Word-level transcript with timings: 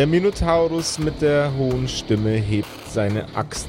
Der 0.00 0.06
Minotaurus 0.06 0.98
mit 0.98 1.20
der 1.20 1.52
hohen 1.58 1.86
Stimme 1.86 2.30
hebt 2.30 2.88
seine 2.88 3.26
Axt. 3.34 3.68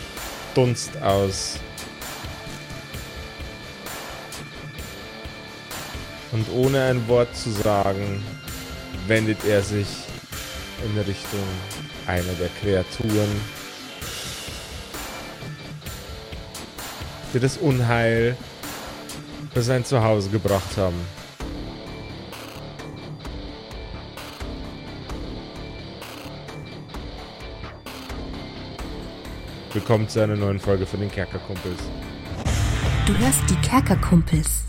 Dunst 0.54 1.00
aus. 1.02 1.58
Und 6.32 6.46
ohne 6.52 6.82
ein 6.84 7.06
Wort 7.08 7.34
zu 7.36 7.50
sagen, 7.50 8.24
wendet 9.06 9.44
er 9.44 9.62
sich 9.62 9.88
in 10.84 10.98
Richtung 11.00 11.40
einer 12.06 12.32
der 12.38 12.48
Kreaturen, 12.60 13.40
die 17.32 17.40
das 17.40 17.56
Unheil 17.58 18.36
für 19.52 19.62
sein 19.62 19.84
Zuhause 19.84 20.30
gebracht 20.30 20.76
haben. 20.76 21.00
Willkommen 29.72 30.08
zu 30.08 30.22
einer 30.22 30.36
neuen 30.36 30.60
Folge 30.60 30.86
von 30.86 31.00
den 31.00 31.10
Kerkerkumpels. 31.10 31.80
Du 33.06 33.18
hörst 33.18 33.42
die 33.50 33.56
Kerkerkumpels. 33.56 34.64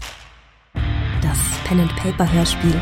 Das 1.22 1.38
Pen 1.68 1.80
and 1.80 1.96
Paper 1.96 2.32
Hörspiel. 2.32 2.82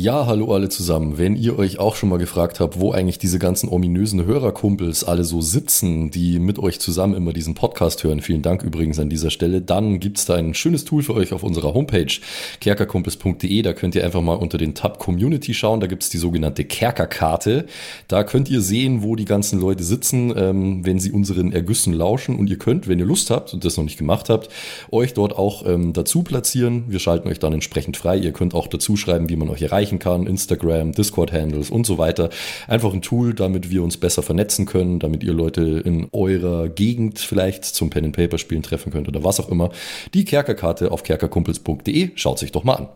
Ja, 0.00 0.26
hallo 0.26 0.54
alle 0.54 0.68
zusammen. 0.68 1.18
Wenn 1.18 1.34
ihr 1.34 1.58
euch 1.58 1.80
auch 1.80 1.96
schon 1.96 2.08
mal 2.08 2.20
gefragt 2.20 2.60
habt, 2.60 2.78
wo 2.78 2.92
eigentlich 2.92 3.18
diese 3.18 3.40
ganzen 3.40 3.68
ominösen 3.68 4.24
Hörerkumpels 4.24 5.02
alle 5.02 5.24
so 5.24 5.40
sitzen, 5.40 6.12
die 6.12 6.38
mit 6.38 6.60
euch 6.60 6.78
zusammen 6.78 7.14
immer 7.14 7.32
diesen 7.32 7.54
Podcast 7.54 8.04
hören, 8.04 8.20
vielen 8.20 8.42
Dank 8.42 8.62
übrigens 8.62 9.00
an 9.00 9.10
dieser 9.10 9.30
Stelle, 9.30 9.60
dann 9.60 9.98
gibt's 9.98 10.24
da 10.24 10.36
ein 10.36 10.54
schönes 10.54 10.84
Tool 10.84 11.02
für 11.02 11.14
euch 11.14 11.32
auf 11.32 11.42
unserer 11.42 11.74
Homepage 11.74 12.12
kerkerkumpels.de. 12.60 13.60
Da 13.62 13.72
könnt 13.72 13.96
ihr 13.96 14.04
einfach 14.04 14.20
mal 14.20 14.34
unter 14.34 14.56
den 14.56 14.76
Tab 14.76 15.00
Community 15.00 15.52
schauen. 15.52 15.80
Da 15.80 15.88
gibt's 15.88 16.10
die 16.10 16.18
sogenannte 16.18 16.64
Kerkerkarte. 16.64 17.66
Da 18.06 18.22
könnt 18.22 18.48
ihr 18.48 18.60
sehen, 18.60 19.02
wo 19.02 19.16
die 19.16 19.24
ganzen 19.24 19.58
Leute 19.58 19.82
sitzen, 19.82 20.32
ähm, 20.36 20.86
wenn 20.86 21.00
sie 21.00 21.10
unseren 21.10 21.50
Ergüssen 21.50 21.92
lauschen. 21.92 22.38
Und 22.38 22.48
ihr 22.48 22.58
könnt, 22.58 22.86
wenn 22.86 23.00
ihr 23.00 23.04
Lust 23.04 23.30
habt 23.30 23.52
und 23.52 23.64
das 23.64 23.76
noch 23.76 23.84
nicht 23.84 23.98
gemacht 23.98 24.28
habt, 24.28 24.48
euch 24.92 25.12
dort 25.12 25.36
auch 25.36 25.66
ähm, 25.66 25.92
dazu 25.92 26.22
platzieren. 26.22 26.84
Wir 26.86 27.00
schalten 27.00 27.26
euch 27.26 27.40
dann 27.40 27.52
entsprechend 27.52 27.96
frei. 27.96 28.16
Ihr 28.16 28.30
könnt 28.30 28.54
auch 28.54 28.68
dazu 28.68 28.96
schreiben, 28.96 29.28
wie 29.28 29.34
man 29.34 29.48
euch 29.48 29.62
erreicht 29.62 29.87
erreichen 29.88 29.98
kann, 29.98 30.26
Instagram, 30.26 30.92
Discord-Handles 30.92 31.70
und 31.70 31.86
so 31.86 31.96
weiter. 31.98 32.30
Einfach 32.66 32.92
ein 32.92 33.02
Tool, 33.02 33.34
damit 33.34 33.70
wir 33.70 33.82
uns 33.82 33.96
besser 33.96 34.22
vernetzen 34.22 34.66
können, 34.66 35.00
damit 35.00 35.24
ihr 35.24 35.32
Leute 35.32 35.62
in 35.84 36.08
eurer 36.12 36.68
Gegend 36.68 37.18
vielleicht 37.18 37.64
zum 37.64 37.88
Pen 37.90 38.04
and 38.06 38.16
Paper 38.16 38.36
Spielen 38.38 38.62
treffen 38.62 38.92
könnt 38.92 39.08
oder 39.08 39.24
was 39.24 39.40
auch 39.40 39.48
immer. 39.48 39.70
Die 40.14 40.24
Kerkerkarte 40.24 40.92
auf 40.92 41.02
kerkerkumpels.de, 41.02 42.10
schaut 42.14 42.38
sich 42.38 42.52
doch 42.52 42.64
mal 42.64 42.74
an. 42.74 42.88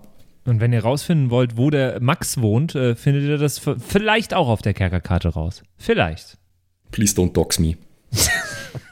Und 0.45 0.61
wenn 0.61 0.73
ihr 0.73 0.83
rausfinden 0.83 1.31
wollt, 1.31 1.57
wo 1.57 1.71
der 1.71 2.01
Max 2.01 2.41
wohnt, 2.41 2.75
äh, 2.75 2.97
findet 2.97 3.23
ihr 3.25 3.39
das 3.39 3.61
vielleicht 3.79 4.35
auch 4.35 4.49
auf 4.49 4.61
der 4.61 4.75
Kerkerkarte 4.75 5.29
raus. 5.29 5.63
Vielleicht. 5.79 6.37
Please 6.91 7.15
don't 7.15 7.33
dox 7.33 7.61
me. 7.61 7.77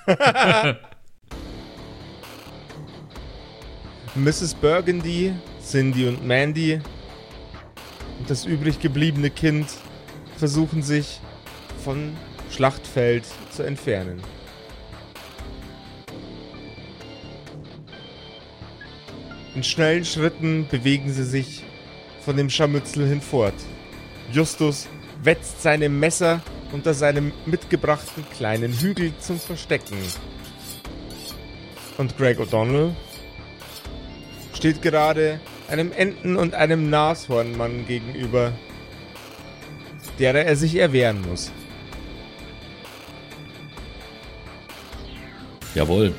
Mrs. 4.15 4.55
Burgundy, 4.55 5.35
Cindy 5.61 6.07
und 6.07 6.25
Mandy 6.27 6.81
und 8.21 8.29
das 8.29 8.45
übrig 8.45 8.81
gebliebene 8.81 9.31
Kind 9.31 9.67
versuchen 10.37 10.83
sich 10.83 11.21
von 11.83 12.15
Schlachtfeld 12.51 13.25
zu 13.51 13.63
entfernen. 13.63 14.21
In 19.55 19.65
schnellen 19.65 20.05
Schritten 20.05 20.69
bewegen 20.71 21.13
sie 21.13 21.25
sich 21.25 21.65
von 22.25 22.37
dem 22.37 22.51
Scharmützel 22.51 23.09
hinfort. 23.09 23.55
Justus 24.31 24.87
wetzt 25.23 25.63
seine 25.63 25.89
Messer 25.89 26.43
unter 26.73 26.93
seinem 26.93 27.33
mitgebrachten 27.47 28.25
kleinen 28.37 28.73
Hügel 28.73 29.13
zum 29.19 29.41
Verstecken. 29.41 29.97
Und 31.97 32.17
Greg 32.17 32.39
O'Donnell 32.39 32.95
steht 34.55 34.83
gerade 34.83 35.41
einem 35.71 35.93
Enten- 35.93 36.37
und 36.37 36.55
einem 36.55 36.91
Nashornmann 36.91 37.87
gegenüber, 37.87 38.53
derer 40.19 40.45
er 40.45 40.57
sich 40.57 40.77
erwehren 40.77 41.23
muss. 41.29 41.53
Jawohl. 45.75 46.13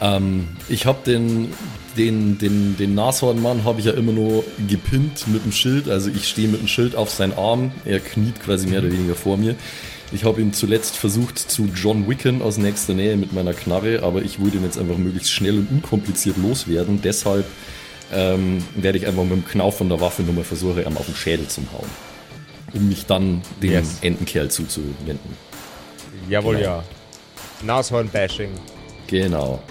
Ähm, 0.00 0.48
ich 0.68 0.86
habe 0.86 0.98
den, 1.06 1.52
den, 1.96 2.38
den, 2.38 2.76
den 2.76 2.94
Nashornmann 2.94 3.64
habe 3.64 3.80
ich 3.80 3.86
ja 3.86 3.92
immer 3.92 4.12
nur 4.12 4.44
gepinnt 4.68 5.26
mit 5.28 5.44
dem 5.44 5.52
Schild. 5.52 5.88
Also 5.88 6.10
ich 6.10 6.28
stehe 6.28 6.48
mit 6.48 6.60
dem 6.60 6.68
Schild 6.68 6.94
auf 6.94 7.10
seinen 7.10 7.32
Arm. 7.32 7.72
Er 7.84 8.00
kniet 8.00 8.40
quasi 8.42 8.66
mehr 8.66 8.80
oder 8.80 8.92
weniger 8.92 9.14
vor 9.14 9.36
mir. 9.36 9.54
Ich 10.12 10.24
habe 10.24 10.40
ihn 10.40 10.52
zuletzt 10.52 10.96
versucht 10.96 11.38
zu 11.38 11.70
John 11.74 12.08
Wicken 12.08 12.42
aus 12.42 12.58
nächster 12.58 12.94
Nähe 12.94 13.16
mit 13.16 13.32
meiner 13.32 13.54
Knarre, 13.54 14.02
aber 14.02 14.22
ich 14.22 14.38
wollte 14.38 14.58
ihn 14.58 14.64
jetzt 14.64 14.78
einfach 14.78 14.98
möglichst 14.98 15.32
schnell 15.32 15.58
und 15.58 15.70
unkompliziert 15.70 16.36
loswerden. 16.36 17.00
Deshalb 17.02 17.46
ähm, 18.14 18.64
werde 18.76 18.98
ich 18.98 19.06
einfach 19.06 19.22
mit 19.24 19.32
dem 19.32 19.44
Knauf 19.44 19.78
von 19.78 19.88
der 19.88 20.00
Waffe 20.00 20.22
nur 20.22 20.34
mal 20.34 20.44
versuchen, 20.44 20.84
ihm 20.84 20.96
auf 20.96 21.06
den 21.06 21.14
Schädel 21.14 21.48
zu 21.48 21.62
hauen. 21.72 21.88
Um 22.72 22.88
mich 22.88 23.06
dann 23.06 23.42
dem 23.62 23.72
yes. 23.72 23.98
Entenkerl 24.02 24.50
zuzuwenden. 24.50 25.36
Jawohl, 26.28 26.56
genau. 26.56 26.66
ja. 26.66 26.84
Nashorn-Bashing. 27.62 28.50
Genau. 29.06 29.62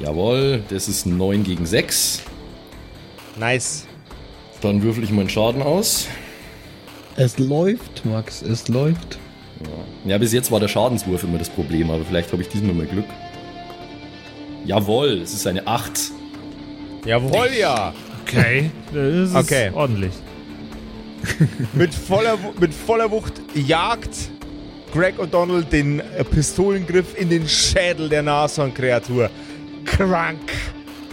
Jawohl, 0.00 0.62
das 0.68 0.88
ist 0.88 1.06
9 1.06 1.44
gegen 1.44 1.64
6. 1.64 2.22
Nice. 3.38 3.86
Dann 4.60 4.82
würfel 4.82 5.04
ich 5.04 5.10
meinen 5.10 5.28
Schaden 5.28 5.62
aus. 5.62 6.06
Es 7.16 7.38
läuft, 7.38 8.04
Max, 8.04 8.42
es 8.42 8.68
läuft. 8.68 9.18
Ja. 9.60 10.10
ja, 10.10 10.18
bis 10.18 10.32
jetzt 10.32 10.50
war 10.50 10.60
der 10.60 10.68
Schadenswurf 10.68 11.22
immer 11.24 11.38
das 11.38 11.50
Problem, 11.50 11.90
aber 11.90 12.04
vielleicht 12.04 12.32
habe 12.32 12.42
ich 12.42 12.48
diesmal 12.48 12.74
mal 12.74 12.86
Glück. 12.86 13.04
Jawohl, 14.64 15.20
es 15.22 15.32
ist 15.32 15.46
eine 15.46 15.66
8. 15.66 16.12
Jawohl, 17.04 17.48
ja. 17.58 17.92
Okay, 18.22 18.70
das 18.92 19.30
ist 19.30 19.34
okay. 19.34 19.70
ordentlich. 19.74 20.12
mit, 21.72 21.94
voller, 21.94 22.38
mit 22.60 22.74
voller 22.74 23.10
Wucht 23.10 23.34
jagt 23.54 24.30
Greg 24.92 25.18
O'Donnell 25.18 25.62
den 25.64 26.00
äh, 26.00 26.24
Pistolengriff 26.24 27.18
in 27.18 27.28
den 27.28 27.48
Schädel 27.48 28.08
der 28.08 28.22
Nashorn-Kreatur. 28.22 29.30
Krank! 29.84 30.52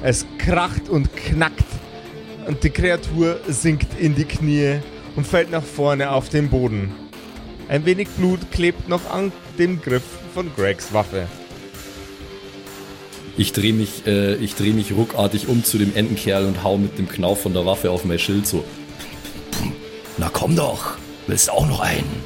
Es 0.01 0.25
kracht 0.37 0.87
und 0.89 1.15
knackt 1.15 1.65
und 2.47 2.63
die 2.63 2.69
Kreatur 2.69 3.39
sinkt 3.47 3.99
in 3.99 4.15
die 4.15 4.23
Knie 4.23 4.79
und 5.15 5.27
fällt 5.27 5.51
nach 5.51 5.63
vorne 5.63 6.11
auf 6.11 6.29
den 6.29 6.49
Boden. 6.49 6.91
Ein 7.67 7.85
wenig 7.85 8.07
Blut 8.09 8.39
klebt 8.51 8.87
noch 8.87 9.09
an 9.09 9.31
dem 9.57 9.81
Griff 9.81 10.03
von 10.33 10.49
Gregs 10.55 10.93
Waffe. 10.93 11.27
Ich 13.39 13.53
drehe 13.53 13.71
mich, 13.71 14.05
äh, 14.05 14.35
dreh 14.35 14.73
mich 14.73 14.91
ruckartig 14.91 15.47
um 15.47 15.63
zu 15.63 15.77
dem 15.77 15.95
Entenkerl 15.95 16.43
und 16.43 16.61
hau 16.61 16.77
mit 16.77 16.97
dem 16.97 17.07
Knauf 17.07 17.41
von 17.41 17.53
der 17.53 17.65
Waffe 17.65 17.89
auf 17.89 18.03
mein 18.03 18.19
Schild 18.19 18.45
so. 18.45 18.65
Na 20.17 20.29
komm 20.29 20.57
doch, 20.57 20.97
willst 21.25 21.47
du 21.47 21.53
auch 21.53 21.65
noch 21.65 21.79
einen? 21.79 22.21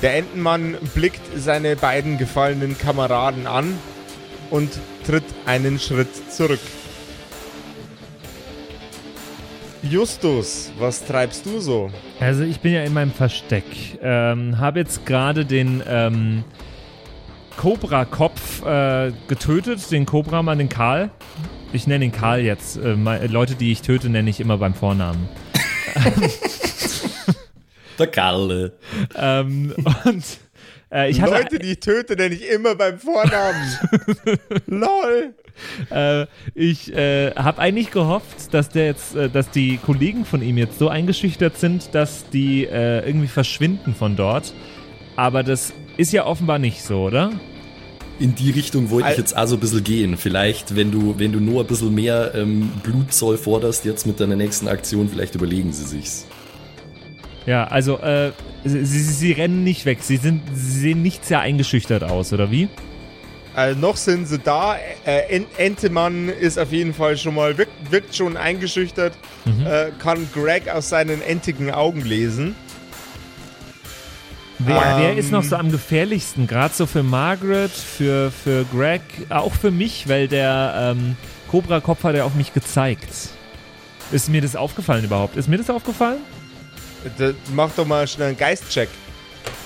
Der 0.00 0.14
Entenmann 0.14 0.76
blickt 0.94 1.22
seine 1.34 1.74
beiden 1.74 2.18
gefallenen 2.18 2.78
Kameraden 2.78 3.48
an 3.48 3.76
und 4.50 4.70
tritt 5.04 5.24
einen 5.44 5.80
Schritt 5.80 6.30
zurück. 6.30 6.60
Justus, 9.82 10.70
was 10.78 11.04
treibst 11.04 11.44
du 11.46 11.58
so? 11.58 11.90
Also 12.20 12.44
ich 12.44 12.60
bin 12.60 12.74
ja 12.74 12.84
in 12.84 12.92
meinem 12.92 13.10
Versteck. 13.10 13.64
Ähm, 14.00 14.60
habe 14.60 14.78
jetzt 14.78 15.04
gerade 15.04 15.44
den 15.44 15.82
ähm, 15.84 16.44
Cobra-Kopf 17.58 18.64
äh, 18.64 19.12
getötet, 19.26 19.90
den 19.90 20.06
Cobra-Mann, 20.06 20.58
den 20.58 20.68
Karl. 20.68 21.10
Ich 21.72 21.88
nenne 21.88 22.04
ihn 22.04 22.12
Karl 22.12 22.40
jetzt. 22.40 22.76
Äh, 22.76 23.26
Leute, 23.26 23.56
die 23.56 23.72
ich 23.72 23.82
töte, 23.82 24.08
nenne 24.08 24.30
ich 24.30 24.38
immer 24.38 24.56
beim 24.58 24.74
Vornamen. 24.74 25.28
Der 27.98 28.06
Galle. 28.06 28.74
ähm, 29.16 29.74
und 30.04 30.24
äh, 30.92 31.10
ich 31.10 31.20
hatte 31.20 31.32
Leute, 31.32 31.58
die 31.58 31.72
ich 31.72 31.80
töte, 31.80 32.14
nenne 32.14 32.32
ich 32.32 32.48
immer 32.48 32.76
beim 32.76 33.00
Vornamen. 33.00 33.76
LOL. 34.66 35.34
Äh, 35.90 36.26
ich 36.54 36.94
äh, 36.94 37.32
habe 37.34 37.60
eigentlich 37.60 37.90
gehofft, 37.90 38.54
dass 38.54 38.68
der 38.68 38.86
jetzt, 38.86 39.16
äh, 39.16 39.28
dass 39.28 39.50
die 39.50 39.78
Kollegen 39.78 40.24
von 40.24 40.42
ihm 40.42 40.58
jetzt 40.58 40.78
so 40.78 40.88
eingeschüchtert 40.88 41.58
sind, 41.58 41.92
dass 41.92 42.30
die 42.30 42.66
äh, 42.66 43.04
irgendwie 43.04 43.26
verschwinden 43.26 43.96
von 43.96 44.14
dort. 44.14 44.54
Aber 45.16 45.42
das 45.42 45.72
ist 45.96 46.12
ja 46.12 46.24
offenbar 46.24 46.60
nicht 46.60 46.84
so, 46.84 47.02
oder? 47.02 47.32
In 48.20 48.34
die 48.34 48.50
Richtung 48.50 48.90
wollte 48.90 49.10
ich 49.12 49.18
jetzt 49.18 49.36
auch 49.36 49.46
so 49.46 49.54
ein 49.56 49.60
bisschen 49.60 49.84
gehen. 49.84 50.16
Vielleicht, 50.16 50.74
wenn 50.74 50.90
du, 50.90 51.14
wenn 51.18 51.30
du 51.32 51.38
nur 51.38 51.60
ein 51.60 51.66
bisschen 51.68 51.94
mehr 51.94 52.32
ähm, 52.34 52.72
Blutzoll 52.82 53.38
forderst 53.38 53.84
jetzt 53.84 54.06
mit 54.06 54.18
deiner 54.18 54.34
nächsten 54.34 54.66
Aktion, 54.66 55.08
vielleicht 55.08 55.36
überlegen 55.36 55.72
sie 55.72 55.84
sich's. 55.84 56.26
Ja, 57.46 57.64
also 57.68 57.98
äh, 57.98 58.32
sie, 58.64 58.84
sie, 58.84 59.02
sie 59.02 59.32
rennen 59.32 59.62
nicht 59.62 59.86
weg. 59.86 59.98
Sie 60.02 60.16
sind, 60.16 60.42
sie 60.52 60.80
sehen 60.80 61.02
nicht 61.02 61.24
sehr 61.24 61.40
eingeschüchtert 61.40 62.02
aus, 62.02 62.32
oder 62.32 62.50
wie? 62.50 62.68
Äh, 63.56 63.74
noch 63.74 63.96
sind 63.96 64.26
sie 64.26 64.38
da. 64.40 64.76
Äh, 65.06 65.36
En- 65.36 65.46
Entemann 65.56 66.28
ist 66.28 66.58
auf 66.58 66.72
jeden 66.72 66.94
Fall 66.94 67.16
schon 67.16 67.36
mal, 67.36 67.56
wirkt, 67.56 67.92
wirkt 67.92 68.16
schon 68.16 68.36
eingeschüchtert, 68.36 69.14
äh, 69.64 69.90
kann 70.00 70.28
Greg 70.34 70.68
aus 70.68 70.88
seinen 70.88 71.22
entigen 71.22 71.70
Augen 71.70 72.02
lesen. 72.02 72.56
Wer, 74.58 74.76
Ähm. 74.76 74.98
wer 74.98 75.16
ist 75.16 75.30
noch 75.30 75.44
so 75.44 75.56
am 75.56 75.70
gefährlichsten? 75.70 76.46
Gerade 76.46 76.74
so 76.74 76.86
für 76.86 77.02
Margaret, 77.02 77.70
für, 77.70 78.30
für 78.32 78.64
Greg, 78.64 79.02
auch 79.30 79.54
für 79.54 79.70
mich, 79.70 80.08
weil 80.08 80.26
der 80.26 80.94
ähm, 80.96 81.16
Cobra-Kopf 81.50 82.02
hat 82.04 82.16
ja 82.16 82.24
auf 82.24 82.34
mich 82.34 82.52
gezeigt. 82.52 83.30
Ist 84.10 84.28
mir 84.28 84.40
das 84.40 84.56
aufgefallen 84.56 85.04
überhaupt? 85.04 85.36
Ist 85.36 85.48
mir 85.48 85.58
das 85.58 85.70
aufgefallen? 85.70 86.18
Mach 87.54 87.70
doch 87.76 87.86
mal 87.86 88.08
schnell 88.08 88.28
einen 88.28 88.36
Geistcheck. 88.36 88.88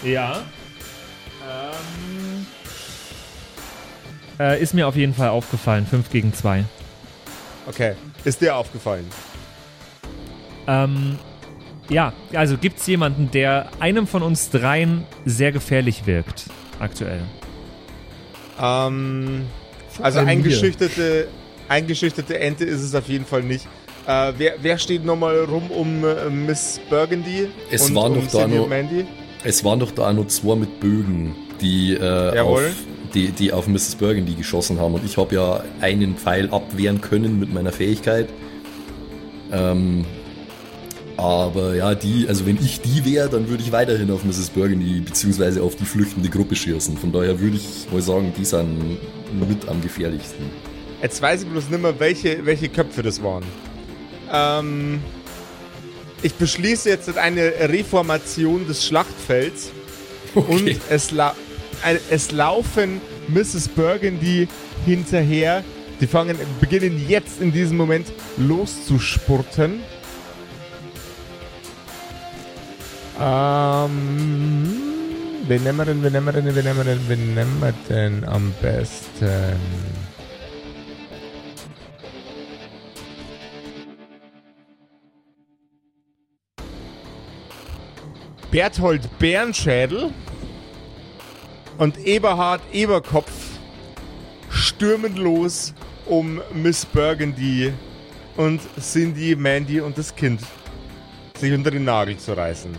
Ja. 0.03 0.43
Ähm, 1.49 2.47
äh, 4.39 4.61
ist 4.61 4.75
mir 4.75 4.87
auf 4.87 4.97
jeden 4.97 5.15
Fall 5.15 5.29
aufgefallen. 5.31 5.87
5 5.87 6.11
gegen 6.11 6.35
2. 6.35 6.65
Okay. 7.67 7.95
Ist 8.25 8.41
dir 8.41 8.57
aufgefallen? 8.57 9.09
Ähm, 10.67 11.19
ja, 11.89 12.13
also 12.33 12.57
gibt 12.57 12.79
es 12.79 12.87
jemanden, 12.87 13.31
der 13.31 13.69
einem 13.81 14.07
von 14.07 14.23
uns 14.23 14.51
dreien 14.51 15.05
sehr 15.25 15.53
gefährlich 15.53 16.07
wirkt, 16.07 16.45
aktuell? 16.79 17.23
Ähm, 18.61 19.47
also 20.01 20.21
eingeschüchterte, 20.21 21.29
eingeschüchterte 21.69 22.39
Ente 22.39 22.65
ist 22.65 22.83
es 22.83 22.95
auf 22.95 23.09
jeden 23.09 23.25
Fall 23.25 23.43
nicht. 23.43 23.67
Äh, 24.07 24.33
wer, 24.37 24.55
wer 24.61 24.79
steht 24.79 25.05
nochmal 25.05 25.39
rum 25.45 25.71
um 25.71 26.05
äh, 26.05 26.29
Miss 26.29 26.81
Burgundy? 26.91 27.49
Es 27.71 27.89
und 27.89 27.95
waren 27.95 28.13
um 28.13 28.25
doch 28.25 28.33
da 28.33 28.45
und 28.45 28.69
Mandy? 28.69 29.07
Es 29.45 29.65
waren 29.65 29.81
doch 29.81 29.91
da 29.91 30.13
nur 30.13 30.29
zwei 30.29 30.57
mit 30.57 30.81
Bögen, 30.81 31.35
die, 31.61 31.95
äh, 31.95 32.37
Jawohl. 32.37 32.67
auf, 32.67 32.73
die, 33.15 33.31
die 33.31 33.53
auf 33.53 33.67
Mrs. 33.67 33.97
Burgundy 33.97 34.35
geschossen 34.35 34.81
haben. 34.81 34.95
Und 34.95 35.05
ich 35.05 35.17
habe 35.17 35.35
ja 35.35 35.65
einen 35.81 36.17
Pfeil 36.17 36.49
abwehren 36.51 37.01
können 37.01 37.39
mit 37.39 37.53
meiner 37.53 37.73
Fähigkeit. 37.73 38.29
Ähm, 39.53 40.05
aber 41.17 41.75
ja, 41.75 41.95
die, 41.95 42.27
also 42.29 42.47
wenn 42.47 42.57
ich 42.57 42.81
die 42.81 43.05
wäre, 43.05 43.29
dann 43.29 43.49
würde 43.49 43.63
ich 43.63 43.73
weiterhin 43.73 44.11
auf 44.11 44.25
Mrs. 44.25 44.51
Burgundy 44.51 45.01
beziehungsweise 45.01 45.63
auf 45.63 45.77
die 45.77 45.85
flüchtende 45.85 46.29
Gruppe 46.29 46.57
schießen. 46.57 46.97
Von 46.97 47.13
daher 47.13 47.39
würde 47.39 47.57
ich 47.57 47.87
mal 47.93 48.03
sagen, 48.03 48.33
die 48.37 48.45
sind 48.45 48.99
mit 49.49 49.69
am 49.69 49.81
gefährlichsten. 49.83 50.51
Jetzt 51.03 51.21
weiß 51.21 51.43
ich 51.43 51.49
bloß 51.49 51.69
nicht 51.69 51.83
mehr, 51.83 51.99
welche, 51.99 52.45
welche 52.47 52.69
Köpfe 52.69 53.03
das 53.03 53.23
waren. 53.23 53.45
Ähm, 54.33 55.01
ich 56.23 56.35
beschließe 56.35 56.89
jetzt 56.89 57.17
eine 57.19 57.53
Reformation 57.69 58.67
des 58.67 58.87
Schlachtfelds 58.87 59.73
und 60.35 60.77
es, 60.89 61.11
la 61.11 61.35
es 62.11 62.31
laufen 62.31 63.01
Mrs. 63.29 63.69
Burgundy 63.69 64.47
hinterher. 64.87 65.65
Die 66.01 66.07
fangen, 66.07 66.37
beginnen 66.61 67.05
jetzt 67.09 67.41
in 67.41 67.53
diesem 67.53 67.77
Moment 67.77 68.07
loszuspurten. 68.37 69.81
Ähm, 73.21 74.93
nehmen 75.47 75.77
wir 75.77 76.11
nehmen 76.11 76.25
wir 76.27 76.33
denn, 76.33 76.55
wen 76.55 76.65
nehmen 76.65 76.77
wir 76.77 76.85
denn, 76.85 77.09
wen 77.09 77.35
nehmen 77.35 77.61
wir 77.61 77.75
denn 77.89 78.25
am 78.25 78.53
besten? 78.63 79.57
Berthold 88.51 89.09
Bärenschädel 89.19 90.11
und 91.79 91.99
Eberhard 91.99 92.61
Eberkopf 92.73 93.33
stürmen 94.51 95.17
los, 95.17 95.73
um 96.05 96.41
Miss 96.53 96.85
Burgundy 96.85 97.73
und 98.37 98.61
Cindy, 98.79 99.35
Mandy 99.37 99.81
und 99.81 99.97
das 99.97 100.15
Kind 100.15 100.43
sich 101.39 101.53
unter 101.53 101.71
den 101.71 101.85
Nagel 101.85 102.19
zu 102.19 102.37
reißen. 102.37 102.77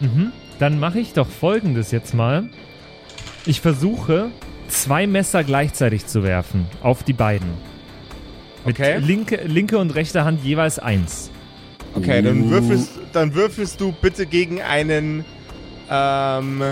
Mhm. 0.00 0.32
Dann 0.58 0.78
mache 0.78 0.98
ich 1.00 1.12
doch 1.12 1.28
folgendes 1.28 1.90
jetzt 1.90 2.14
mal. 2.14 2.48
Ich 3.46 3.60
versuche, 3.60 4.30
zwei 4.68 5.06
Messer 5.06 5.44
gleichzeitig 5.44 6.06
zu 6.06 6.22
werfen 6.22 6.66
auf 6.82 7.02
die 7.02 7.12
beiden. 7.12 7.48
Mit 8.64 8.78
Okay. 8.78 8.98
linke, 8.98 9.36
linke 9.46 9.78
und 9.78 9.94
rechte 9.94 10.24
Hand 10.24 10.44
jeweils 10.44 10.78
eins. 10.78 11.30
Okay, 11.94 12.20
dann 12.22 12.42
Uh. 12.42 12.50
würfelst, 12.50 12.90
dann 13.12 13.34
würfelst 13.34 13.80
du 13.80 13.92
bitte 13.92 14.26
gegen 14.26 14.60
einen 14.60 15.24
ähm, 15.90 16.62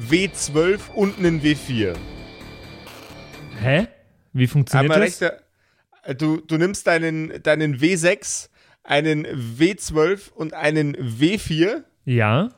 W12 0.00 0.90
und 0.94 1.18
einen 1.18 1.40
W4. 1.42 1.94
Hä? 3.62 3.86
Wie 4.32 4.46
funktioniert 4.46 4.90
Einmal 4.92 5.06
das? 5.06 5.20
rechter, 5.20 5.38
äh, 6.04 6.14
du, 6.14 6.38
du 6.40 6.56
nimmst 6.56 6.86
deinen, 6.86 7.42
deinen 7.42 7.78
W6, 7.78 8.48
einen 8.82 9.26
W12 9.26 10.30
und 10.32 10.54
einen 10.54 10.96
W4 10.96 11.82
Ja. 12.04 12.48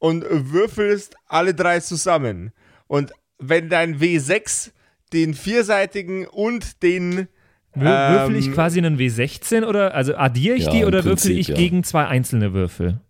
Und 0.00 0.24
würfelst 0.28 1.14
alle 1.28 1.54
drei 1.54 1.78
zusammen. 1.78 2.50
Und 2.88 3.12
wenn 3.38 3.68
dein 3.68 4.00
W6 4.00 4.72
den 5.12 5.34
vierseitigen 5.34 6.26
und 6.26 6.82
den 6.82 7.28
Wür 7.74 8.10
würfel 8.10 8.36
ich 8.36 8.46
Ähm, 8.46 8.54
quasi 8.54 8.78
einen 8.78 8.98
W16 8.98 9.64
oder 9.64 9.94
also 9.94 10.16
addiere 10.16 10.56
ich 10.56 10.64
Ja, 10.64 10.72
die 10.72 10.84
oder 10.84 11.04
würfel 11.04 11.10
Prinzip, 11.12 11.38
ich 11.38 11.48
ja. 11.48 11.54
gegen 11.54 11.84
zwei 11.84 12.06
einzelne 12.06 12.52
Würfel? 12.52 13.00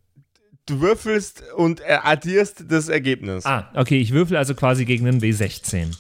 du 0.67 0.81
würfelst 0.81 1.43
und 1.57 1.83
addierst 1.89 2.65
das 2.69 2.89
Ergebnis. 2.89 3.45
Ah, 3.47 3.71
okay, 3.75 3.99
ich 4.01 4.13
würfel 4.13 4.37
also 4.37 4.55
quasi 4.55 4.85
gegen 4.85 5.07
einen 5.09 5.21
W16. 5.21 5.97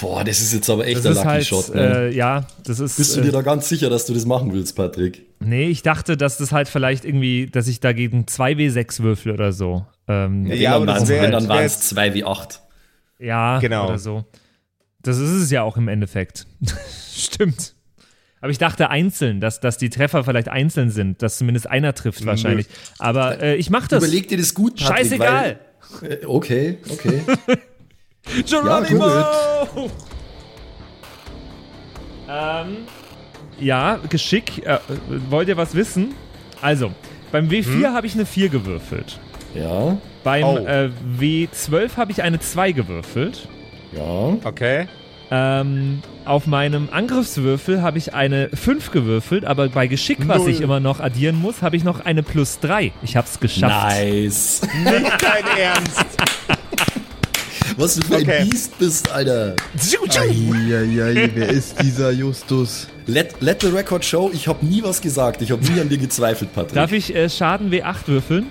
Boah, 0.00 0.24
das 0.24 0.40
ist 0.40 0.52
jetzt 0.52 0.68
aber 0.70 0.86
echt 0.86 0.96
Das 0.98 1.06
ein 1.06 1.14
Lucky 1.14 1.26
halt, 1.28 1.46
Shot. 1.46 1.74
Ne? 1.74 2.08
äh, 2.10 2.14
ja, 2.14 2.46
das 2.64 2.80
ist. 2.80 2.96
Bist 2.96 3.14
du 3.16 3.20
äh, 3.20 3.24
dir 3.24 3.32
da 3.32 3.42
ganz 3.42 3.68
sicher, 3.68 3.88
dass 3.90 4.06
du 4.06 4.14
das 4.14 4.24
machen 4.26 4.52
willst, 4.52 4.74
Patrick? 4.74 5.22
Nee, 5.40 5.68
ich 5.68 5.82
dachte, 5.82 6.16
dass 6.16 6.36
das 6.38 6.50
halt 6.52 6.68
vielleicht 6.68 7.04
irgendwie, 7.04 7.46
dass 7.46 7.68
ich 7.68 7.78
dagegen 7.80 8.24
2W6 8.24 9.02
würfel 9.02 9.32
oder 9.32 9.52
so. 9.52 9.86
Ähm, 10.08 10.46
Ja, 10.46 10.54
Wenn 10.54 10.66
aber 10.68 10.86
dann 10.86 11.08
wär- 11.08 11.30
dann 11.30 11.48
waren 11.48 11.64
es 11.64 11.80
2 11.88 12.14
wie 12.14 12.24
8. 12.24 12.60
ja, 13.20 13.58
Genau. 13.60 13.86
oder 13.88 13.98
so. 13.98 14.24
Das 15.02 15.18
ist 15.18 15.30
es 15.30 15.50
ja 15.50 15.62
auch 15.62 15.76
im 15.76 15.86
Endeffekt. 15.88 16.46
Stimmt. 17.14 17.74
Aber 18.40 18.50
ich 18.50 18.58
dachte 18.58 18.90
einzeln, 18.90 19.40
dass, 19.40 19.60
dass 19.60 19.78
die 19.78 19.90
Treffer 19.90 20.24
vielleicht 20.24 20.48
einzeln 20.48 20.90
sind, 20.90 21.22
dass 21.22 21.38
zumindest 21.38 21.66
einer 21.70 21.94
trifft 21.94 22.26
wahrscheinlich. 22.26 22.66
Aber 22.98 23.40
äh, 23.42 23.56
ich 23.56 23.70
mach 23.70 23.86
das. 23.88 24.02
Überleg 24.02 24.28
dir 24.28 24.38
das 24.38 24.54
gut, 24.54 24.76
Patrick. 24.76 24.96
Scheißegal. 24.98 25.58
Weil, 26.00 26.12
äh, 26.12 26.24
okay, 26.26 26.78
okay. 26.90 27.22
Geronimo! 28.48 29.06
Ja, 29.06 29.68
ähm, 32.62 32.76
ja, 33.60 33.98
Geschick. 34.08 34.64
Äh, 34.66 34.78
wollt 35.30 35.48
ihr 35.48 35.56
was 35.56 35.74
wissen? 35.74 36.14
Also, 36.60 36.90
beim 37.30 37.48
W4 37.48 37.92
habe 37.92 38.06
ich 38.06 38.14
eine 38.14 38.26
4 38.26 38.48
gewürfelt. 38.48 39.18
ja, 39.54 39.96
Beim 40.22 40.44
Oh. 40.44 40.56
äh, 40.58 40.90
W12 41.18 41.96
habe 41.96 42.12
ich 42.12 42.22
eine 42.22 42.40
2 42.40 42.72
gewürfelt. 42.72 43.48
ja. 43.92 44.36
Okay. 44.44 44.88
Ähm, 45.30 46.02
auf 46.26 46.46
meinem 46.46 46.88
Angriffswürfel 46.92 47.82
habe 47.82 47.98
ich 47.98 48.14
eine 48.14 48.50
5 48.50 48.90
gewürfelt, 48.92 49.44
aber 49.46 49.68
bei 49.68 49.86
Geschick, 49.86 50.18
was 50.28 50.38
Null. 50.38 50.50
ich 50.50 50.60
immer 50.60 50.80
noch 50.80 51.00
addieren 51.00 51.40
muss, 51.40 51.62
habe 51.62 51.76
ich 51.76 51.84
noch 51.84 52.04
eine 52.04 52.22
plus 52.22 52.60
3. 52.60 52.92
Ich 53.02 53.16
habe 53.16 53.26
es 53.26 53.40
geschafft. 53.40 53.96
Nice. 53.96 54.60
Nicht 54.84 55.22
dein 55.22 55.58
Ernst. 55.58 56.04
Was 57.76 57.96
du 57.96 58.02
für 58.06 58.14
Okay. 58.16 58.38
ein 58.38 58.48
Biest 58.48 58.78
bist, 58.78 59.10
Alter. 59.10 59.56
Eieiei, 59.76 61.30
wer 61.34 61.48
ist 61.48 61.80
dieser 61.82 62.10
Justus? 62.12 62.88
Let, 63.06 63.34
let 63.40 63.60
the 63.62 63.68
record 63.68 64.04
show, 64.04 64.30
ich 64.32 64.46
habe 64.48 64.64
nie 64.64 64.82
was 64.82 65.00
gesagt. 65.00 65.42
Ich 65.42 65.50
habe 65.50 65.64
nie 65.64 65.80
an 65.80 65.88
dir 65.88 65.98
gezweifelt, 65.98 66.54
Patrick. 66.54 66.74
Darf 66.74 66.92
ich 66.92 67.14
äh, 67.14 67.28
Schaden 67.28 67.70
W8 67.72 68.06
würfeln? 68.06 68.46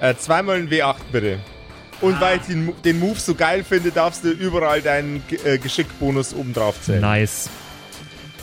Äh, 0.00 0.14
zweimal 0.16 0.56
ein 0.56 0.68
W8 0.68 0.96
bitte. 1.12 1.38
Und 2.00 2.20
weil 2.20 2.38
ich 2.38 2.42
den, 2.46 2.72
den 2.84 2.98
Move 2.98 3.18
so 3.20 3.34
geil 3.36 3.62
finde, 3.62 3.92
darfst 3.92 4.24
du 4.24 4.30
überall 4.30 4.82
deinen 4.82 5.22
äh, 5.44 5.58
Geschickbonus 5.58 6.34
oben 6.34 6.52
drauf 6.52 6.74
zählen. 6.82 7.00
Nice. 7.00 7.48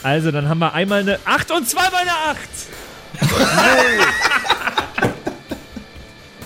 Also, 0.02 0.32
dann 0.32 0.48
haben 0.48 0.60
wir 0.60 0.74
einmal 0.74 1.02
eine 1.02 1.20
8 1.26 1.52
und 1.52 1.68
zweimal 1.70 2.02
eine 2.02 2.12
8. 2.12 2.40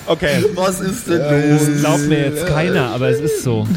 Okay. 0.05 0.43
was 0.53 0.79
ist 0.81 1.07
denn 1.07 1.19
los? 1.57 1.81
Glaubt 1.81 2.07
mir 2.07 2.25
jetzt 2.25 2.45
keiner, 2.48 2.89
aber 2.89 3.10
es 3.10 3.19
ist 3.19 3.43
so. 3.43 3.67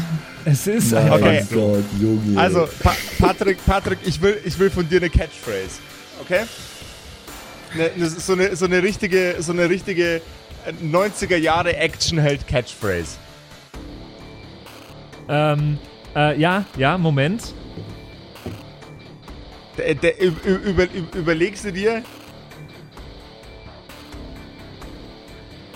Es 0.45 0.65
ist 0.67 0.91
Mein 0.91 1.03
einfach 1.03 1.17
Okay. 1.19 1.45
so. 1.49 1.55
Gott, 1.55 1.83
Junge. 2.01 2.39
Also, 2.39 2.67
pa 2.81 2.95
Patrick, 3.19 3.57
Patrick, 3.65 3.99
ich 4.05 4.21
will, 4.21 4.37
ich 4.45 4.57
will 4.59 4.69
von 4.69 4.87
dir 4.87 4.97
eine 4.97 5.09
Catchphrase. 5.09 5.79
Okay? 6.21 6.41
Ne, 7.75 7.91
ne, 7.95 8.09
so, 8.09 8.33
eine, 8.33 8.55
so 8.55 8.65
eine 8.65 8.81
richtige, 8.81 9.35
so 9.39 9.51
eine 9.51 9.69
richtige 9.69 10.15
äh, 10.17 10.21
90er 10.83 11.35
Jahre 11.37 11.75
Actionheld-Catchphrase. 11.75 13.17
Ähm, 15.29 15.77
äh, 16.15 16.39
ja, 16.39 16.65
ja, 16.77 16.97
Moment. 16.97 17.53
Ü- 19.77 20.31
ü- 20.45 20.55
über, 20.69 20.83
ü- 20.83 21.17
überlegst 21.19 21.65
du 21.65 21.71
dir. 21.73 22.03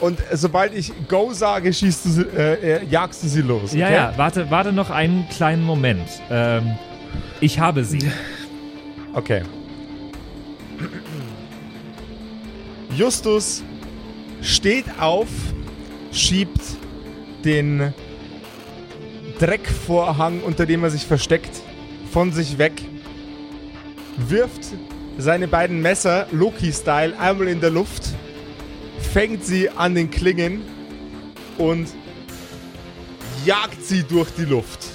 Und 0.01 0.19
sobald 0.33 0.73
ich 0.73 0.91
Go 1.07 1.31
sage, 1.31 1.71
schießt 1.71 2.05
du 2.05 2.09
sie, 2.09 2.21
äh, 2.23 2.79
äh, 2.79 2.85
jagst 2.89 3.23
du 3.23 3.27
sie 3.27 3.41
los. 3.41 3.71
Ja, 3.73 3.85
okay? 3.85 3.95
ja, 3.95 4.13
warte, 4.17 4.49
warte 4.49 4.73
noch 4.73 4.89
einen 4.89 5.29
kleinen 5.29 5.63
Moment. 5.63 6.09
Ähm, 6.29 6.75
ich 7.39 7.59
habe 7.59 7.85
sie. 7.85 8.11
Okay. 9.13 9.43
Justus 12.95 13.63
steht 14.41 14.85
auf, 14.99 15.27
schiebt 16.11 16.61
den 17.45 17.93
Dreckvorhang, 19.39 20.41
unter 20.41 20.65
dem 20.65 20.83
er 20.83 20.89
sich 20.89 21.05
versteckt, 21.05 21.61
von 22.11 22.31
sich 22.31 22.57
weg, 22.57 22.81
wirft 24.17 24.61
seine 25.17 25.47
beiden 25.47 25.81
Messer 25.81 26.27
Loki-Style 26.31 27.17
einmal 27.19 27.47
in 27.47 27.61
der 27.61 27.69
Luft, 27.69 28.13
fängt 29.13 29.45
sie 29.45 29.69
an 29.69 29.93
den 29.93 30.09
Klingen 30.09 30.61
und 31.57 31.87
jagt 33.45 33.83
sie 33.83 34.03
durch 34.03 34.29
die 34.31 34.45
Luft. 34.45 34.87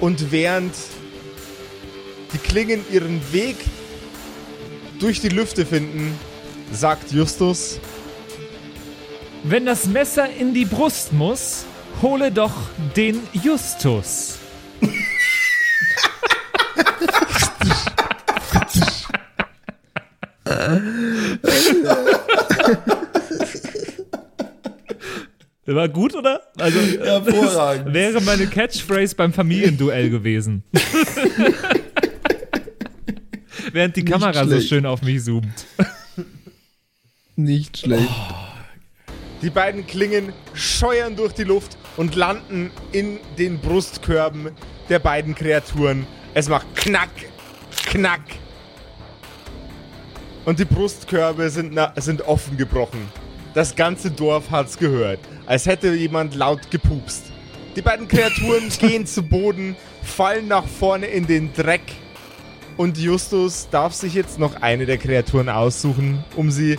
Und 0.00 0.32
während 0.32 0.74
die 2.32 2.38
Klingen 2.38 2.84
ihren 2.90 3.20
Weg 3.32 3.56
durch 4.98 5.20
die 5.20 5.28
Lüfte 5.28 5.64
finden, 5.64 6.18
sagt 6.72 7.12
Justus, 7.12 7.78
Wenn 9.44 9.64
das 9.64 9.86
Messer 9.86 10.28
in 10.28 10.52
die 10.52 10.64
Brust 10.64 11.12
muss, 11.12 11.66
hole 12.02 12.32
doch 12.32 12.54
den 12.96 13.20
Justus. 13.32 14.38
Der 25.66 25.74
war 25.74 25.88
gut, 25.88 26.14
oder? 26.14 26.42
Also, 26.58 26.78
äh, 26.78 26.98
Hervorragend. 27.04 27.92
wäre 27.94 28.20
meine 28.20 28.46
Catchphrase 28.46 29.16
beim 29.16 29.32
Familienduell 29.32 30.10
gewesen. 30.10 30.62
Während 33.72 33.96
die 33.96 34.04
Kamera 34.04 34.44
so 34.44 34.50
schlecht. 34.50 34.68
schön 34.68 34.86
auf 34.86 35.02
mich 35.02 35.24
zoomt. 35.24 35.66
Nicht 37.34 37.78
schlecht. 37.78 38.08
die 39.42 39.50
beiden 39.50 39.86
Klingen 39.86 40.32
scheuern 40.54 41.16
durch 41.16 41.32
die 41.32 41.42
Luft 41.44 41.76
und 41.96 42.14
landen 42.14 42.70
in 42.92 43.18
den 43.36 43.58
Brustkörben 43.58 44.52
der 44.88 45.00
beiden 45.00 45.34
Kreaturen. 45.34 46.06
Es 46.32 46.48
macht 46.48 46.74
knack, 46.76 47.10
knack. 47.86 48.22
Und 50.44 50.60
die 50.60 50.64
Brustkörbe 50.64 51.50
sind, 51.50 51.74
na, 51.74 51.92
sind 51.96 52.22
offen 52.22 52.56
gebrochen. 52.56 53.00
Das 53.52 53.74
ganze 53.74 54.10
Dorf 54.10 54.50
hat's 54.50 54.78
gehört, 54.78 55.18
als 55.46 55.66
hätte 55.66 55.94
jemand 55.94 56.34
laut 56.34 56.70
gepupst. 56.70 57.24
Die 57.76 57.82
beiden 57.82 58.08
Kreaturen 58.08 58.68
gehen 58.80 59.06
zu 59.06 59.22
Boden, 59.22 59.76
fallen 60.02 60.48
nach 60.48 60.66
vorne 60.66 61.06
in 61.06 61.26
den 61.26 61.52
Dreck. 61.52 61.82
Und 62.76 62.98
Justus 62.98 63.68
darf 63.70 63.94
sich 63.94 64.12
jetzt 64.14 64.38
noch 64.38 64.60
eine 64.60 64.84
der 64.86 64.98
Kreaturen 64.98 65.48
aussuchen, 65.48 66.22
um 66.36 66.50
sie 66.50 66.78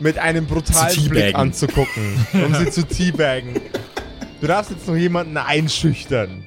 mit 0.00 0.18
einem 0.18 0.46
brutalen 0.46 1.08
Blick 1.08 1.34
anzugucken. 1.34 2.14
Um 2.32 2.54
sie 2.54 2.70
zu 2.70 2.82
teabaggen. 2.86 3.60
Du 4.40 4.46
darfst 4.46 4.70
jetzt 4.72 4.88
noch 4.88 4.96
jemanden 4.96 5.36
einschüchtern. 5.36 6.44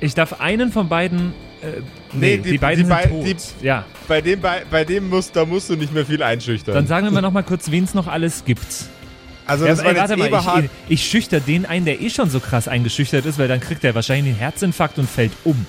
Ich 0.00 0.14
darf 0.14 0.40
einen 0.40 0.72
von 0.72 0.88
beiden. 0.88 1.32
Äh, 1.62 1.80
nee, 2.12 2.36
Nee, 2.36 2.36
die, 2.38 2.50
die- 2.52 2.58
beiden 2.58 2.84
die 2.84 2.88
sind 2.88 2.94
bei- 2.94 3.06
tot. 3.06 3.24
die- 3.60 3.64
ja. 3.66 3.84
Bei 4.08 4.20
dem, 4.20 4.40
bei, 4.40 4.62
bei 4.70 4.84
dem 4.84 5.08
musst, 5.08 5.34
da 5.34 5.46
musst 5.46 5.70
du 5.70 5.76
nicht 5.76 5.94
mehr 5.94 6.04
viel 6.04 6.22
einschüchtern. 6.22 6.74
Dann 6.74 6.86
sagen 6.86 7.06
wir 7.06 7.10
mal 7.12 7.22
noch 7.22 7.32
mal 7.32 7.42
kurz, 7.44 7.70
wen 7.70 7.84
es 7.84 7.94
noch 7.94 8.06
alles 8.08 8.44
gibt. 8.44 8.66
Also 9.46 9.64
Ja, 9.66 9.70
das 9.72 9.80
ey, 9.80 9.86
war 9.86 9.94
warte 9.96 10.12
jetzt 10.14 10.18
mal, 10.18 10.26
Eberhard. 10.28 10.64
ich, 10.88 11.00
ich 11.00 11.10
schüchter 11.10 11.40
den 11.40 11.66
ein, 11.66 11.84
der 11.84 12.00
eh 12.00 12.10
schon 12.10 12.30
so 12.30 12.40
krass 12.40 12.68
eingeschüchtert 12.68 13.26
ist, 13.26 13.38
weil 13.38 13.48
dann 13.48 13.60
kriegt 13.60 13.84
er 13.84 13.94
wahrscheinlich 13.94 14.32
einen 14.32 14.38
Herzinfarkt 14.38 14.98
und 14.98 15.08
fällt 15.08 15.32
um. 15.44 15.66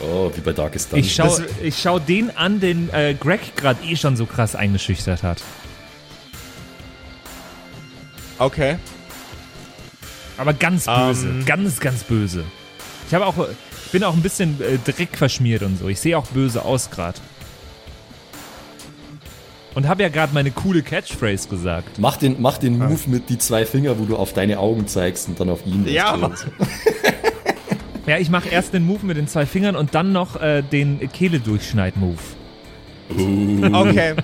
Oh, 0.00 0.30
wie 0.34 0.40
bei 0.40 0.52
Darkest 0.52 0.92
Dungeon. 0.92 1.06
Ich 1.06 1.14
schau, 1.14 1.24
Das- 1.38 1.42
ich 1.62 1.78
schau 1.80 1.98
den 1.98 2.36
an, 2.36 2.60
den 2.60 2.90
äh, 2.92 3.14
Greg 3.18 3.56
gerade 3.56 3.82
eh 3.84 3.96
schon 3.96 4.16
so 4.16 4.26
krass 4.26 4.54
eingeschüchtert 4.56 5.22
hat. 5.22 5.42
Okay. 8.38 8.76
Aber 10.36 10.52
ganz 10.52 10.86
böse, 10.86 11.28
Ähm. 11.28 11.44
ganz, 11.46 11.78
ganz 11.80 12.02
böse. 12.02 12.44
Ich 13.08 13.14
habe 13.14 13.26
auch, 13.26 13.38
äh, 13.38 13.52
ich 13.86 13.92
bin 13.92 14.02
auch 14.02 14.14
ein 14.14 14.22
bisschen 14.22 14.60
äh, 14.60 14.78
Dreck 14.90 15.16
verschmiert 15.16 15.62
und 15.62 15.78
so. 15.78 15.88
Ich 15.88 16.00
sehe 16.00 16.18
auch 16.18 16.26
böse 16.26 16.64
aus 16.64 16.90
gerade. 16.90 17.18
Und 19.74 19.88
habe 19.88 20.02
ja 20.02 20.08
gerade 20.08 20.32
meine 20.34 20.50
coole 20.52 20.82
Catchphrase 20.82 21.48
gesagt. 21.48 21.98
Mach 21.98 22.16
den, 22.16 22.36
mach 22.40 22.58
den 22.58 22.78
Move 22.78 23.00
mit 23.06 23.28
die 23.28 23.38
zwei 23.38 23.66
Finger, 23.66 23.98
wo 23.98 24.04
du 24.04 24.16
auf 24.16 24.32
deine 24.32 24.58
Augen 24.58 24.86
zeigst 24.86 25.28
und 25.28 25.40
dann 25.40 25.50
auf 25.50 25.66
ihn. 25.66 25.86
Ja. 25.88 26.16
Ja, 28.06 28.18
ich 28.18 28.28
mache 28.28 28.50
erst 28.50 28.74
den 28.74 28.84
Move 28.84 29.06
mit 29.06 29.16
den 29.16 29.26
zwei 29.28 29.46
Fingern 29.46 29.76
und 29.76 29.94
dann 29.94 30.12
noch 30.12 30.40
äh, 30.40 30.62
den 30.62 31.00
Kehle-Durchschneid-Move. 31.10 32.18
Okay. 33.10 34.14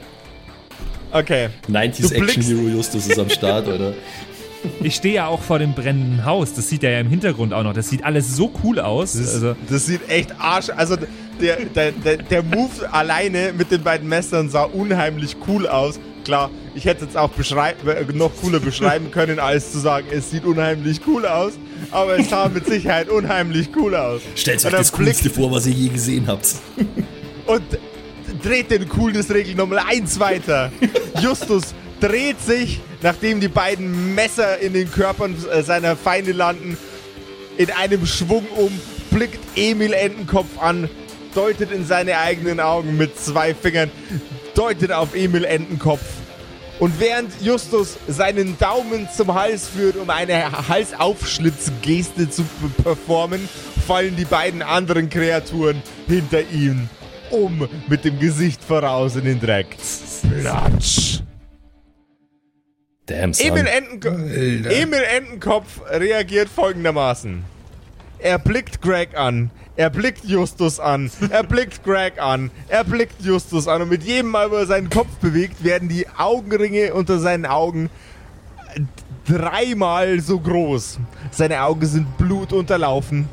Okay. 1.12 1.49
90s 1.69 2.09
Du 2.09 2.14
Action 2.14 2.42
Hero 2.42 2.69
Justus 2.69 3.07
ist 3.09 3.19
am 3.19 3.30
Start, 3.30 3.66
oder? 3.69 3.95
Ich 4.83 4.95
stehe 4.95 5.14
ja 5.14 5.26
auch 5.26 5.40
vor 5.40 5.59
dem 5.59 5.73
brennenden 5.73 6.25
Haus. 6.25 6.52
Das 6.52 6.69
sieht 6.69 6.85
er 6.85 6.90
ja 6.90 7.00
im 7.00 7.09
Hintergrund 7.09 7.52
auch 7.54 7.62
noch. 7.62 7.73
Das 7.73 7.88
sieht 7.88 8.04
alles 8.04 8.37
so 8.37 8.52
cool 8.62 8.78
aus. 8.78 9.14
Das, 9.14 9.35
Also, 9.35 9.57
das 9.69 9.87
sieht 9.87 10.09
echt 10.09 10.35
arsch. 10.38 10.69
Also 10.76 10.97
der, 11.40 11.64
der, 11.64 11.92
der, 11.92 12.16
der 12.18 12.42
Move 12.42 12.92
alleine 12.92 13.52
mit 13.56 13.70
den 13.70 13.82
beiden 13.82 14.09
Messern 14.09 14.49
sah 14.49 14.64
unheimlich 14.64 15.37
cool 15.49 15.66
aus. 15.66 15.99
Klar, 16.25 16.50
ich 16.75 16.85
hätte 16.85 17.04
jetzt 17.04 17.16
auch 17.16 17.30
äh, 17.38 18.04
noch 18.12 18.30
cooler 18.40 18.61
beschreiben 18.61 19.11
können, 19.11 19.38
als 19.38 19.73
zu 19.73 19.78
sagen, 19.78 20.06
es 20.11 20.30
sieht 20.30 20.44
unheimlich 20.44 21.00
cool 21.06 21.26
aus. 21.26 21.54
Aber 21.90 22.18
es 22.18 22.28
sah 22.28 22.49
mit 22.49 22.66
Sicherheit 22.66 23.09
unheimlich 23.09 23.70
cool 23.76 23.94
aus. 23.94 24.20
Stellt 24.37 24.64
euch 24.64 24.70
das 24.70 24.92
blickt 24.92 25.23
Coolste 25.23 25.30
vor, 25.30 25.50
was 25.50 25.66
ihr 25.66 25.73
je 25.73 25.88
gesehen 25.88 26.26
habt. 26.26 26.54
und 27.47 27.62
dreht 28.42 28.70
den 28.70 28.88
Coolness-Regel 28.88 29.54
Nummer 29.54 29.87
1 29.87 30.20
weiter. 30.20 30.70
Justus 31.20 31.75
dreht 32.00 32.40
sich, 32.40 32.80
nachdem 33.02 33.40
die 33.40 33.49
beiden 33.49 34.14
Messer 34.14 34.59
in 34.59 34.73
den 34.73 34.90
Körpern 34.90 35.35
äh, 35.52 35.62
seiner 35.62 35.97
Feinde 35.97 36.32
landen, 36.32 36.76
in 37.56 37.70
einem 37.70 38.06
Schwung 38.06 38.47
um, 38.56 38.70
blickt 39.11 39.40
Emil 39.56 39.92
Entenkopf 39.92 40.59
an, 40.61 40.88
deutet 41.35 41.73
in 41.73 41.85
seine 41.87 42.19
eigenen 42.19 42.61
Augen 42.61 42.97
mit 42.97 43.19
zwei 43.19 43.55
Fingern, 43.55 43.91
deutet 44.55 44.93
auf 44.93 45.15
Emil 45.15 45.45
Entenkopf. 45.45 46.03
Und 46.79 46.99
während 46.99 47.31
Justus 47.43 47.99
seinen 48.09 48.57
Daumen 48.59 49.09
zum 49.15 49.35
Hals 49.35 49.69
führt, 49.69 49.97
um 49.97 50.09
eine 50.09 50.69
Halsaufschlitzgeste 50.69 52.31
zu 52.31 52.43
performen, 52.83 53.47
fallen 53.87 54.17
die 54.17 54.25
beiden 54.25 54.63
anderen 54.63 55.11
Kreaturen 55.11 55.83
hinter 56.07 56.41
ihm 56.51 56.89
um 57.31 57.69
mit 57.89 58.05
dem 58.05 58.19
Gesicht 58.19 58.63
voraus 58.63 59.17
in 59.17 59.25
den 59.25 59.41
Dreck. 59.41 59.77
Platsch. 60.41 61.21
Damn. 63.07 63.33
Emil, 63.33 63.67
Entenko 63.67 64.09
Emil 64.09 65.03
Entenkopf 65.03 65.81
reagiert 65.91 66.49
folgendermaßen. 66.49 67.45
Er 68.23 68.39
blickt 68.39 68.83
Greg 68.83 69.17
an. 69.17 69.50
Er 69.77 69.91
blickt 69.91 70.25
Justus 70.25 70.79
an. 70.79 71.11
Er 71.31 71.43
blickt 71.43 71.85
Greg 71.85 72.21
an. 72.21 72.50
Er 72.69 72.85
blickt 72.85 73.23
Justus 73.23 73.67
an. 73.67 73.83
Und 73.83 73.89
mit 73.89 74.03
jedem 74.03 74.31
Mal, 74.31 74.50
wo 74.50 74.57
er 74.57 74.67
seinen 74.67 74.91
Kopf 74.91 75.09
bewegt, 75.21 75.65
werden 75.65 75.89
die 75.89 76.07
Augenringe 76.19 76.93
unter 76.93 77.19
seinen 77.19 77.47
Augen 77.47 77.89
dreimal 79.27 80.21
so 80.21 80.39
groß. 80.39 80.99
Seine 81.31 81.62
Augen 81.62 81.87
sind 81.87 82.19
blutunterlaufen. 82.19 83.29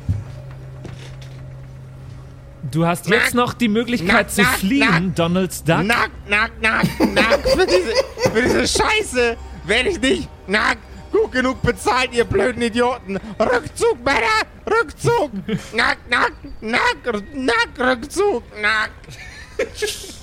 Du 2.70 2.86
hast 2.86 3.08
jetzt 3.08 3.34
noch 3.34 3.54
die 3.54 3.68
Möglichkeit 3.68 4.26
Nack, 4.26 4.30
zu 4.30 4.42
nack, 4.42 4.58
fliehen, 4.58 4.80
nack. 4.80 5.14
Donald 5.14 5.68
Duck. 5.68 5.84
Nack, 5.84 6.10
nack, 6.28 6.50
nack, 6.60 6.86
nack. 7.14 7.40
für, 7.48 7.66
diese, 7.66 8.30
für 8.30 8.42
diese 8.42 8.68
Scheiße 8.68 9.36
werde 9.64 9.88
ich 9.90 10.00
nicht 10.00 10.28
nack 10.46 10.78
gut 11.10 11.32
genug 11.32 11.62
bezahlt, 11.62 12.12
ihr 12.12 12.24
blöden 12.24 12.62
Idioten. 12.62 13.18
Rückzug, 13.38 14.04
Männer! 14.04 14.46
Rückzug! 14.68 15.30
Nack, 15.74 15.98
nack, 16.08 16.32
nack, 16.60 16.96
nack, 17.34 17.68
Rückzug, 17.78 18.42
nack. 18.60 18.90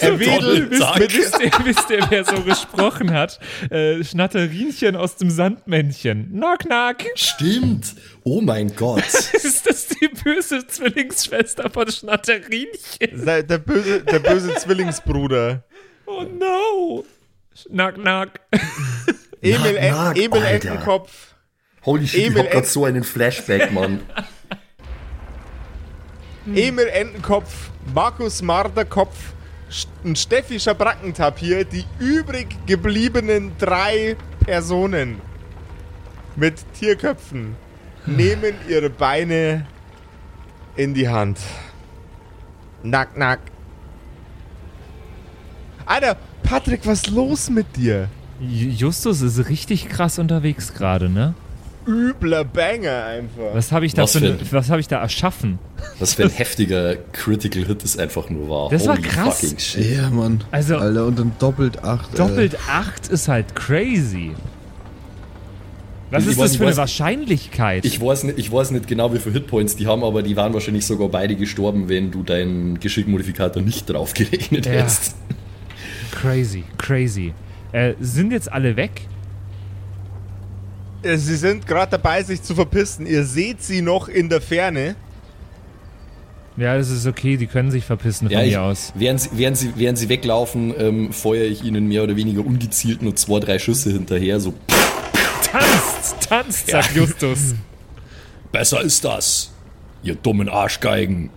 er 0.00 0.18
wedelt 0.18 0.70
wisst, 0.70 1.40
ihr, 1.40 1.50
wisst 1.64 1.90
ihr, 1.90 2.06
wer 2.08 2.24
so 2.24 2.42
gesprochen 2.42 3.12
hat? 3.12 3.38
Äh, 3.70 4.02
Schnatterinchen 4.04 4.96
aus 4.96 5.16
dem 5.16 5.30
Sandmännchen. 5.30 6.30
Knock, 6.32 6.60
knock. 6.60 6.96
Stimmt. 7.14 7.94
Oh 8.24 8.40
mein 8.40 8.74
Gott. 8.74 9.04
Ist 9.32 9.68
das 9.68 9.88
die 9.88 10.08
böse 10.08 10.66
Zwillingsschwester 10.66 11.70
von 11.70 11.90
Schnatterinchen? 11.90 13.24
der, 13.24 13.42
der, 13.42 13.58
böse, 13.58 14.02
der 14.02 14.18
böse 14.18 14.54
Zwillingsbruder. 14.54 15.64
Oh 16.06 16.22
no. 16.22 17.04
Knock, 17.64 17.94
knock. 17.94 18.28
Emil, 19.42 19.74
Nack, 19.74 19.92
nack, 19.92 20.16
Emil. 20.16 20.42
Entenkopf. 20.42 21.34
Holy 21.84 22.06
shit, 22.06 22.26
Emil 22.26 22.38
ich 22.38 22.44
hab 22.44 22.52
grad 22.52 22.66
so 22.66 22.84
einen 22.84 23.04
Flashback, 23.04 23.72
Mann. 23.72 24.00
Emil 26.54 26.88
Entenkopf, 26.88 27.70
Markus 27.94 28.42
Marderkopf 28.42 29.32
und 30.04 30.18
Steffi 30.18 30.60
Schabrackentapir, 30.60 31.64
die 31.64 31.84
übrig 31.98 32.56
gebliebenen 32.66 33.52
drei 33.58 34.16
Personen 34.44 35.20
mit 36.36 36.54
Tierköpfen, 36.74 37.56
nehmen 38.04 38.54
ihre 38.68 38.90
Beine 38.90 39.66
in 40.76 40.94
die 40.94 41.08
Hand. 41.08 41.38
Nack, 42.82 43.16
nack. 43.16 43.40
Alter, 45.86 46.16
Patrick, 46.42 46.80
was 46.86 46.98
ist 47.02 47.10
los 47.10 47.48
mit 47.50 47.76
dir? 47.76 48.08
Ju- 48.40 48.70
Justus 48.70 49.22
ist 49.22 49.48
richtig 49.48 49.88
krass 49.88 50.18
unterwegs 50.18 50.74
gerade, 50.74 51.08
ne? 51.08 51.34
Übler 51.86 52.44
Banger 52.44 53.04
einfach. 53.04 53.54
Was 53.54 53.70
habe 53.70 53.86
ich, 53.86 53.94
da 53.94 54.02
Was 54.02 54.12
für 54.12 54.18
für- 54.18 54.38
was 54.56 54.68
hab 54.70 54.80
ich 54.80 54.88
da 54.88 55.00
erschaffen? 55.00 55.60
Was 56.00 56.14
für 56.14 56.24
ein 56.24 56.30
heftiger 56.30 56.96
Critical 57.12 57.64
Hit 57.64 57.84
es 57.84 57.96
einfach 57.96 58.28
nur 58.28 58.48
war. 58.48 58.70
Das 58.70 58.86
war 58.88 58.96
Holy 58.96 59.06
krass. 59.08 59.40
fucking 59.40 59.58
shit. 59.60 59.96
Ja, 59.96 60.10
Mann. 60.10 60.42
Also- 60.50 60.76
Alter, 60.78 61.06
und 61.06 61.18
dann 61.18 61.32
doppelt 61.38 61.84
acht. 61.84 62.18
Doppelt 62.18 62.56
8 62.68 63.06
ist 63.08 63.28
halt 63.28 63.54
crazy. 63.54 64.32
Was 66.10 66.24
Ich 66.24 66.30
ist 66.30 66.38
weiß 66.38 66.50
das 66.50 66.56
für 66.56 66.62
eine 66.64 66.70
was- 66.72 66.78
Wahrscheinlichkeit? 66.78 67.84
Ich 67.84 68.00
weiß, 68.00 68.24
nicht, 68.24 68.38
ich 68.38 68.50
weiß 68.52 68.72
nicht 68.72 68.88
genau, 68.88 69.12
wie 69.14 69.18
viele 69.18 69.34
Hitpoints 69.34 69.76
die 69.76 69.86
haben, 69.86 70.02
aber 70.02 70.22
die 70.24 70.34
waren 70.36 70.52
wahrscheinlich 70.54 70.86
sogar 70.86 71.08
beide 71.08 71.36
gestorben, 71.36 71.88
wenn 71.88 72.10
du 72.10 72.24
deinen 72.24 72.80
Geschickmodifikator 72.80 73.62
nicht 73.62 73.88
draufgerechnet 73.88 74.66
Ja. 74.66 74.72
hättest. 74.72 75.14
Crazy, 76.26 76.64
crazy. 76.78 77.34
Äh, 77.72 77.94
sind 78.00 78.32
jetzt 78.32 78.50
alle 78.50 78.76
weg? 78.76 79.02
Äh, 81.02 81.16
Sie 81.16 81.36
sind 81.36 81.66
gerade 81.66 81.90
dabei, 81.92 82.22
sich 82.22 82.42
zu 82.42 82.54
verpissen. 82.54 83.06
Ihr 83.06 83.24
seht 83.24 83.62
sie 83.62 83.82
noch 83.82 84.08
in 84.08 84.28
der 84.28 84.40
Ferne. 84.40 84.96
Ja, 86.56 86.76
das 86.76 86.88
ist 86.90 87.06
okay, 87.06 87.36
die 87.36 87.46
können 87.46 87.70
sich 87.70 87.84
verpissen 87.84 88.28
von 88.28 88.32
Ja, 88.36 88.42
ich, 88.42 88.52
mir 88.52 88.62
aus. 88.62 88.92
während, 88.94 89.20
sie, 89.20 89.28
während, 89.34 89.58
sie, 89.58 89.72
während 89.76 89.98
sie 89.98 90.08
weglaufen, 90.08 90.72
ähm, 90.78 91.12
feuere 91.12 91.44
ich 91.44 91.62
ihnen 91.62 91.86
mehr 91.86 92.02
oder 92.02 92.16
weniger 92.16 92.44
ungezielt 92.46 93.02
nur 93.02 93.14
zwei, 93.14 93.40
drei 93.40 93.58
Schüsse 93.58 93.90
hinterher. 93.90 94.40
So, 94.40 94.54
Tanzt, 95.42 96.28
tanzt, 96.28 96.66
sagt 96.68 96.96
Justus. 96.96 97.54
besser 98.52 98.80
ist 98.80 99.04
das, 99.04 99.52
ihr 100.02 100.14
dummen 100.14 100.48
Arschgeigen. 100.48 101.28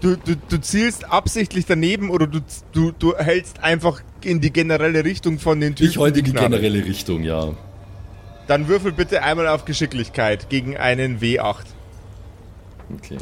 Du, 0.00 0.16
du, 0.16 0.36
du 0.36 0.60
zielst 0.60 1.10
absichtlich 1.10 1.66
daneben 1.66 2.10
oder 2.10 2.26
du, 2.28 2.40
du, 2.72 2.92
du 2.92 3.16
hältst 3.16 3.62
einfach 3.62 4.02
in 4.26 4.40
die 4.40 4.52
generelle 4.52 5.04
Richtung 5.04 5.38
von 5.38 5.60
den 5.60 5.74
Typen. 5.74 5.90
Ich 5.90 5.98
heute 5.98 6.22
die 6.22 6.32
generelle 6.32 6.84
Richtung, 6.84 7.22
ja. 7.22 7.54
Dann 8.46 8.68
würfel 8.68 8.92
bitte 8.92 9.22
einmal 9.22 9.48
auf 9.48 9.64
Geschicklichkeit 9.64 10.50
gegen 10.50 10.76
einen 10.76 11.20
W8. 11.20 11.64
Okay. 12.94 13.18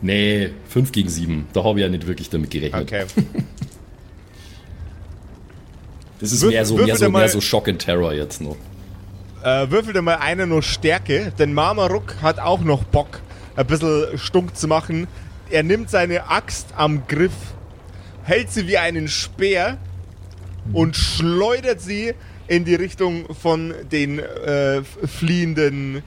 Nee, 0.00 0.50
5 0.68 0.92
gegen 0.92 1.08
7. 1.08 1.46
Da 1.52 1.64
habe 1.64 1.80
ich 1.80 1.82
ja 1.84 1.88
nicht 1.88 2.06
wirklich 2.06 2.30
damit 2.30 2.50
gerechnet. 2.50 2.82
Okay. 2.82 3.04
Das 6.20 6.32
ist 6.32 6.42
Würfel- 6.42 6.50
mehr 6.50 6.64
so, 6.66 6.76
mehr 6.78 6.96
so, 6.96 7.10
mehr 7.10 7.28
so 7.28 7.40
Shock 7.40 7.68
and 7.68 7.78
Terror 7.80 8.12
jetzt 8.12 8.40
noch. 8.40 8.56
Äh, 9.42 9.70
würfel 9.70 9.92
dir 9.92 10.02
mal 10.02 10.16
einer 10.16 10.46
nur 10.46 10.62
Stärke, 10.62 11.32
denn 11.38 11.54
Marmaruk 11.54 12.16
hat 12.22 12.38
auch 12.38 12.60
noch 12.60 12.84
Bock, 12.84 13.20
ein 13.56 13.66
bisschen 13.66 14.18
stunk 14.18 14.56
zu 14.56 14.68
machen. 14.68 15.06
Er 15.50 15.62
nimmt 15.62 15.90
seine 15.90 16.28
Axt 16.30 16.74
am 16.76 17.06
Griff, 17.06 17.32
hält 18.24 18.50
sie 18.50 18.66
wie 18.68 18.78
einen 18.78 19.08
Speer 19.08 19.78
und 20.72 20.96
schleudert 20.96 21.80
sie 21.80 22.14
in 22.46 22.64
die 22.64 22.74
Richtung 22.74 23.26
von 23.34 23.74
den 23.90 24.18
äh, 24.18 24.82
fliehenden 24.82 26.02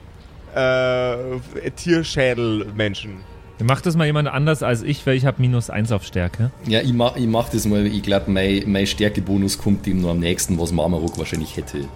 äh, 0.54 1.70
Tierschädelmenschen. 1.76 3.32
Macht 3.62 3.86
das 3.86 3.96
mal 3.96 4.06
jemand 4.06 4.28
anders 4.28 4.62
als 4.62 4.82
ich, 4.82 5.06
weil 5.06 5.16
ich 5.16 5.24
habe 5.24 5.40
minus 5.40 5.70
1 5.70 5.92
auf 5.92 6.04
Stärke. 6.04 6.50
Ja, 6.66 6.80
ich 6.80 6.92
mach, 6.92 7.16
ich 7.16 7.26
mach 7.26 7.48
das 7.48 7.64
mal. 7.64 7.86
Ich 7.86 8.02
glaube, 8.02 8.30
mein, 8.30 8.64
mein 8.66 8.86
Stärkebonus 8.86 9.58
kommt 9.58 9.86
dem 9.86 10.00
nur 10.00 10.10
am 10.10 10.18
nächsten, 10.18 10.58
was 10.58 10.72
Marmaruk 10.72 11.16
wahrscheinlich 11.16 11.56
hätte. 11.56 11.86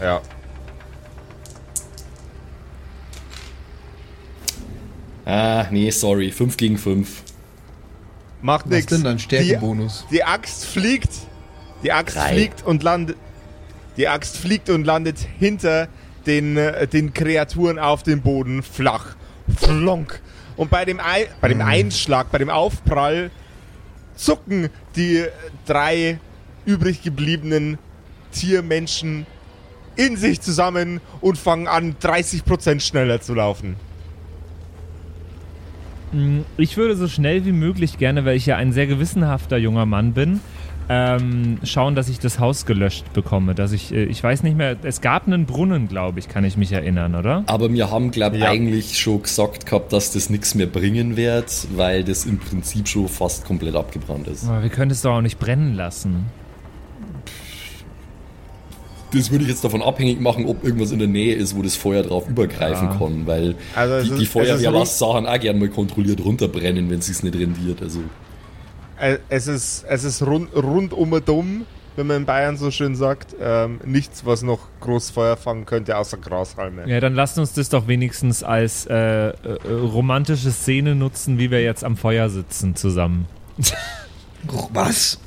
Ja. 0.00 0.20
Ah, 5.28 5.66
nee, 5.70 5.90
sorry. 5.90 6.30
5 6.30 6.56
gegen 6.56 6.78
5. 6.78 7.22
Macht 8.40 8.64
Was 8.64 8.70
nichts. 8.70 8.92
denn 8.92 9.04
dein 9.04 9.18
Stärkebonus? 9.18 10.06
Die, 10.10 10.14
die 10.16 10.24
Axt 10.24 10.64
fliegt. 10.64 11.10
Die 11.82 11.92
Axt 11.92 12.16
Drei. 12.16 12.32
fliegt 12.32 12.64
und 12.64 12.82
landet. 12.82 13.18
Die 13.98 14.08
Axt 14.08 14.38
fliegt 14.38 14.70
und 14.70 14.84
landet 14.84 15.18
hinter 15.38 15.88
den, 16.24 16.56
äh, 16.56 16.86
den 16.86 17.12
Kreaturen 17.12 17.78
auf 17.78 18.02
dem 18.02 18.22
Boden 18.22 18.62
flach. 18.62 19.16
Flonk. 19.54 20.20
Und 20.56 20.70
bei 20.70 20.86
dem, 20.86 20.98
Ei, 20.98 21.28
bei 21.42 21.48
dem 21.48 21.60
Einschlag, 21.60 22.30
bei 22.32 22.38
dem 22.38 22.48
Aufprall 22.48 23.30
zucken 24.16 24.70
die 24.96 25.24
drei 25.66 26.18
übrig 26.64 27.02
gebliebenen 27.02 27.76
Tiermenschen 28.32 29.26
in 29.94 30.16
sich 30.16 30.40
zusammen 30.40 31.02
und 31.20 31.36
fangen 31.36 31.68
an, 31.68 31.96
30% 32.00 32.80
schneller 32.80 33.20
zu 33.20 33.34
laufen. 33.34 33.76
Ich 36.56 36.76
würde 36.76 36.96
so 36.96 37.08
schnell 37.08 37.44
wie 37.44 37.52
möglich 37.52 37.98
gerne, 37.98 38.24
weil 38.24 38.36
ich 38.36 38.46
ja 38.46 38.56
ein 38.56 38.72
sehr 38.72 38.86
gewissenhafter 38.86 39.56
junger 39.58 39.86
Mann 39.86 40.12
bin, 40.14 40.40
ähm, 40.90 41.58
schauen, 41.64 41.94
dass 41.94 42.08
ich 42.08 42.18
das 42.18 42.38
Haus 42.38 42.64
gelöscht 42.64 43.12
bekomme. 43.12 43.54
Dass 43.54 43.72
ich, 43.72 43.92
äh, 43.92 44.04
ich 44.04 44.22
weiß 44.22 44.42
nicht 44.42 44.56
mehr, 44.56 44.76
es 44.82 45.00
gab 45.02 45.26
einen 45.26 45.44
Brunnen, 45.44 45.86
glaube 45.88 46.18
ich, 46.18 46.28
kann 46.28 46.44
ich 46.44 46.56
mich 46.56 46.72
erinnern, 46.72 47.14
oder? 47.14 47.44
Aber 47.46 47.70
wir 47.72 47.90
haben, 47.90 48.10
glaube 48.10 48.36
ich, 48.36 48.42
Ja. 48.42 48.48
eigentlich 48.48 48.98
schon 48.98 49.22
gesagt 49.22 49.66
gehabt, 49.66 49.92
dass 49.92 50.12
das 50.12 50.30
nichts 50.30 50.54
mehr 50.54 50.66
bringen 50.66 51.16
wird, 51.16 51.66
weil 51.76 52.04
das 52.04 52.24
im 52.24 52.38
Prinzip 52.38 52.88
schon 52.88 53.06
fast 53.08 53.44
komplett 53.44 53.74
abgebrannt 53.76 54.28
ist. 54.28 54.48
Aber 54.48 54.62
wir 54.62 54.70
können 54.70 54.90
es 54.90 55.02
doch 55.02 55.16
auch 55.16 55.20
nicht 55.20 55.38
brennen 55.38 55.74
lassen. 55.74 56.24
Das 59.12 59.30
würde 59.30 59.44
ich 59.44 59.50
jetzt 59.50 59.64
davon 59.64 59.80
abhängig 59.82 60.20
machen, 60.20 60.44
ob 60.46 60.62
irgendwas 60.64 60.90
in 60.92 60.98
der 60.98 61.08
Nähe 61.08 61.34
ist, 61.34 61.56
wo 61.56 61.62
das 61.62 61.76
Feuer 61.76 62.02
drauf 62.02 62.28
übergreifen 62.28 62.88
Ja. 62.88 62.94
kann, 62.98 63.26
weil 63.26 63.54
Also 63.74 64.02
die, 64.02 64.10
ist- 64.12 64.20
die 64.20 64.26
Feuerwehr 64.26 64.70
lässt 64.70 64.98
Sachen 64.98 65.26
auch 65.26 65.40
gerne 65.40 65.58
mal 65.58 65.68
kontrolliert 65.68 66.22
runterbrennen, 66.24 66.90
wenn 66.90 66.98
es 66.98 67.06
sich 67.06 67.22
nicht 67.22 67.34
rendiert. 67.36 67.80
Also 67.82 68.00
Äh, 69.00 69.18
Es 69.28 69.46
ist, 69.46 69.84
es 69.88 70.04
ist 70.04 70.22
rund, 70.26 70.54
rundum 70.54 71.20
dumm, 71.24 71.64
wenn 71.96 72.06
man 72.06 72.16
in 72.18 72.26
Bayern 72.26 72.56
so 72.56 72.70
schön 72.70 72.94
sagt. 72.96 73.34
Ähm, 73.40 73.80
nichts, 73.84 74.26
was 74.26 74.42
noch 74.42 74.58
groß 74.80 75.10
Feuer 75.10 75.36
fangen 75.36 75.64
könnte, 75.66 75.96
außer 75.96 76.16
Grashalme. 76.18 76.88
Ja, 76.88 77.00
dann 77.00 77.14
lasst 77.14 77.38
uns 77.38 77.52
das 77.54 77.68
doch 77.68 77.86
wenigstens 77.88 78.42
als 78.42 78.86
äh, 78.86 78.94
äh, 79.28 79.32
romantische 79.70 80.50
Szene 80.50 80.94
nutzen, 80.94 81.38
wie 81.38 81.50
wir 81.50 81.62
jetzt 81.62 81.82
am 81.84 81.96
Feuer 81.96 82.28
sitzen 82.28 82.74
zusammen. 82.76 83.26
Was? 84.72 85.18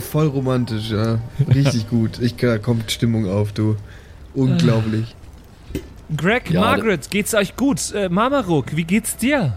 Voll 0.00 0.26
romantisch, 0.28 0.90
ja. 0.90 1.18
Richtig 1.54 1.88
gut. 1.88 2.18
Ich, 2.20 2.36
da 2.36 2.58
kommt 2.58 2.90
Stimmung 2.90 3.28
auf, 3.28 3.52
du. 3.52 3.76
Unglaublich. 4.34 5.14
Greg, 6.16 6.50
Ja, 6.50 6.60
Margaret, 6.60 7.10
geht's 7.10 7.34
euch 7.34 7.56
gut? 7.56 7.92
Äh, 7.92 8.08
Mamaruk, 8.08 8.76
wie 8.76 8.84
geht's 8.84 9.16
dir? 9.16 9.54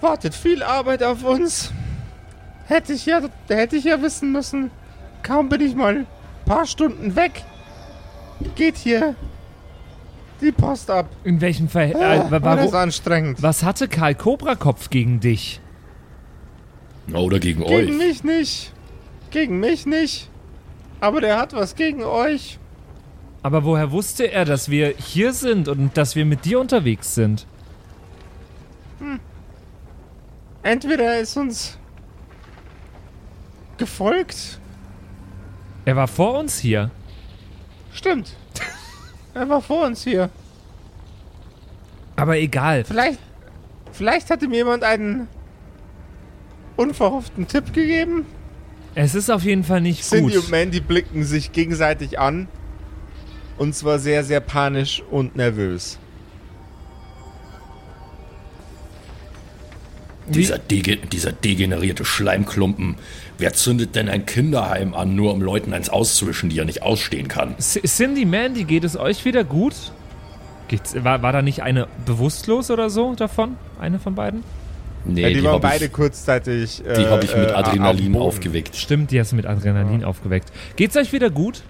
wartet 0.00 0.34
viel 0.34 0.62
Arbeit 0.62 1.02
auf 1.02 1.24
uns. 1.24 1.72
Hätte 2.66 2.92
ich 2.92 3.06
ja, 3.06 3.20
hätte 3.48 3.76
ich 3.76 3.84
ja 3.84 4.00
wissen 4.02 4.32
müssen. 4.32 4.70
Kaum 5.22 5.48
bin 5.48 5.60
ich 5.60 5.74
mal 5.74 5.96
ein 5.98 6.06
paar 6.46 6.66
Stunden 6.66 7.16
weg. 7.16 7.44
Geht 8.54 8.76
hier 8.76 9.14
die 10.40 10.52
Post 10.52 10.90
ab. 10.90 11.06
In 11.24 11.40
welchem 11.40 11.68
Fall? 11.68 11.94
Ah, 11.96 12.14
Äh, 12.26 12.30
wa- 12.30 12.42
war 12.42 12.56
das 12.56 12.72
anstrengend. 12.74 13.42
was 13.42 13.62
hatte 13.62 13.88
Karl 13.88 14.14
Kobrakopf 14.14 14.90
gegen 14.90 15.20
dich? 15.20 15.60
Oder 17.12 17.40
gegen, 17.40 17.64
Gegen 17.64 17.90
euch. 17.92 17.98
mich 17.98 18.24
nicht. 18.24 18.72
Gegen 19.30 19.58
mich 19.60 19.86
nicht. 19.86 20.28
Aber 21.00 21.20
der 21.20 21.38
hat 21.38 21.52
was 21.52 21.74
gegen 21.74 22.02
euch. 22.04 22.58
Aber 23.42 23.64
woher 23.64 23.90
wusste 23.90 24.30
er, 24.30 24.44
dass 24.44 24.68
wir 24.70 24.94
hier 24.96 25.32
sind 25.32 25.66
und 25.68 25.96
dass 25.96 26.14
wir 26.14 26.24
mit 26.26 26.44
dir 26.44 26.60
unterwegs 26.60 27.14
sind? 27.14 27.46
Entweder 30.62 31.04
er 31.04 31.20
ist 31.20 31.36
uns 31.36 31.78
gefolgt. 33.78 34.60
Er 35.86 35.96
war 35.96 36.06
vor 36.06 36.38
uns 36.38 36.58
hier. 36.58 36.90
Stimmt. 37.92 38.36
Er 39.34 39.48
war 39.48 39.60
vor 39.60 39.86
uns 39.86 40.04
hier. 40.04 40.30
Aber 42.16 42.36
egal. 42.36 42.84
Vielleicht, 42.84 43.18
vielleicht 43.92 44.30
hat 44.30 44.42
ihm 44.42 44.52
jemand 44.52 44.84
einen 44.84 45.28
unverhofften 46.76 47.46
Tipp 47.46 47.72
gegeben. 47.72 48.26
Es 48.94 49.14
ist 49.14 49.30
auf 49.30 49.42
jeden 49.42 49.64
Fall 49.64 49.80
nicht 49.80 50.04
Cindy 50.04 50.34
gut. 50.34 50.44
und 50.44 50.50
Mandy 50.50 50.80
blicken 50.80 51.24
sich 51.24 51.52
gegenseitig 51.52 52.18
an. 52.18 52.48
Und 53.56 53.74
zwar 53.74 53.98
sehr, 53.98 54.24
sehr 54.24 54.40
panisch 54.40 55.02
und 55.10 55.36
nervös. 55.36 55.98
Dieser, 60.34 60.58
dege 60.58 60.96
dieser 60.96 61.32
degenerierte 61.32 62.04
Schleimklumpen. 62.04 62.96
Wer 63.38 63.52
zündet 63.52 63.96
denn 63.96 64.08
ein 64.08 64.26
Kinderheim 64.26 64.94
an, 64.94 65.14
nur 65.14 65.32
um 65.32 65.42
Leuten 65.42 65.72
eins 65.72 65.88
auszuwischen, 65.88 66.50
die 66.50 66.58
er 66.58 66.64
nicht 66.64 66.82
ausstehen 66.82 67.28
kann? 67.28 67.54
C 67.58 67.80
Cindy, 67.82 68.24
Mandy, 68.24 68.64
geht 68.64 68.84
es 68.84 68.96
euch 68.96 69.24
wieder 69.24 69.44
gut? 69.44 69.74
Geht's, 70.68 70.94
war, 71.02 71.22
war 71.22 71.32
da 71.32 71.42
nicht 71.42 71.62
eine 71.62 71.88
bewusstlos 72.06 72.70
oder 72.70 72.90
so 72.90 73.14
davon? 73.14 73.56
Eine 73.80 73.98
von 73.98 74.14
beiden? 74.14 74.44
Nee, 75.04 75.22
ja, 75.22 75.28
die, 75.30 75.42
waren 75.42 75.54
hab 75.54 75.62
beide 75.62 75.86
ich, 75.86 75.92
kurzzeitig. 75.92 76.84
Äh, 76.84 76.94
die 76.94 77.06
habe 77.06 77.24
ich 77.24 77.34
mit 77.34 77.48
äh, 77.48 77.52
Adrenalin 77.52 77.82
auf 77.82 77.96
dem 77.96 78.12
Boden. 78.12 78.24
aufgeweckt. 78.24 78.76
Stimmt, 78.76 79.10
die 79.10 79.18
hast 79.18 79.32
du 79.32 79.36
mit 79.36 79.46
Adrenalin 79.46 80.04
aufgeweckt. 80.04 80.52
Geht's 80.76 80.96
euch 80.96 81.12
wieder 81.12 81.30
gut? 81.30 81.62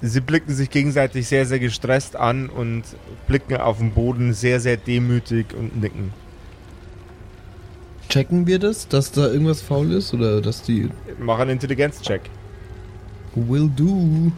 Sie 0.00 0.20
blicken 0.20 0.54
sich 0.54 0.70
gegenseitig 0.70 1.26
sehr, 1.26 1.44
sehr 1.44 1.58
gestresst 1.58 2.14
an 2.14 2.48
und 2.48 2.84
blicken 3.26 3.56
auf 3.56 3.78
den 3.78 3.92
Boden 3.92 4.32
sehr, 4.32 4.60
sehr 4.60 4.76
demütig 4.76 5.46
und 5.54 5.80
nicken. 5.80 6.12
Checken 8.08 8.46
wir 8.46 8.58
das, 8.58 8.88
dass 8.88 9.10
da 9.12 9.26
irgendwas 9.26 9.60
faul 9.60 9.92
ist 9.92 10.14
oder 10.14 10.40
dass 10.40 10.62
die 10.62 10.88
Mach 11.18 11.40
einen 11.40 11.50
Intelligenzcheck. 11.50 12.22
will 13.34 13.68
do? 13.68 14.32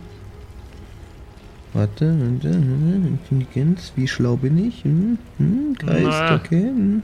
Warte, 1.72 2.16
warte, 2.18 2.48
Intelligenz, 2.48 3.92
wie 3.94 4.08
schlau 4.08 4.36
bin 4.36 4.66
ich? 4.66 4.82
Hm? 4.82 5.18
Hm? 5.38 5.74
Geist, 5.78 6.04
Na. 6.04 6.34
okay. 6.36 6.62
Hm. 6.62 7.02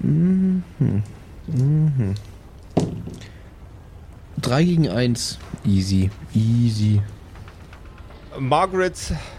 Mhm. 0.00 0.62
Mhm. 1.46 2.14
3 4.42 4.64
gegen 4.64 4.88
1. 4.90 5.38
Easy, 5.64 6.10
easy. 6.34 7.00
Margaret, 8.38 8.94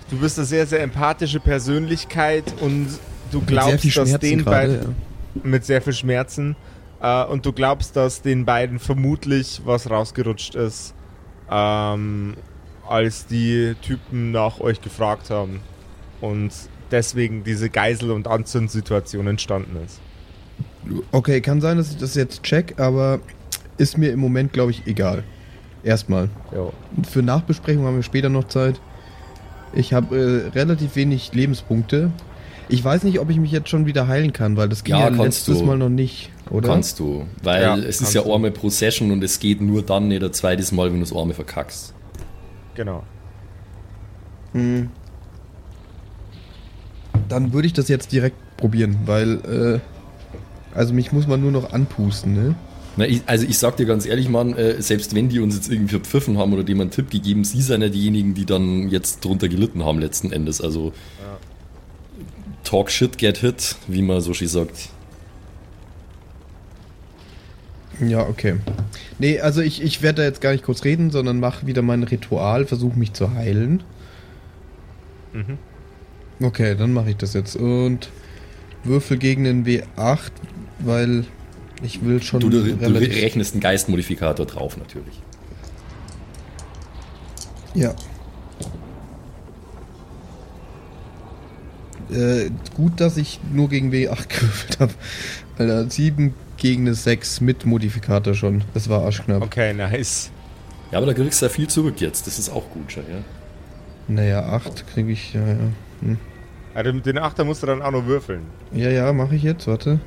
du 0.09 0.17
bist 0.17 0.37
eine 0.37 0.45
sehr, 0.45 0.65
sehr 0.65 0.81
empathische 0.81 1.39
Persönlichkeit 1.39 2.43
und 2.61 2.87
du 3.31 3.39
Mit 3.39 3.47
glaubst, 3.47 3.85
dass 3.85 3.93
Schmerzen 3.93 4.19
den 4.19 4.43
gerade, 4.43 4.67
beiden 4.77 4.95
mit 5.43 5.65
sehr 5.65 5.81
viel 5.81 5.93
Schmerzen 5.93 6.55
äh, 7.01 7.23
und 7.25 7.45
du 7.45 7.53
glaubst, 7.53 7.95
dass 7.95 8.21
den 8.21 8.45
beiden 8.45 8.79
vermutlich 8.79 9.61
was 9.65 9.89
rausgerutscht 9.89 10.55
ist, 10.55 10.93
ähm, 11.49 12.35
als 12.87 13.27
die 13.27 13.75
Typen 13.81 14.31
nach 14.31 14.59
euch 14.59 14.81
gefragt 14.81 15.29
haben 15.29 15.61
und 16.21 16.51
deswegen 16.91 17.43
diese 17.43 17.69
Geisel- 17.69 18.11
und 18.11 18.27
Anzündsituation 18.27 19.27
entstanden 19.27 19.77
ist. 19.85 19.99
Okay, 21.11 21.41
kann 21.41 21.59
sein, 21.59 21.77
dass 21.77 21.91
ich 21.91 21.97
das 21.97 22.15
jetzt 22.15 22.43
check, 22.43 22.79
aber 22.79 23.19
ist 23.77 23.97
mir 23.97 24.11
im 24.11 24.19
Moment, 24.19 24.53
glaube 24.53 24.71
ich, 24.71 24.87
egal. 24.87 25.23
Erstmal. 25.83 26.29
Jo. 26.53 26.73
Für 27.09 27.21
Nachbesprechung 27.21 27.85
haben 27.85 27.95
wir 27.95 28.03
später 28.03 28.29
noch 28.29 28.45
Zeit. 28.45 28.79
Ich 29.73 29.93
habe 29.93 30.17
äh, 30.17 30.57
relativ 30.57 30.95
wenig 30.95 31.33
Lebenspunkte. 31.33 32.11
Ich 32.69 32.83
weiß 32.83 33.03
nicht, 33.03 33.19
ob 33.19 33.29
ich 33.29 33.37
mich 33.37 33.51
jetzt 33.51 33.69
schon 33.69 33.85
wieder 33.85 34.07
heilen 34.07 34.33
kann, 34.33 34.57
weil 34.57 34.67
das 34.67 34.83
ging 34.83 34.95
Ja, 34.95 35.01
ja, 35.01 35.07
kannst 35.07 35.47
letztes 35.47 35.59
du. 35.59 35.65
Mal 35.65 35.77
noch 35.77 35.89
nicht, 35.89 36.31
oder? 36.49 36.67
Kannst 36.67 36.99
du. 36.99 37.25
Weil 37.43 37.61
Ja, 37.61 37.77
es 37.77 38.01
ist 38.01 38.13
ja 38.13 38.23
einmal 38.23 38.51
pro 38.51 38.69
Session 38.69 39.11
und 39.11 39.23
es 39.23 39.39
geht 39.39 39.61
nur 39.61 39.83
dann 39.83 40.09
nicht 40.09 40.23
ein 40.23 40.33
zweites 40.33 40.71
Mal, 40.71 40.87
wenn 40.91 40.99
du 40.99 41.05
das 41.05 41.15
Arme 41.15 41.33
verkackst. 41.33 41.93
Genau. 42.75 43.03
Hm. 44.53 44.89
Dann 47.29 47.53
würde 47.53 47.67
ich 47.67 47.73
das 47.73 47.87
jetzt 47.87 48.11
direkt 48.11 48.35
probieren, 48.57 48.97
weil, 49.05 49.79
äh, 50.73 50.77
also 50.77 50.93
mich 50.93 51.11
muss 51.11 51.27
man 51.27 51.41
nur 51.41 51.51
noch 51.51 51.71
anpusten, 51.73 52.33
ne? 52.33 52.55
Na, 52.97 53.05
ich, 53.05 53.21
also 53.27 53.45
ich 53.47 53.57
sag 53.59 53.77
dir 53.77 53.85
ganz 53.85 54.05
ehrlich, 54.07 54.27
Mann, 54.27 54.53
äh, 54.55 54.81
selbst 54.81 55.13
wenn 55.15 55.29
die 55.29 55.39
uns 55.39 55.55
jetzt 55.55 55.71
irgendwie 55.71 55.91
verpfiffen 55.91 56.37
haben 56.37 56.51
oder 56.53 56.63
dem 56.63 56.81
einen 56.81 56.89
Tipp 56.89 57.11
gegeben, 57.11 57.43
sie 57.43 57.61
sind 57.61 57.81
ja 57.81 57.89
diejenigen, 57.89 58.33
die 58.33 58.45
dann 58.45 58.89
jetzt 58.89 59.23
drunter 59.23 59.47
gelitten 59.47 59.85
haben 59.85 59.99
letzten 59.99 60.31
Endes. 60.31 60.61
Also 60.61 60.93
talk 62.63 62.89
shit, 62.89 63.17
get 63.17 63.37
hit, 63.37 63.75
wie 63.87 64.01
man 64.01 64.19
so 64.19 64.33
schön 64.33 64.47
sagt. 64.47 64.89
Ja, 67.99 68.27
okay. 68.27 68.57
Nee, 69.19 69.39
also 69.39 69.61
ich, 69.61 69.81
ich 69.81 70.01
werde 70.01 70.21
da 70.21 70.27
jetzt 70.27 70.41
gar 70.41 70.51
nicht 70.51 70.63
kurz 70.63 70.83
reden, 70.83 71.09
sondern 71.09 71.39
mache 71.39 71.65
wieder 71.65 71.81
mein 71.81 72.03
Ritual, 72.03 72.65
versuche 72.65 72.97
mich 72.97 73.13
zu 73.13 73.33
heilen. 73.33 73.83
Mhm. 75.33 75.57
Okay, 76.39 76.75
dann 76.75 76.93
mache 76.93 77.11
ich 77.11 77.17
das 77.17 77.33
jetzt. 77.33 77.55
Und 77.55 78.09
würfel 78.83 79.17
gegen 79.17 79.43
den 79.43 79.65
W8, 79.65 80.31
weil 80.79 81.25
ich 81.81 82.03
will 82.03 82.21
schon 82.21 82.39
Du, 82.39 82.49
du, 82.49 82.75
du 82.75 82.93
rechnest 82.93 83.53
einen 83.53 83.61
Geistmodifikator 83.61 84.45
drauf 84.45 84.77
natürlich. 84.77 85.21
Ja. 87.73 87.93
Äh, 92.09 92.49
gut, 92.75 92.99
dass 92.99 93.17
ich 93.17 93.39
nur 93.51 93.69
gegen 93.69 93.91
W8 93.91 94.27
gewürfelt 94.29 94.79
habe. 94.79 94.93
Alter, 95.57 95.89
7 95.89 96.33
gegen 96.57 96.83
eine 96.83 96.95
6 96.95 97.41
mit 97.41 97.65
Modifikator 97.65 98.33
schon. 98.33 98.63
Das 98.73 98.89
war 98.89 99.03
arschknapp. 99.03 99.43
Okay, 99.43 99.73
nice. 99.73 100.31
Ja, 100.91 100.99
aber 100.99 101.07
da 101.07 101.13
kriegst 101.13 101.41
du 101.41 101.45
ja 101.45 101.49
viel 101.49 101.67
zurück 101.67 101.99
jetzt. 101.99 102.27
Das 102.27 102.39
ist 102.39 102.49
auch 102.49 102.69
gut 102.71 102.91
schon, 102.91 103.03
ja. 103.03 103.23
Naja, 104.07 104.43
8 104.43 104.87
kriege 104.87 105.11
ich, 105.11 105.33
ja, 105.33 105.45
ja. 105.45 105.57
Hm. 106.01 106.17
Also 106.73 106.93
mit 106.93 107.05
den 107.05 107.17
Achter 107.17 107.43
musst 107.43 107.61
du 107.63 107.67
dann 107.67 107.81
auch 107.81 107.91
noch 107.91 108.05
würfeln. 108.05 108.41
Ja, 108.71 108.89
ja, 108.89 109.11
mache 109.11 109.35
ich 109.35 109.43
jetzt, 109.43 109.67
warte. 109.67 109.99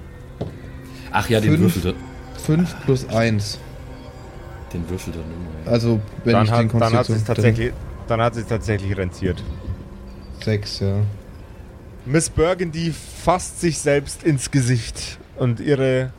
Ach 1.13 1.29
ja, 1.29 1.41
den 1.41 1.51
Fünf. 1.57 1.75
würfelt 1.77 1.97
er. 1.97 2.41
5 2.41 2.77
plus 2.85 3.09
1. 3.09 3.59
Den 4.73 4.89
würfelt 4.89 5.17
er 5.17 5.23
immer. 5.23 5.65
Ja. 5.67 5.73
Also, 5.73 6.01
wenn 6.25 6.33
Dann 6.33 6.45
ich 6.45 6.51
den 6.51 6.59
hat, 6.59 6.75
dann 6.81 6.93
hat 6.93 7.07
Konstitution... 7.07 7.17
sich 7.19 7.27
tatsächlich, 7.27 7.73
dann 8.07 8.21
hat 8.21 8.35
sich 8.35 8.47
tatsächlich 8.47 8.97
rentiert. 8.97 9.43
6, 10.45 10.81
ja. 10.81 10.95
Miss 12.07 12.31
Burgundy 12.31 12.95
fasst 13.25 13.61
sich 13.61 13.79
selbst 13.79 14.23
ins 14.23 14.51
Gesicht 14.51 15.19
und 15.37 15.61
ihre 15.61 16.13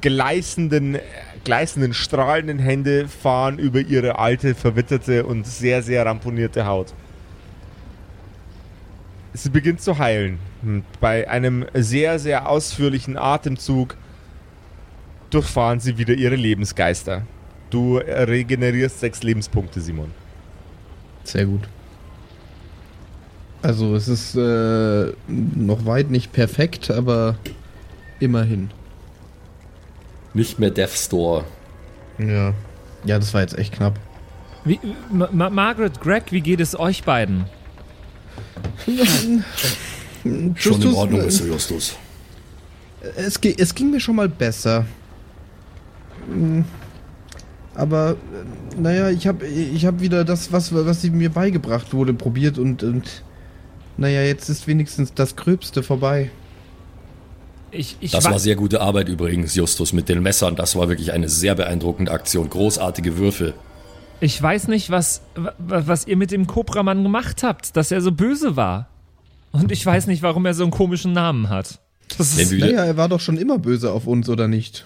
gleißenden, 0.00 0.98
gleißenden, 1.44 1.94
strahlenden 1.94 2.58
Hände 2.58 3.06
fahren 3.08 3.58
über 3.58 3.80
ihre 3.80 4.18
alte, 4.18 4.54
verwitterte 4.54 5.24
und 5.24 5.46
sehr, 5.46 5.82
sehr 5.82 6.04
ramponierte 6.04 6.66
Haut. 6.66 6.92
Sie 9.32 9.48
beginnt 9.50 9.80
zu 9.80 9.98
heilen. 9.98 10.38
Und 10.62 10.84
Bei 11.00 11.28
einem 11.30 11.66
sehr, 11.74 12.18
sehr 12.18 12.48
ausführlichen 12.48 13.16
Atemzug 13.16 13.96
durchfahren 15.34 15.80
sie 15.80 15.98
wieder 15.98 16.14
ihre 16.14 16.36
Lebensgeister. 16.36 17.22
Du 17.70 17.96
regenerierst 17.96 19.00
sechs 19.00 19.22
Lebenspunkte, 19.22 19.80
Simon. 19.80 20.10
Sehr 21.24 21.46
gut. 21.46 21.62
Also, 23.62 23.94
es 23.94 24.08
ist 24.08 24.34
äh, 24.34 25.12
noch 25.28 25.86
weit 25.86 26.10
nicht 26.10 26.32
perfekt, 26.32 26.90
aber 26.90 27.36
immerhin. 28.18 28.70
Nicht 30.34 30.58
mehr 30.58 30.70
Death 30.70 30.90
Store. 30.90 31.44
Ja. 32.18 32.54
Ja, 33.04 33.18
das 33.18 33.32
war 33.34 33.40
jetzt 33.40 33.56
echt 33.58 33.74
knapp. 33.74 33.98
Wie, 34.64 34.78
Ma 35.10 35.28
Ma 35.32 35.50
Margaret, 35.50 36.00
Greg, 36.00 36.24
wie 36.30 36.40
geht 36.40 36.60
es 36.60 36.78
euch 36.78 37.04
beiden? 37.04 37.46
Schon 40.56 40.82
in 40.82 40.94
Ordnung 40.94 41.20
äh, 41.20 41.28
Justus. 41.28 41.96
Es, 43.16 43.36
es 43.36 43.74
ging 43.74 43.90
mir 43.90 43.98
schon 43.98 44.14
mal 44.16 44.28
besser. 44.28 44.86
Mm, 46.28 46.62
Aber, 47.74 48.16
naja, 48.78 49.08
ich 49.10 49.26
habe 49.26 49.46
ich 49.46 49.86
hab 49.86 50.00
wieder 50.00 50.24
das, 50.24 50.52
was, 50.52 50.74
was 50.74 51.02
mir 51.04 51.30
beigebracht 51.30 51.92
wurde, 51.94 52.12
probiert 52.14 52.58
und, 52.58 52.82
und, 52.82 53.22
naja, 53.96 54.22
jetzt 54.22 54.48
ist 54.50 54.66
wenigstens 54.66 55.14
das 55.14 55.36
Gröbste 55.36 55.82
vorbei. 55.82 56.30
Ich, 57.70 57.96
ich 58.00 58.10
Das 58.10 58.24
wa- 58.26 58.32
war 58.32 58.38
sehr 58.38 58.56
gute 58.56 58.82
Arbeit 58.82 59.08
übrigens, 59.08 59.54
Justus, 59.54 59.94
mit 59.94 60.08
den 60.10 60.22
Messern. 60.22 60.56
Das 60.56 60.76
war 60.76 60.88
wirklich 60.88 61.12
eine 61.12 61.28
sehr 61.30 61.54
beeindruckende 61.54 62.12
Aktion. 62.12 62.50
Großartige 62.50 63.16
Würfe. 63.16 63.54
Ich 64.20 64.40
weiß 64.40 64.68
nicht, 64.68 64.90
was, 64.90 65.22
wa- 65.34 65.54
was 65.58 66.06
ihr 66.06 66.18
mit 66.18 66.30
dem 66.30 66.46
Kobramann 66.46 67.02
gemacht 67.02 67.42
habt, 67.42 67.74
dass 67.76 67.90
er 67.90 68.02
so 68.02 68.12
böse 68.12 68.56
war. 68.56 68.88
Und 69.52 69.72
ich 69.72 69.84
weiß 69.84 70.06
nicht, 70.06 70.22
warum 70.22 70.44
er 70.46 70.52
so 70.54 70.62
einen 70.62 70.70
komischen 70.72 71.12
Namen 71.12 71.48
hat. 71.48 71.80
Das 72.18 72.36
ist, 72.36 72.52
Naja, 72.52 72.84
er 72.84 72.96
war 72.98 73.08
doch 73.08 73.20
schon 73.20 73.38
immer 73.38 73.58
böse 73.58 73.90
auf 73.92 74.06
uns, 74.06 74.28
oder 74.28 74.48
nicht? 74.48 74.84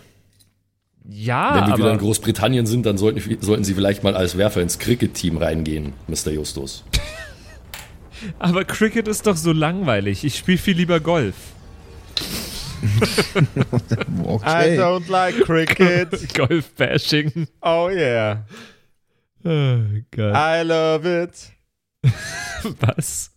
Ja, 1.09 1.55
wenn 1.55 1.67
wir 1.69 1.79
wieder 1.79 1.89
in 1.91 1.95
aber 1.95 1.99
Großbritannien 1.99 2.67
sind, 2.67 2.87
dann 2.87 2.99
sollten, 2.99 3.39
sollten 3.41 3.65
Sie 3.65 3.75
vielleicht 3.75 4.03
mal 4.03 4.17
als 4.17 4.37
Werfer 4.37 4.61
ins 4.63 4.79
Cricket-Team 4.79 5.37
reingehen, 5.39 5.93
Mr. 6.09 6.33
Justus. 6.33 6.85
Aber 8.39 8.65
Cricket 8.65 9.09
ist 9.09 9.27
doch 9.27 9.37
so 9.37 9.53
langweilig. 9.53 10.25
Ich 10.25 10.37
spiele 10.39 10.57
viel 10.59 10.77
lieber 10.77 11.01
Golf. 11.01 11.35
I 13.37 14.25
Okay. 14.27 14.79
don't 14.79 15.09
like 15.11 15.39
cricket. 15.45 16.11
Golf-Bashing. 16.35 17.47
Oh 17.63 17.91
yeah. 17.93 18.45
Oh 19.45 19.79
Gott. 20.11 20.35
I 20.35 20.63
love 20.63 21.05
it. 21.07 21.53
Was? 22.81 23.31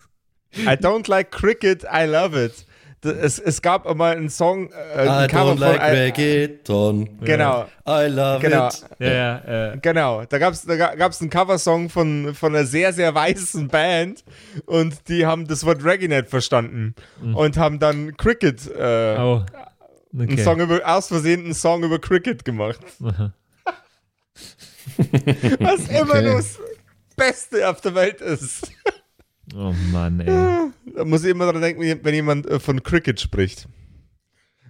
I 0.65 0.75
don't 0.75 1.07
like 1.07 1.31
cricket, 1.31 1.83
I 1.83 2.05
love 2.05 2.35
it. 2.35 2.65
Es, 3.01 3.39
es 3.39 3.61
gab 3.61 3.87
einmal 3.87 4.17
einen 4.17 4.29
Song, 4.29 4.69
äh, 4.71 5.05
I 5.05 5.09
ein 5.09 5.27
Cover 5.29 5.51
don't 5.53 5.59
like 5.59 5.79
von, 5.81 5.87
I, 5.87 5.91
Reggaeton. 5.99 7.19
Genau, 7.21 7.65
I 7.87 8.07
love 8.07 8.39
genau, 8.41 8.67
it. 8.67 8.85
Ja, 8.99 9.41
ja, 9.69 9.75
genau. 9.75 10.25
Da 10.25 10.37
gab's 10.37 10.65
da 10.65 10.75
ga- 10.75 10.95
gab's 10.95 11.21
einen 11.21 11.29
Coversong 11.29 11.89
von, 11.89 12.35
von 12.35 12.53
einer 12.53 12.65
sehr, 12.65 12.91
sehr 12.91 13.15
weißen 13.15 13.69
Band 13.69 14.25
und 14.65 15.07
die 15.07 15.25
haben 15.25 15.47
das 15.47 15.65
Wort 15.65 15.83
Reggae 15.85 16.09
nicht 16.09 16.29
verstanden 16.29 16.93
und 17.21 17.55
haben 17.57 17.79
dann 17.79 18.17
Cricket, 18.17 18.67
äh, 18.67 19.15
oh. 19.17 19.45
einen 20.13 20.31
Okay. 20.31 20.43
Song 20.43 20.59
über, 20.59 20.81
aus 20.83 21.07
Versehen 21.07 21.45
einen 21.45 21.53
Song 21.53 21.83
über 21.83 21.99
Cricket 21.99 22.43
gemacht. 22.43 22.79
Was 22.99 23.31
immer 25.87 26.15
Okay. 26.15 26.23
das 26.35 26.59
Beste 27.15 27.69
auf 27.69 27.79
der 27.81 27.95
Welt 27.95 28.21
ist. 28.21 28.71
Oh 29.55 29.73
Mann, 29.91 30.19
ey. 30.19 30.71
Da 30.95 31.05
muss 31.05 31.23
ich 31.23 31.31
immer 31.31 31.51
dran 31.51 31.61
denken, 31.61 31.99
wenn 32.03 32.13
jemand 32.13 32.45
äh, 32.47 32.59
von 32.59 32.81
Cricket 32.83 33.19
spricht. 33.19 33.67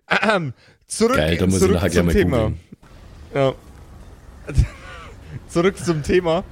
Ahem. 0.06 0.54
Zurück, 0.88 1.18
Geil, 1.18 1.38
da 1.38 1.46
muss 1.46 1.56
ich 1.56 1.60
zurück 1.62 1.76
nachher 1.76 1.92
zum 1.92 2.10
Thema. 2.10 2.52
Ja. 3.34 3.54
zurück 5.48 5.78
zum 5.78 6.02
Thema. 6.02 6.44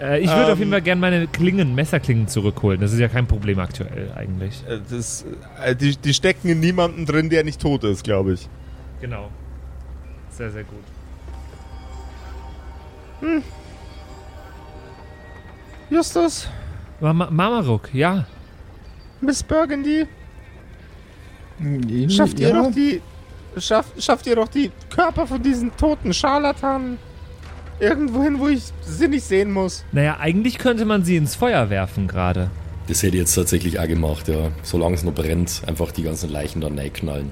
Äh, 0.00 0.20
ich 0.20 0.28
würde 0.28 0.46
Ähm. 0.46 0.52
auf 0.52 0.58
jeden 0.58 0.70
Fall 0.72 0.82
gerne 0.82 1.00
meine 1.00 1.26
Klingen, 1.28 1.74
Messerklingen 1.76 2.26
zurückholen. 2.26 2.80
Das 2.80 2.92
ist 2.92 2.98
ja 2.98 3.06
kein 3.08 3.26
Problem 3.28 3.60
aktuell 3.60 4.10
eigentlich. 4.16 4.64
Äh, 4.68 4.80
Das, 4.90 5.24
äh, 5.62 5.76
die, 5.76 5.96
die 5.96 6.12
stecken 6.14 6.48
in 6.48 6.58
niemanden 6.60 7.06
drin, 7.06 7.30
der 7.30 7.44
nicht 7.44 7.60
tot 7.60 7.84
ist, 7.84 8.02
glaube 8.02 8.32
ich. 8.32 8.48
Genau. 9.00 9.30
Sehr, 10.30 10.50
sehr 10.50 10.64
gut. 10.64 10.82
Justus, 15.90 16.48
Mama, 17.00 17.28
Mamaruk, 17.30 17.92
ja. 17.94 18.26
Miss 19.20 19.42
Burgundy, 19.42 20.06
Hm, 21.58 22.10
schafft 22.10 22.40
ihr 22.40 22.48
ja. 22.48 22.62
doch 22.62 22.72
die. 22.72 23.00
Schafft, 23.56 24.02
schafft 24.02 24.26
ihr 24.26 24.34
doch 24.34 24.48
die 24.48 24.72
Körper 24.90 25.28
von 25.28 25.40
diesen 25.40 25.76
toten 25.76 26.12
Scharlatanen 26.12 26.98
irgendwo 27.78 28.22
hin, 28.22 28.40
wo 28.40 28.48
ich 28.48 28.64
sie 28.82 29.06
nicht 29.06 29.24
sehen 29.24 29.52
muss. 29.52 29.84
Naja, 29.92 30.16
eigentlich 30.18 30.58
könnte 30.58 30.84
man 30.84 31.04
sie 31.04 31.16
ins 31.16 31.36
Feuer 31.36 31.70
werfen 31.70 32.08
gerade. 32.08 32.50
Das 32.88 33.02
hätte 33.04 33.16
ich 33.16 33.20
jetzt 33.22 33.34
tatsächlich 33.34 33.78
auch 33.78 33.86
gemacht, 33.86 34.26
ja. 34.26 34.50
Solange 34.64 34.96
es 34.96 35.04
noch 35.04 35.14
brennt, 35.14 35.62
einfach 35.66 35.92
die 35.92 36.02
ganzen 36.02 36.30
Leichen 36.30 36.60
dann 36.60 36.76
knallen. 36.92 37.30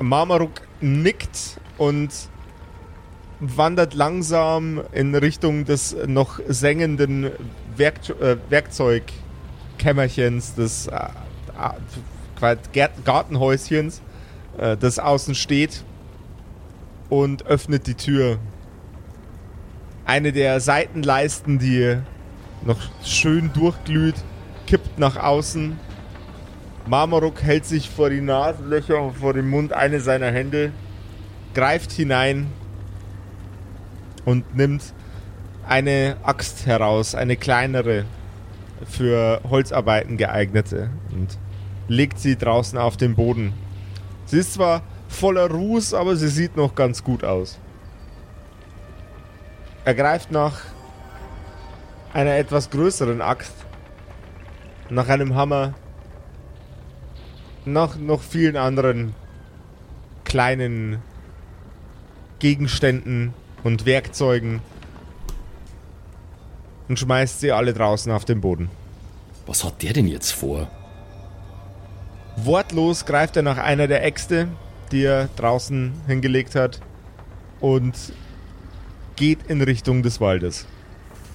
Marmaruk 0.00 0.62
nickt 0.80 1.60
und 1.76 2.08
wandert 3.40 3.94
langsam 3.94 4.82
in 4.92 5.14
Richtung 5.14 5.64
des 5.64 5.96
noch 6.06 6.40
sengenden 6.48 7.30
Werk 7.76 8.08
äh, 8.20 8.36
Werkzeugkämmerchens, 8.48 10.54
des 10.54 10.88
äh, 10.88 11.08
Gartenhäuschens, 13.04 14.02
äh, 14.58 14.76
das 14.76 14.98
außen 14.98 15.34
steht 15.34 15.84
und 17.08 17.46
öffnet 17.46 17.86
die 17.86 17.94
Tür. 17.94 18.38
Eine 20.04 20.32
der 20.32 20.60
Seitenleisten, 20.60 21.58
die 21.58 21.98
noch 22.64 22.80
schön 23.04 23.52
durchglüht, 23.52 24.16
kippt 24.66 24.98
nach 24.98 25.16
außen. 25.16 25.78
Marmaruk 26.86 27.42
hält 27.42 27.66
sich 27.66 27.90
vor 27.90 28.10
die 28.10 28.20
Nasenlöcher 28.20 29.12
vor 29.12 29.34
den 29.34 29.48
Mund 29.48 29.72
eine 29.72 30.00
seiner 30.00 30.32
Hände, 30.32 30.72
greift 31.54 31.92
hinein 31.92 32.48
und 34.28 34.54
nimmt 34.54 34.82
eine 35.66 36.18
Axt 36.22 36.66
heraus, 36.66 37.14
eine 37.14 37.38
kleinere, 37.38 38.04
für 38.84 39.40
Holzarbeiten 39.48 40.18
geeignete 40.18 40.90
und 41.10 41.38
legt 41.88 42.18
sie 42.18 42.36
draußen 42.36 42.78
auf 42.78 42.98
den 42.98 43.14
Boden. 43.16 43.54
Sie 44.26 44.38
ist 44.38 44.52
zwar 44.52 44.82
voller 45.08 45.50
Ruß, 45.50 45.94
aber 45.94 46.14
sie 46.14 46.28
sieht 46.28 46.58
noch 46.58 46.74
ganz 46.74 47.02
gut 47.02 47.24
aus. 47.24 47.58
Er 49.86 49.94
greift 49.94 50.30
nach 50.30 50.60
einer 52.12 52.36
etwas 52.36 52.68
größeren 52.68 53.22
Axt, 53.22 53.54
nach 54.90 55.08
einem 55.08 55.34
Hammer, 55.34 55.72
nach 57.64 57.96
noch 57.96 58.20
vielen 58.20 58.56
anderen 58.56 59.14
kleinen 60.24 61.02
Gegenständen 62.38 63.32
und 63.64 63.86
Werkzeugen 63.86 64.60
und 66.88 66.98
schmeißt 66.98 67.40
sie 67.40 67.52
alle 67.52 67.74
draußen 67.74 68.10
auf 68.12 68.24
den 68.24 68.40
Boden. 68.40 68.70
Was 69.46 69.64
hat 69.64 69.82
der 69.82 69.92
denn 69.92 70.06
jetzt 70.06 70.32
vor? 70.32 70.68
Wortlos 72.36 73.04
greift 73.04 73.36
er 73.36 73.42
nach 73.42 73.58
einer 73.58 73.88
der 73.88 74.04
Äxte, 74.04 74.48
die 74.92 75.02
er 75.04 75.28
draußen 75.36 75.92
hingelegt 76.06 76.54
hat 76.54 76.80
und 77.60 77.94
geht 79.16 79.40
in 79.48 79.60
Richtung 79.60 80.02
des 80.02 80.20
Waldes. 80.20 80.66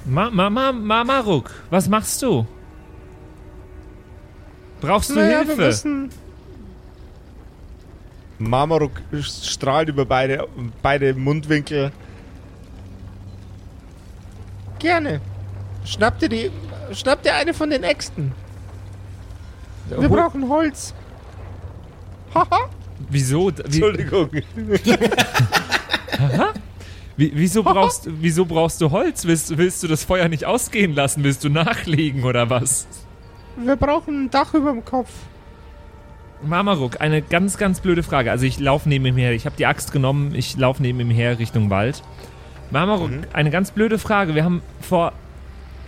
Ma, 0.05 0.29
ma, 0.29 0.49
ma, 0.49 0.71
Mamaruk, 0.71 1.51
was 1.69 1.87
machst 1.87 2.21
du? 2.21 2.45
Brauchst 4.81 5.11
du 5.11 5.21
Hilfe? 5.21 6.09
Marmaruk 8.37 8.91
strahlt 9.21 9.89
über 9.89 10.05
beide, 10.05 10.47
beide 10.81 11.13
Mundwinkel. 11.13 11.91
Gerne. 14.83 15.21
Schnapp 15.85 16.19
dir 16.19 16.27
die. 16.29 16.51
Schnapp 16.91 17.23
dir 17.23 17.33
eine 17.35 17.53
von 17.53 17.69
den 17.69 17.83
Äxten. 17.83 18.33
Wir 19.89 20.09
brauchen 20.09 20.49
Holz. 20.49 20.93
Haha. 22.35 22.69
Wieso? 23.09 23.47
Wie, 23.47 23.61
Entschuldigung. 23.61 24.29
wie, 27.15 27.31
wieso, 27.33 27.63
brauchst, 27.63 28.09
wieso 28.19 28.45
brauchst 28.45 28.81
du 28.81 28.91
Holz? 28.91 29.25
Willst, 29.25 29.57
willst 29.57 29.83
du 29.83 29.87
das 29.87 30.03
Feuer 30.03 30.27
nicht 30.27 30.43
ausgehen 30.45 30.93
lassen? 30.93 31.23
Willst 31.23 31.45
du 31.45 31.49
nachlegen 31.49 32.25
oder 32.25 32.49
was? 32.49 32.85
Wir 33.55 33.77
brauchen 33.77 34.25
ein 34.25 34.29
Dach 34.31 34.53
über 34.53 34.73
dem 34.73 34.83
Kopf. 34.83 35.11
Mamaruk, 36.43 36.99
eine 36.99 37.21
ganz, 37.21 37.57
ganz 37.57 37.79
blöde 37.79 38.03
Frage. 38.03 38.31
Also 38.31 38.45
ich 38.45 38.59
laufe 38.59 38.89
neben 38.89 39.05
ihm 39.05 39.15
her. 39.15 39.31
Ich 39.31 39.45
habe 39.45 39.55
die 39.55 39.65
Axt 39.65 39.93
genommen. 39.93 40.35
Ich 40.35 40.57
laufe 40.57 40.81
neben 40.81 40.99
ihm 40.99 41.09
her 41.09 41.39
Richtung 41.39 41.69
Wald. 41.69 42.03
Mamaruk, 42.71 43.11
eine 43.33 43.51
ganz 43.51 43.71
blöde 43.71 43.99
Frage. 43.99 44.35
Wir 44.35 44.43
haben 44.43 44.61
vor, 44.81 45.13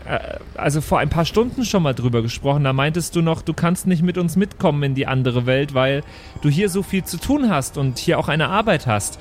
äh, 0.06 0.20
also 0.56 0.82
vor 0.82 1.00
ein 1.00 1.10
paar 1.10 1.26
Stunden 1.26 1.66
schon 1.66 1.84
mal 1.84 1.94
drüber 1.94 2.22
gesprochen. 2.22 2.64
Da 2.64 2.74
meintest 2.74 3.16
du 3.16 3.22
noch, 3.22 3.42
du 3.42 3.54
kannst 3.54 3.88
nicht 3.88 4.04
mit 4.04 4.18
uns 4.18 4.36
mitkommen 4.36 4.84
in 4.84 4.96
die 4.96 5.08
andere 5.08 5.46
Welt, 5.46 5.74
weil 5.74 6.04
du 6.42 6.50
hier 6.50 6.70
so 6.70 6.84
viel 6.84 7.04
zu 7.04 7.18
tun 7.18 7.50
hast 7.50 7.78
und 7.78 7.98
hier 7.98 8.20
auch 8.20 8.28
eine 8.28 8.50
Arbeit 8.50 8.88
hast. 8.88 9.20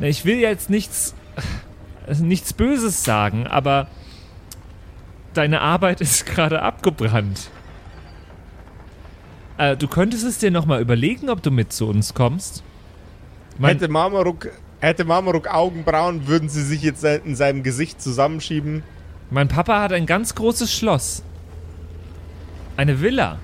Ich 0.00 0.24
will 0.24 0.36
jetzt 0.36 0.70
nichts, 0.70 1.14
äh, 2.06 2.14
nichts 2.14 2.52
Böses 2.52 3.04
sagen, 3.04 3.46
aber 3.46 3.88
deine 5.32 5.60
Arbeit 5.60 6.00
ist 6.02 6.26
gerade 6.26 6.62
abgebrannt. 6.62 7.50
Äh, 9.56 9.76
du 9.76 9.88
könntest 9.88 10.24
es 10.24 10.38
dir 10.38 10.50
nochmal 10.50 10.80
überlegen, 10.80 11.30
ob 11.30 11.42
du 11.42 11.50
mit 11.50 11.72
zu 11.72 11.88
uns 11.88 12.14
kommst. 12.14 12.62
Mein, 13.58 13.76
Hätte 13.76 13.88
Marmaruk, 13.88 14.50
hätte 14.80 15.04
Marmaruk 15.04 15.48
Augenbrauen, 15.48 16.26
würden 16.26 16.48
sie 16.48 16.62
sich 16.62 16.82
jetzt 16.82 17.04
in 17.04 17.36
seinem 17.36 17.62
Gesicht 17.62 18.00
zusammenschieben. 18.02 18.82
mein 19.30 19.48
Papa 19.48 19.80
hat 19.80 19.92
ein 19.92 20.06
ganz 20.06 20.34
großes 20.34 20.72
Schloss. 20.72 21.22
Eine 22.76 23.00
Villa. 23.00 23.38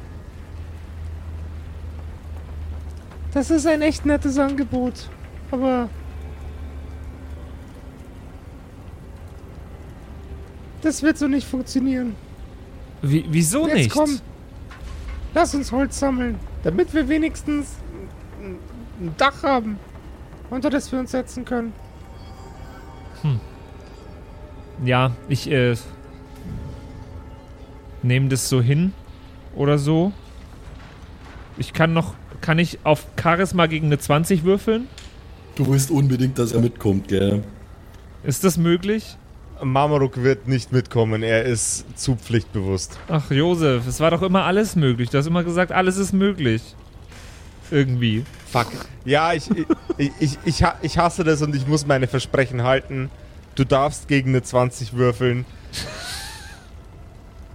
Das 3.33 3.51
ist 3.51 3.66
ein 3.66 3.81
echt 3.83 4.05
nettes 4.07 4.38
Angebot. 4.38 5.09
Aber. 5.51 5.88
Das 10.83 11.03
wird 11.03 11.19
so 11.19 11.29
nicht 11.29 11.47
funktionieren. 11.47 12.16
Wie, 13.03 13.25
wieso 13.31 13.66
Jetzt 13.66 13.77
nicht? 13.77 13.90
komm. 13.90 14.21
Lass 15.35 15.55
uns 15.55 15.71
Holz 15.71 15.99
sammeln. 15.99 16.38
Damit 16.64 16.93
wir 16.93 17.09
wenigstens 17.09 17.77
ein 19.01 19.14
Dach 19.16 19.43
haben, 19.43 19.79
unter 20.51 20.71
das 20.71 20.91
wir 20.93 20.99
uns 20.99 21.13
setzen 21.13 21.45
können. 21.45 21.73
Ja, 24.85 25.13
ich 25.29 25.51
äh, 25.51 25.75
nehme 28.03 28.29
das 28.29 28.49
so 28.49 28.63
hin 28.63 28.93
oder 29.55 29.79
so. 29.79 30.13
Ich 31.59 31.73
kann 31.73 31.93
noch, 31.93 32.15
kann 32.41 32.59
ich 32.59 32.79
auf 32.85 33.07
Charisma 33.21 33.67
gegen 33.67 33.87
eine 33.87 33.99
20 33.99 34.45
würfeln? 34.45 34.89
Du 35.57 35.67
willst 35.69 35.91
unbedingt, 35.91 36.39
dass 36.39 36.53
er 36.53 36.61
mitkommt, 36.61 37.09
gell? 37.09 37.45
Ist 38.23 38.45
das 38.45 38.57
möglich? 38.57 39.17
Marmaruk 39.63 40.23
wird 40.23 40.49
nicht 40.49 40.73
mitkommen, 40.73 41.23
er 41.23 41.45
ist 41.45 41.85
zu 41.99 42.17
pflichtbewusst. 42.17 42.99
Ach, 43.09 43.31
Josef, 43.31 43.87
es 43.87 44.01
war 44.01 44.11
doch 44.11 44.23
immer 44.23 44.45
alles 44.45 44.75
möglich. 44.75 45.11
Du 45.11 45.19
hast 45.19 45.27
immer 45.27 45.45
gesagt, 45.45 45.73
alles 45.73 45.99
ist 45.99 46.15
möglich. 46.15 46.63
Irgendwie. 47.71 48.25
Fuck. 48.51 48.69
Ja, 49.05 49.35
ich, 49.35 49.51
ich, 49.98 50.11
ich, 50.20 50.38
ich, 50.44 50.62
ha- 50.62 50.76
ich 50.83 50.98
hasse 50.98 51.24
das 51.24 51.42
und 51.42 51.55
ich 51.55 51.66
muss 51.66 51.87
meine 51.87 52.07
Versprechen 52.07 52.62
halten. 52.62 53.11
Du 53.55 53.64
darfst 53.64 54.09
gegen 54.09 54.31
eine 54.31 54.42
20 54.42 54.94
würfeln. 54.94 55.44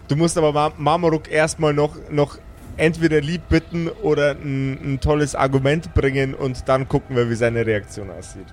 Du 0.08 0.16
musst 0.16 0.38
aber 0.38 0.52
Mar 0.54 0.74
Marmaruk 0.78 1.32
erstmal 1.32 1.74
noch, 1.74 1.96
noch 2.12 2.38
entweder 2.78 3.22
lieb 3.22 3.48
bitten 3.50 3.88
oder 3.88 4.32
ein, 4.32 4.94
ein 4.96 5.00
tolles 5.00 5.34
Argument 5.34 5.94
bringen 5.94 6.34
und 6.36 6.68
dann 6.68 6.88
gucken 6.88 7.16
wir, 7.16 7.30
wie 7.30 7.36
seine 7.36 7.66
Reaktion 7.66 8.10
aussieht. 8.12 8.46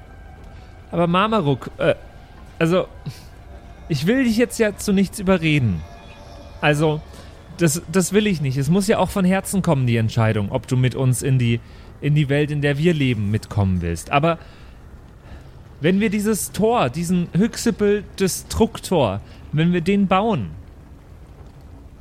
Aber 0.91 1.07
Marmaruk, 1.07 1.71
äh, 1.79 1.95
also, 2.59 2.87
ich 3.89 4.07
will 4.07 4.25
dich 4.25 4.37
jetzt 4.37 4.59
ja 4.59 4.77
zu 4.77 4.93
nichts 4.93 5.19
überreden. 5.19 5.83
Also, 6.61 7.01
das, 7.59 7.83
das 7.91 8.13
will 8.13 8.27
ich 8.27 8.41
nicht. 8.41 8.57
Es 8.57 8.71
muss 8.71 8.87
ja 8.87 8.99
auch 8.99 9.11
von 9.11 9.25
Herzen 9.25 9.61
kommen, 9.63 9.87
die 9.87 9.97
Entscheidung, 9.97 10.51
ob 10.53 10.67
du 10.69 10.77
mit 10.77 10.95
uns 10.95 11.23
in 11.23 11.39
die, 11.39 11.61
in 12.03 12.15
die 12.15 12.29
Welt, 12.29 12.51
in 12.51 12.61
der 12.61 12.77
wir 12.77 12.93
leben, 12.93 13.31
mitkommen 13.31 13.81
willst. 13.81 14.11
Aber 14.11 14.39
wenn 15.81 16.01
wir 16.01 16.11
dieses 16.11 16.53
Tor, 16.53 16.91
diesen 16.91 17.29
Hyxipel 17.33 18.05
Destruktor, 18.21 19.21
wenn 19.53 19.73
wir 19.73 19.81
den 19.81 20.07
bauen, 20.09 20.51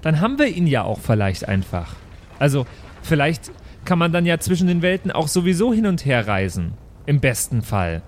dann 0.02 0.20
haben 0.20 0.38
wir 0.40 0.48
ihn 0.48 0.68
ja 0.68 0.84
auch 0.84 1.00
vielleicht 1.00 1.48
einfach. 1.48 1.96
Also, 2.40 2.66
vielleicht 3.04 3.52
kann 3.86 4.00
man 4.00 4.12
dann 4.12 4.26
ja 4.26 4.40
zwischen 4.40 4.68
den 4.68 4.82
Welten 4.82 5.12
auch 5.12 5.28
sowieso 5.28 5.74
hin 5.74 5.86
und 5.86 6.06
her 6.06 6.28
reisen. 6.28 6.74
Im 7.06 7.20
besten 7.20 7.62
Fall. 7.62 8.02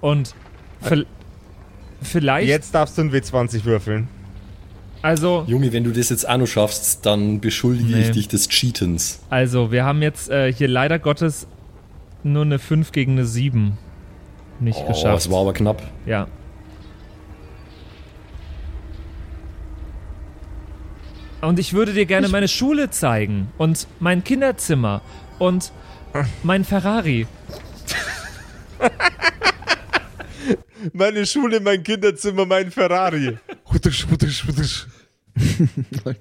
Und 0.00 0.34
vi- 0.82 1.06
vielleicht, 2.02 2.48
Jetzt 2.48 2.74
darfst 2.74 2.96
du 2.98 3.02
ein 3.02 3.12
W20 3.12 3.64
würfeln. 3.64 4.08
Also, 5.02 5.44
Junge, 5.46 5.72
wenn 5.72 5.84
du 5.84 5.92
das 5.92 6.08
jetzt 6.10 6.28
auch 6.28 6.36
noch 6.36 6.46
schaffst, 6.46 7.04
dann 7.06 7.40
beschuldige 7.40 7.94
Nee. 7.94 8.02
ich 8.02 8.10
dich 8.10 8.28
des 8.28 8.48
Cheatens. 8.48 9.20
also, 9.30 9.70
wir 9.72 9.84
haben 9.84 10.02
jetzt 10.02 10.28
äh, 10.30 10.52
hier 10.52 10.68
leider 10.68 10.98
Gottes 10.98 11.46
nur 12.22 12.42
eine 12.42 12.58
5 12.58 12.92
gegen 12.92 13.12
eine 13.12 13.24
7 13.26 13.78
nicht 14.60 14.78
Oh, 14.84 14.88
geschafft. 14.88 15.18
es 15.26 15.30
war 15.30 15.40
aber 15.40 15.52
knapp. 15.54 15.82
Ja. 16.06 16.26
Und 21.40 21.58
ich 21.58 21.72
würde 21.72 21.94
dir 21.94 22.04
gerne 22.04 22.28
meine 22.28 22.48
Schule 22.48 22.90
zeigen 22.90 23.48
und 23.56 23.86
mein 23.98 24.22
Kinderzimmer 24.22 25.00
und 25.38 25.72
mein 26.42 26.64
Ferrari. 26.64 27.26
Meine 30.92 31.26
Schule, 31.26 31.60
mein 31.60 31.82
Kinderzimmer, 31.82 32.46
mein 32.46 32.70
Ferrari. 32.70 33.38
Hutusch, 33.72 34.06
hutusch, 34.10 34.46
hutusch. 34.46 34.86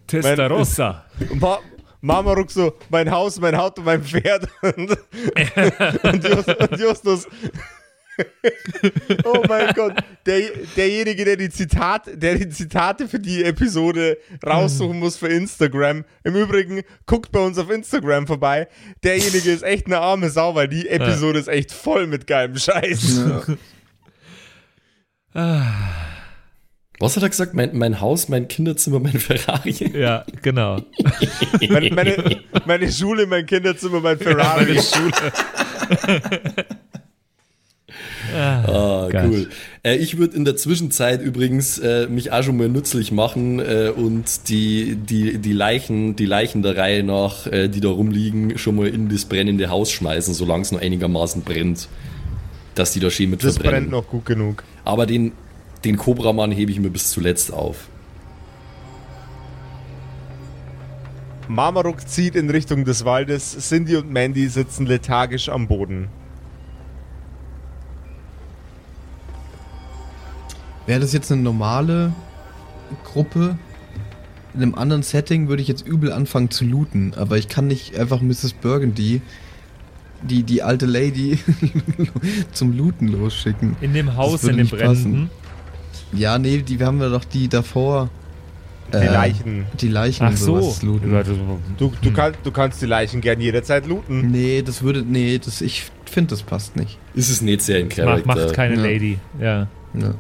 Testarossa. 0.08 1.06
Ma 1.36 1.60
Marmaruk 2.02 2.50
so, 2.50 2.74
mein 2.90 3.12
Haus, 3.12 3.40
mein 3.42 3.56
Auto, 3.56 3.82
mein 3.82 4.04
Pferd. 4.04 4.48
Und, 4.62 4.98
und, 6.04 6.24
Just, 6.24 6.48
und 6.48 6.80
Justus. 6.80 7.28
oh 9.26 9.44
mein 9.48 9.74
Gott. 9.74 9.94
Der, 10.26 10.50
derjenige, 10.76 11.26
der 11.26 11.36
die, 11.36 11.50
Zitat, 11.50 12.10
der 12.14 12.36
die 12.36 12.50
Zitate 12.50 13.08
für 13.08 13.20
die 13.20 13.44
Episode 13.44 14.18
raussuchen 14.46 15.00
muss 15.00 15.18
für 15.18 15.28
Instagram. 15.28 16.06
Im 16.24 16.36
Übrigen, 16.36 16.84
guckt 17.06 17.32
bei 17.32 17.40
uns 17.40 17.58
auf 17.58 17.70
Instagram 17.70 18.28
vorbei. 18.28 18.68
Derjenige 19.04 19.52
ist 19.52 19.64
echt 19.64 19.86
eine 19.88 20.00
arme 20.00 20.30
Sau, 20.30 20.56
weil 20.56 20.68
die 20.68 20.88
Episode 20.88 21.40
ist 21.40 21.48
echt 21.48 21.72
voll 21.72 22.08
mit 22.08 22.28
geilem 22.28 22.58
Scheiß. 22.58 23.22
Was 25.34 27.16
hat 27.16 27.24
er 27.24 27.30
gesagt? 27.30 27.54
Mein, 27.54 27.78
mein 27.78 28.02
Haus, 28.02 28.30
mein 28.30 28.48
Kinderzimmer, 28.48 29.00
mein 29.00 29.20
Ferrari. 29.20 29.76
Ja, 29.98 30.26
genau. 30.42 30.82
Meine, 31.70 31.92
meine, 31.94 32.42
meine 32.66 32.92
Schule, 32.92 33.26
mein 33.28 33.46
Kinderzimmer, 33.46 34.00
mein 34.02 34.18
Ferrari. 34.18 34.80
Ah, 38.36 39.08
Geil. 39.10 39.30
cool. 39.30 39.50
Äh, 39.84 39.96
ich 39.96 40.18
würde 40.18 40.36
in 40.36 40.46
der 40.46 40.56
Zwischenzeit 40.56 41.22
übrigens 41.22 41.80
äh, 41.80 42.08
mich 42.08 42.32
auch 42.32 42.44
schon 42.44 42.58
mal 42.58 42.70
nützlich 42.70 43.12
machen 43.12 43.60
äh, 43.60 43.92
und 43.96 44.50
die, 44.50 44.96
die, 44.96 45.40
die 45.40 45.54
Leichen, 45.54 46.16
die 46.16 46.26
Leichen 46.26 46.62
der 46.62 46.78
Reihe 46.78 47.04
nach, 47.04 47.48
äh, 47.48 47.70
die 47.70 47.80
da 47.82 47.90
rumliegen, 47.90 48.58
schon 48.58 48.76
mal 48.76 48.88
in 48.88 49.10
das 49.10 49.26
brennende 49.26 49.70
Haus 49.70 49.92
schmeißen, 49.92 50.34
solange 50.34 50.62
es 50.64 50.72
noch 50.72 50.82
einigermaßen 50.82 51.42
brennt. 51.42 51.88
Dass 52.80 52.94
die 52.94 53.02
da 53.02 53.10
schön 53.10 53.30
mit 53.30 53.44
Das 53.44 53.56
verbrennen. 53.58 53.90
brennt 53.90 53.92
noch 53.92 54.08
gut 54.08 54.26
genug. 54.26 54.64
Aber 54.86 55.06
den, 55.06 55.34
den 55.84 55.98
Cobra-Mann 55.98 56.54
hebe 56.54 56.72
ich 56.72 56.80
mir 56.80 56.90
bis 56.90 57.12
zuletzt 57.12 57.52
auf. 57.52 57.90
Marmaruk 61.50 62.08
zieht 62.08 62.38
in 62.38 62.50
Richtung 62.50 62.86
des 62.86 63.04
Waldes. 63.04 63.58
Cindy 63.68 63.98
und 63.98 64.10
Mandy 64.10 64.48
sitzen 64.48 64.86
lethargisch 64.86 65.50
am 65.50 65.68
Boden. 65.68 66.08
Wäre 70.86 71.02
das 71.02 71.12
jetzt 71.12 71.34
eine 71.34 71.42
normale 71.42 72.14
Gruppe? 73.04 73.58
In 74.54 74.62
einem 74.62 74.76
anderen 74.76 75.04
Setting 75.04 75.50
würde 75.50 75.62
ich 75.62 75.68
jetzt 75.68 75.86
übel 75.86 76.14
anfangen 76.14 76.50
zu 76.50 76.64
looten, 76.64 77.14
aber 77.18 77.38
ich 77.38 77.50
kann 77.50 77.68
nicht 77.68 78.00
einfach 78.00 78.22
Mrs. 78.22 78.54
Burgundy, 78.54 79.22
die, 80.22 80.44
die 80.44 80.62
alte 80.64 80.86
Lady, 80.86 81.38
zum 82.52 82.78
Looten 82.78 83.08
losschicken. 83.08 83.76
In 83.82 83.94
dem 83.94 84.16
Haus, 84.16 84.44
in 84.44 84.58
dem. 84.58 84.68
Brennenden. 84.68 85.30
Ja, 86.14 86.38
nee, 86.40 86.58
die 86.62 86.80
wir 86.80 86.88
haben 86.88 87.00
wir 87.00 87.10
doch 87.10 87.24
die 87.26 87.48
davor. 87.48 88.10
Die 88.92 88.98
äh, 88.98 89.12
Leichen. 89.14 89.66
Die 89.80 89.88
Leichen 89.88 90.26
Ach 90.26 90.36
so. 90.36 90.56
looten. 90.82 91.12
Du, 91.78 91.94
du, 92.02 92.12
kann, 92.12 92.34
du 92.44 92.52
kannst 92.52 92.82
die 92.82 92.88
Leichen 92.88 93.22
gern 93.22 93.40
jederzeit 93.40 93.86
looten. 93.86 94.32
Nee, 94.32 94.64
das 94.64 94.82
würde. 94.82 95.04
Nee, 95.04 95.38
das, 95.44 95.62
ich 95.62 95.86
finde, 96.06 96.32
das 96.32 96.42
passt 96.42 96.76
nicht. 96.76 96.98
Ist 97.14 97.30
es 97.30 97.42
nicht 97.44 97.62
sehr 97.62 97.80
in 97.80 97.86
Macht, 97.88 97.96
Charakter. 97.98 98.28
macht 98.28 98.54
keine 98.54 98.76
Ja. 98.78 98.82
Lady. 98.82 99.20
Ja. 99.40 99.68
Ja. 99.94 100.16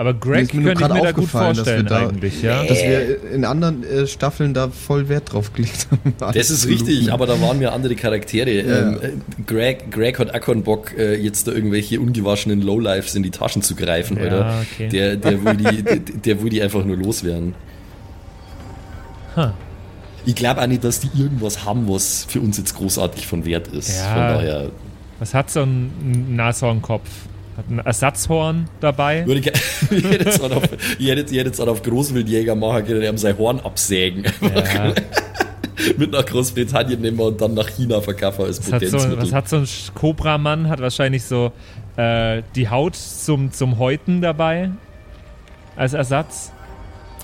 Aber 0.00 0.14
Greg 0.14 0.44
ist 0.44 0.54
mir 0.54 0.62
könnte 0.62 0.72
ich 0.72 0.78
gerade 0.88 0.94
mir 0.94 1.02
da 1.02 1.12
gut 1.12 1.24
aufgefallen, 1.24 1.56
dass 1.56 1.66
wir 1.66 1.72
vorstellen 1.74 1.86
da- 1.86 2.08
eigentlich, 2.08 2.40
ja. 2.42 2.64
Dass 2.64 2.78
wir 2.82 3.32
in 3.34 3.44
anderen 3.44 3.84
äh, 3.84 4.06
Staffeln 4.06 4.54
da 4.54 4.68
voll 4.70 5.10
Wert 5.10 5.30
drauf 5.30 5.52
gelegt 5.52 5.88
haben. 5.90 6.14
Das 6.32 6.48
ist 6.48 6.66
richtig, 6.68 7.12
aber 7.12 7.26
da 7.26 7.38
waren 7.42 7.58
mir 7.58 7.70
andere 7.74 7.94
Charaktere. 7.96 8.50
Ja. 8.50 8.78
Ähm, 8.92 8.98
äh, 9.02 9.42
Greg, 9.46 9.90
Greg 9.90 10.18
hat 10.18 10.34
auch 10.34 10.40
keinen 10.40 10.62
Bock, 10.62 10.96
äh, 10.96 11.16
jetzt 11.16 11.48
da 11.48 11.52
irgendwelche 11.52 12.00
ungewaschenen 12.00 12.62
Lowlifes 12.62 13.14
in 13.14 13.22
die 13.22 13.30
Taschen 13.30 13.60
zu 13.60 13.74
greifen, 13.74 14.16
Ja, 14.16 14.22
Alter. 14.22 14.62
okay. 14.72 14.88
Der, 14.88 15.16
der, 15.16 15.44
will 15.44 15.56
die, 15.58 15.82
der, 15.82 15.96
der 15.98 16.42
will 16.42 16.48
die 16.48 16.62
einfach 16.62 16.82
nur 16.82 16.96
loswerden. 16.96 17.54
Huh. 19.36 19.50
Ich 20.24 20.34
glaube 20.34 20.62
auch 20.62 20.66
nicht, 20.66 20.82
dass 20.82 21.00
die 21.00 21.10
irgendwas 21.14 21.66
haben, 21.66 21.86
was 21.86 22.24
für 22.26 22.40
uns 22.40 22.56
jetzt 22.56 22.74
großartig 22.74 23.26
von 23.26 23.44
Wert 23.44 23.68
ist. 23.68 23.98
Ja. 23.98 24.04
Von 24.14 24.22
daher 24.22 24.70
Was 25.18 25.34
hat 25.34 25.50
so 25.50 25.60
ein 25.60 26.34
Nashornkopf? 26.36 27.06
Hat 27.60 27.68
ein 27.68 27.78
Ersatzhorn 27.78 28.70
dabei? 28.80 29.26
würde 29.26 29.42
hätte 29.90 30.24
jetzt 30.24 30.40
auch 30.42 30.50
auf, 30.50 30.62
jetzt 30.98 31.60
auch 31.60 31.66
auf 31.66 31.82
Großwildjäger 31.82 32.54
machen 32.54 32.86
können, 32.86 33.02
die 33.02 33.08
haben 33.08 33.18
sein 33.18 33.36
Horn 33.36 33.60
absägen. 33.60 34.24
Ja. 34.40 34.94
Mit 35.98 36.10
nach 36.12 36.24
Großbritannien 36.24 37.02
nehmen 37.02 37.18
wir 37.18 37.26
und 37.26 37.40
dann 37.40 37.52
nach 37.52 37.68
China 37.68 38.00
verkaufen 38.00 38.46
als 38.46 38.60
Was 38.60 38.72
hat, 38.72 38.80
so, 38.82 38.96
Potenzmittel. 38.96 39.22
was 39.26 39.32
hat 39.32 39.48
so 39.50 39.56
ein 39.56 39.68
Cobra-Mann? 39.94 40.70
Hat 40.70 40.80
wahrscheinlich 40.80 41.22
so 41.24 41.52
äh, 41.96 42.42
die 42.54 42.70
Haut 42.70 42.96
zum, 42.96 43.52
zum 43.52 43.78
Häuten 43.78 44.22
dabei. 44.22 44.70
Als 45.76 45.92
Ersatz. 45.92 46.52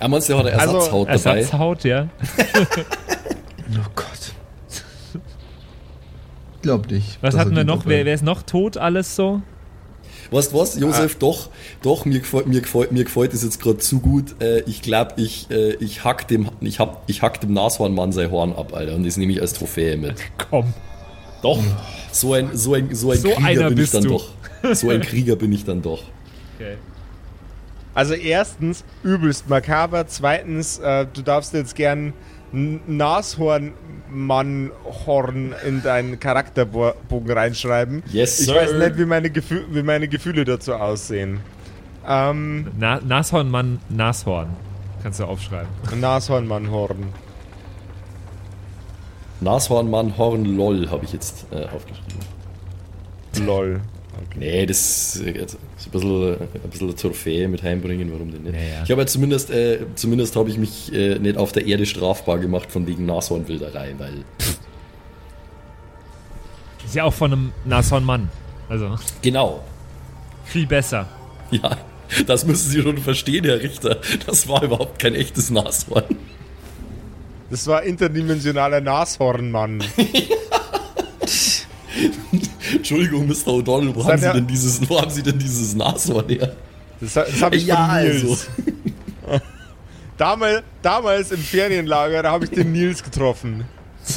Ah, 0.00 0.08
meinst 0.08 0.28
du, 0.28 0.34
der 0.34 0.44
hat 0.44 0.52
eine 0.52 0.60
Also, 0.60 0.76
Ersatzhaut 0.76 1.08
dabei? 1.08 1.38
Ersatzhaut, 1.38 1.84
ja. 1.84 2.08
Oh 3.72 3.90
Gott. 3.94 5.22
Glaub 6.60 6.90
nicht. 6.90 7.18
Was 7.22 7.36
hatten 7.36 7.56
wir 7.56 7.64
noch? 7.64 7.86
Wer, 7.86 8.04
wer 8.04 8.14
ist 8.14 8.22
noch 8.22 8.42
tot? 8.42 8.76
Alles 8.76 9.16
so? 9.16 9.40
Weißt 10.30 10.52
du 10.52 10.58
was, 10.58 10.78
Josef, 10.78 11.14
Ah. 11.14 11.18
doch, 11.18 11.48
doch, 11.82 12.04
mir 12.04 12.20
gefällt, 12.20 12.46
mir 12.46 12.60
gefällt, 12.60 12.92
mir 12.92 13.04
gefällt 13.04 13.32
das 13.32 13.42
jetzt 13.44 13.60
gerade 13.60 13.78
zu 13.78 14.00
gut. 14.00 14.40
Äh, 14.40 14.60
ich 14.62 14.82
glaube, 14.82 15.12
ich, 15.16 15.50
äh, 15.50 15.74
ich 15.74 16.04
hack 16.04 16.26
dem, 16.28 16.48
ich 16.60 16.78
hab, 16.80 17.02
ich 17.08 17.22
hack 17.22 17.40
dem 17.40 17.52
Nashornmann 17.52 18.12
sein 18.12 18.30
Horn 18.30 18.52
ab, 18.52 18.72
Alter, 18.74 18.94
und 18.94 19.06
das 19.06 19.16
nehme 19.16 19.32
ich 19.32 19.40
als 19.40 19.52
Trophäe 19.52 19.96
mit. 19.96 20.14
Komm. 20.50 20.72
Doch, 21.42 21.60
so 22.12 22.32
ein, 22.32 22.50
so 22.54 22.74
ein, 22.74 22.94
so 22.94 23.10
ein 23.12 23.18
So 23.18 23.28
Krieger 23.30 23.68
bin 23.68 23.78
ich 23.78 23.90
dann 23.90 24.02
du. 24.04 24.08
doch. 24.10 24.28
So 24.74 24.90
ein 24.90 25.00
Krieger 25.02 25.36
bin 25.36 25.52
ich 25.52 25.64
dann 25.64 25.82
doch. 25.82 26.02
Okay. 26.56 26.76
Also 27.94 28.14
erstens, 28.14 28.84
übelst 29.02 29.48
makaber. 29.48 30.06
Zweitens, 30.06 30.78
äh, 30.78 31.06
du 31.12 31.22
darfst 31.22 31.54
jetzt 31.54 31.74
gern 31.76 32.12
Nashornmannhorn 32.56 35.54
in 35.66 35.82
deinen 35.82 36.18
Charakterbogen 36.20 37.30
reinschreiben. 37.30 38.02
Yes, 38.10 38.40
Ich 38.40 38.46
sir. 38.46 38.54
weiß 38.54 38.72
nicht, 38.74 38.98
wie 38.98 39.04
meine, 39.04 39.30
Gefü 39.30 39.64
wie 39.70 39.82
meine 39.82 40.08
Gefühle 40.08 40.44
dazu 40.44 40.74
aussehen. 40.74 41.40
Ähm, 42.08 42.68
Na, 42.78 43.00
Nashornmann, 43.00 43.80
Nashorn. 43.88 44.48
Kannst 45.02 45.20
du 45.20 45.24
aufschreiben. 45.24 45.68
Nashornmannhorn. 46.00 47.06
Nashornmann, 49.40 50.16
Horn, 50.16 50.44
LOL 50.56 50.88
habe 50.90 51.04
ich 51.04 51.12
jetzt 51.12 51.44
äh, 51.52 51.64
aufgeschrieben. 51.66 52.16
Lol. 53.44 53.80
Nee, 54.36 54.66
das 54.66 55.16
ist 55.16 55.22
ein 55.26 55.34
bisschen, 55.92 56.32
ein 56.34 56.70
bisschen 56.70 56.88
eine 56.88 56.96
Trophäe 56.96 57.48
mit 57.48 57.62
heimbringen, 57.62 58.12
warum 58.12 58.30
denn 58.32 58.42
nicht? 58.42 58.54
Ja, 58.54 58.60
ja. 58.60 58.82
Ich 58.84 58.90
habe 58.90 59.02
ja 59.02 59.06
zumindest, 59.06 59.50
äh, 59.50 59.78
zumindest 59.94 60.36
habe 60.36 60.50
ich 60.50 60.58
mich 60.58 60.92
äh, 60.92 61.18
nicht 61.18 61.36
auf 61.36 61.52
der 61.52 61.66
Erde 61.66 61.86
strafbar 61.86 62.38
gemacht 62.38 62.70
von 62.70 62.86
wegen 62.86 63.06
Nashornwilderei, 63.06 63.94
weil 63.98 64.24
Ist 66.84 66.94
ja 66.94 67.04
auch 67.04 67.14
von 67.14 67.32
einem 67.32 67.52
Nashornmann. 67.64 68.30
Also 68.68 68.96
genau, 69.22 69.64
viel 70.44 70.66
besser. 70.66 71.08
ja, 71.50 71.76
das 72.26 72.44
müssen 72.46 72.70
Sie 72.70 72.82
schon 72.82 72.98
verstehen, 72.98 73.44
Herr 73.44 73.60
Richter. 73.60 74.00
Das 74.26 74.46
war 74.48 74.62
überhaupt 74.62 74.98
kein 75.00 75.14
echtes 75.14 75.50
Nashorn. 75.50 76.04
Das 77.50 77.66
war 77.66 77.82
interdimensionaler 77.82 78.80
Nashornmann. 78.80 79.82
Entschuldigung, 82.74 83.26
Mr. 83.26 83.48
O'Donnell, 83.48 83.94
wo 83.94 84.04
haben, 84.04 84.18
Sie 84.18 84.32
denn 84.32 84.46
dieses, 84.46 84.88
wo 84.88 85.00
haben 85.00 85.10
Sie 85.10 85.22
denn 85.22 85.38
dieses 85.38 85.74
Nashorn 85.74 86.28
her? 86.28 86.56
Das, 87.00 87.14
das 87.14 87.42
habe 87.42 87.56
ich 87.56 87.66
Ja, 87.66 87.86
von 87.88 88.02
Nils. 88.04 88.48
also. 89.26 89.40
Damals, 90.16 90.62
damals 90.80 91.30
im 91.30 91.40
Ferienlager, 91.40 92.22
da 92.22 92.30
habe 92.30 92.46
ich 92.46 92.50
den 92.50 92.72
Nils 92.72 93.02
getroffen. 93.02 93.64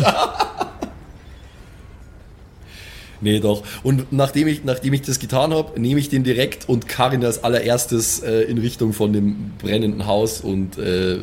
Nee, 3.22 3.40
doch. 3.40 3.64
Und 3.84 4.14
nachdem 4.14 4.48
ich, 4.48 4.64
nachdem 4.64 4.94
ich 4.94 5.02
das 5.02 5.20
getan 5.20 5.54
habe, 5.54 5.80
nehme 5.80 6.00
ich 6.00 6.10
den 6.10 6.24
direkt 6.24 6.70
und 6.70 6.88
karre 6.88 7.16
ihn 7.16 7.26
als 7.26 7.44
allererstes 7.44 8.20
äh, 8.24 8.44
in 8.44 8.58
Richtung 8.58 8.94
von 8.94 9.12
dem 9.12 9.52
brennenden 9.62 10.06
Haus 10.08 10.40
und 10.40 10.78
äh, 10.78 11.18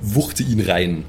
wuchte 0.00 0.42
ihn 0.42 0.60
rein. 0.60 1.04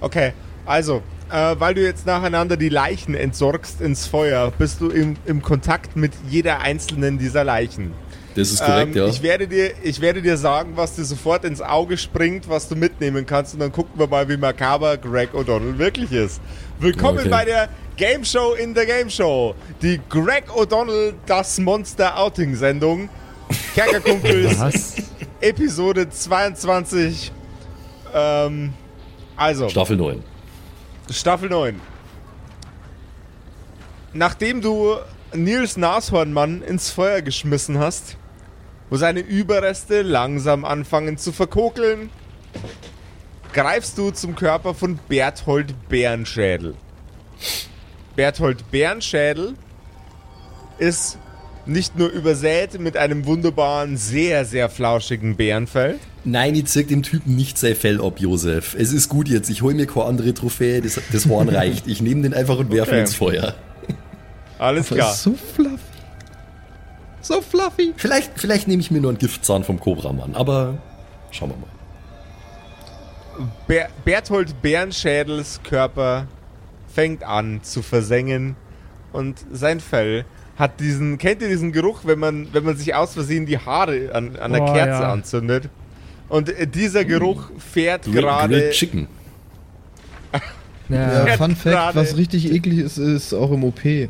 Okay, 0.00 0.32
also, 0.66 1.02
äh, 1.30 1.56
weil 1.58 1.74
du 1.74 1.82
jetzt 1.82 2.06
nacheinander 2.06 2.56
die 2.56 2.68
Leichen 2.68 3.14
entsorgst 3.14 3.80
ins 3.80 4.06
Feuer, 4.06 4.52
bist 4.56 4.80
du 4.80 4.88
im, 4.88 5.16
im 5.26 5.42
Kontakt 5.42 5.96
mit 5.96 6.12
jeder 6.28 6.60
einzelnen 6.60 7.18
dieser 7.18 7.44
Leichen. 7.44 7.92
Das 8.34 8.52
ist 8.52 8.62
korrekt, 8.64 8.94
ähm, 8.94 9.02
ja. 9.02 9.06
ich, 9.08 9.22
werde 9.22 9.48
dir, 9.48 9.72
ich 9.82 10.00
werde 10.00 10.22
dir 10.22 10.36
sagen, 10.36 10.72
was 10.76 10.94
dir 10.94 11.04
sofort 11.04 11.44
ins 11.44 11.60
Auge 11.60 11.96
springt, 11.98 12.48
was 12.48 12.68
du 12.68 12.76
mitnehmen 12.76 13.26
kannst 13.26 13.54
und 13.54 13.60
dann 13.60 13.72
gucken 13.72 13.98
wir 13.98 14.06
mal, 14.06 14.28
wie 14.28 14.36
makaber 14.36 14.96
Greg 14.96 15.34
O'Donnell 15.34 15.76
wirklich 15.78 16.12
ist. 16.12 16.40
Willkommen 16.78 17.18
Okay. 17.18 17.28
bei 17.30 17.44
der 17.44 17.68
Game 17.96 18.24
Show 18.24 18.54
in 18.54 18.74
der 18.74 18.86
Game 18.86 19.10
Show. 19.10 19.56
Die 19.82 20.00
Greg 20.08 20.44
O'Donnell 20.54 21.14
Das 21.26 21.58
Monster 21.58 22.16
Outing 22.16 22.54
Sendung. 22.54 23.08
Kerkerkumpels? 23.74 24.94
Episode 25.40 26.08
22. 26.08 27.32
Ähm, 28.14 28.72
also. 29.36 29.68
Staffel 29.68 29.96
9. 29.96 30.22
Staffel 31.10 31.48
9. 31.48 31.80
Nachdem 34.12 34.60
du 34.60 34.96
Nils 35.32 35.76
Nashornmann 35.76 36.62
ins 36.62 36.90
Feuer 36.90 37.22
geschmissen 37.22 37.78
hast, 37.78 38.16
wo 38.90 38.96
seine 38.96 39.20
Überreste 39.20 40.02
langsam 40.02 40.64
anfangen 40.64 41.16
zu 41.16 41.32
verkokeln, 41.32 42.10
greifst 43.52 43.96
du 43.96 44.10
zum 44.10 44.34
Körper 44.34 44.74
von 44.74 44.98
Berthold 45.08 45.88
Bärenschädel. 45.88 46.74
Berthold 48.14 48.70
Bärenschädel 48.70 49.54
ist 50.78 51.18
nicht 51.64 51.96
nur 51.96 52.08
übersät 52.08 52.78
mit 52.80 52.96
einem 52.96 53.26
wunderbaren, 53.26 53.96
sehr, 53.96 54.44
sehr 54.44 54.68
flauschigen 54.68 55.36
Bärenfell, 55.36 55.98
Nein, 56.30 56.54
ich 56.54 56.66
zeig 56.66 56.88
dem 56.88 57.02
Typen 57.02 57.36
nicht 57.36 57.56
sein 57.58 57.74
Fell 57.74 58.00
ab, 58.02 58.20
Josef. 58.20 58.74
Es 58.78 58.92
ist 58.92 59.08
gut 59.08 59.28
jetzt. 59.28 59.48
Ich 59.50 59.62
hole 59.62 59.74
mir 59.74 59.86
keine 59.86 60.06
andere 60.06 60.34
Trophäe. 60.34 60.80
Das, 60.82 61.00
das 61.12 61.26
Horn 61.28 61.48
reicht. 61.54 61.86
Ich 61.86 62.00
nehme 62.02 62.22
den 62.22 62.34
einfach 62.34 62.58
und 62.58 62.70
werfe 62.70 62.90
ihn 62.90 62.94
Okay. 62.94 63.00
ins 63.02 63.14
Feuer. 63.14 63.54
alles 64.58 64.86
Aber 64.90 64.96
klar. 65.00 65.14
so 65.14 65.34
fluffy. 65.54 65.78
So 67.20 67.40
fluffy. 67.40 67.94
Vielleicht, 67.96 68.32
vielleicht 68.36 68.68
nehme 68.68 68.80
ich 68.80 68.90
mir 68.90 69.00
nur 69.00 69.10
einen 69.10 69.18
Giftzahn 69.18 69.64
vom 69.64 69.80
Kobramann, 69.80 70.34
aber 70.34 70.78
schauen 71.30 71.50
wir 71.50 71.56
mal. 71.56 71.68
Ber 73.66 73.88
Berthold 74.04 74.60
Bärenschädels 74.62 75.60
Körper 75.62 76.26
fängt 76.92 77.22
an 77.22 77.60
zu 77.62 77.82
versengen 77.82 78.56
und 79.12 79.38
sein 79.52 79.80
Fell 79.80 80.24
hat 80.56 80.80
diesen, 80.80 81.18
kennt 81.18 81.40
ihr 81.42 81.48
diesen 81.48 81.70
Geruch, 81.70 82.00
wenn 82.04 82.18
man, 82.18 82.48
wenn 82.52 82.64
man 82.64 82.76
sich 82.76 82.94
aus 82.94 83.14
Versehen 83.14 83.46
die 83.46 83.58
Haare 83.58 84.10
an, 84.12 84.34
an 84.36 84.52
der 84.52 84.62
Oh, 84.62 84.72
Kerze 84.72 85.02
ja. 85.02 85.12
anzündet? 85.12 85.68
Und 86.28 86.52
dieser 86.74 87.04
Geruch 87.04 87.50
fährt 87.58 88.04
Grill- 88.04 88.12
gerade. 88.20 88.54
Grilled 88.54 88.72
Chicken. 88.72 89.06
Ja, 90.90 91.26
Ja, 91.26 91.36
Fun 91.36 91.54
Fact, 91.54 91.94
was 91.96 92.16
richtig 92.16 92.50
eklig 92.50 92.78
ist, 92.78 92.96
ist 92.98 93.34
auch 93.34 93.50
im 93.52 93.64
OP. 93.64 93.80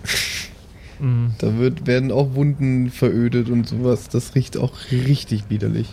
Mhm. 1.01 1.35
Da 1.39 1.57
wird, 1.59 1.87
werden 1.87 2.11
auch 2.11 2.35
Wunden 2.35 2.91
verödet 2.91 3.51
und 3.51 3.69
sowas. 3.69 4.09
Das 4.09 4.35
riecht 4.35 4.57
auch 4.57 4.73
richtig 4.91 5.45
widerlich. 5.49 5.87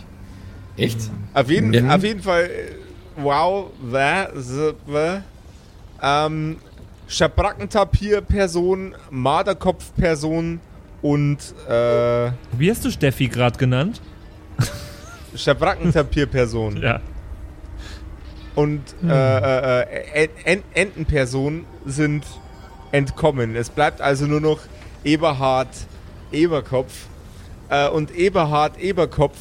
Echt? 0.76 0.98
Auf 1.32 1.48
jeden, 1.48 1.70
Mhm. 1.84 1.90
auf 1.90 2.02
jeden 2.02 2.20
Fall, 2.22 2.50
wow, 3.14 3.70
wä, 3.80 4.24
s- 4.36 4.74
wä, 4.88 5.20
ähm, 6.02 6.56
Schabrackentapir-Person, 7.06 8.94
Marderkopf-Person 9.10 10.60
und 11.02 11.38
äh, 11.68 12.30
Wie 12.58 12.68
hast 12.70 12.84
du 12.84 12.90
Steffi 12.90 13.28
gerade 13.28 13.58
genannt? 13.58 14.00
Schabrackentapir-Person 15.36 16.76
Ja. 16.82 17.00
und 18.54 18.80
äh, 19.06 19.08
äh, 19.08 20.24
äh, 20.24 20.28
En- 20.44 20.62
Entenperson 20.74 21.64
sind 21.84 22.24
entkommen. 22.92 23.54
Es 23.56 23.68
bleibt 23.70 24.00
also 24.00 24.26
nur 24.26 24.40
noch 24.40 24.60
Eberhard 25.04 25.68
Eberkopf. 26.32 27.06
Äh, 27.68 27.88
und 27.88 28.14
Eberhard 28.14 28.78
Eberkopf, 28.80 29.36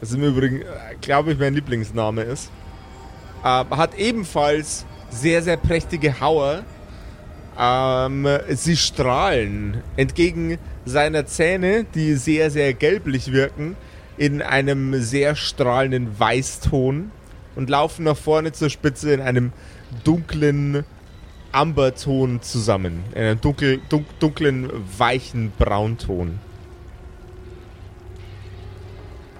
das 0.00 0.12
im 0.12 0.22
Übrigen, 0.22 0.60
äh, 0.62 0.64
glaube 1.00 1.32
ich, 1.32 1.38
mein 1.38 1.54
Lieblingsname 1.54 2.22
ist, 2.22 2.50
äh, 3.42 3.46
hat 3.46 3.94
ebenfalls 3.98 4.84
sehr, 5.10 5.42
sehr 5.42 5.56
prächtige 5.56 6.20
Hauer. 6.20 6.62
Ähm, 7.58 8.26
sie 8.50 8.76
strahlen 8.76 9.82
entgegen 9.96 10.58
seiner 10.84 11.24
Zähne, 11.24 11.84
die 11.94 12.14
sehr, 12.14 12.50
sehr 12.50 12.74
gelblich 12.74 13.30
wirken, 13.32 13.76
in 14.16 14.42
einem 14.42 15.00
sehr 15.00 15.36
strahlenden 15.36 16.18
Weißton 16.18 17.10
und 17.56 17.70
laufen 17.70 18.04
nach 18.04 18.16
vorne 18.16 18.52
zur 18.52 18.70
Spitze 18.70 19.12
in 19.12 19.20
einem 19.20 19.52
dunklen 20.04 20.84
Amberton 21.52 22.42
zusammen. 22.42 23.04
In 23.14 23.22
einem 23.22 23.40
dunkel, 23.40 23.80
dunk, 23.88 24.06
dunklen, 24.18 24.68
weichen 24.98 25.52
Braunton. 25.56 26.40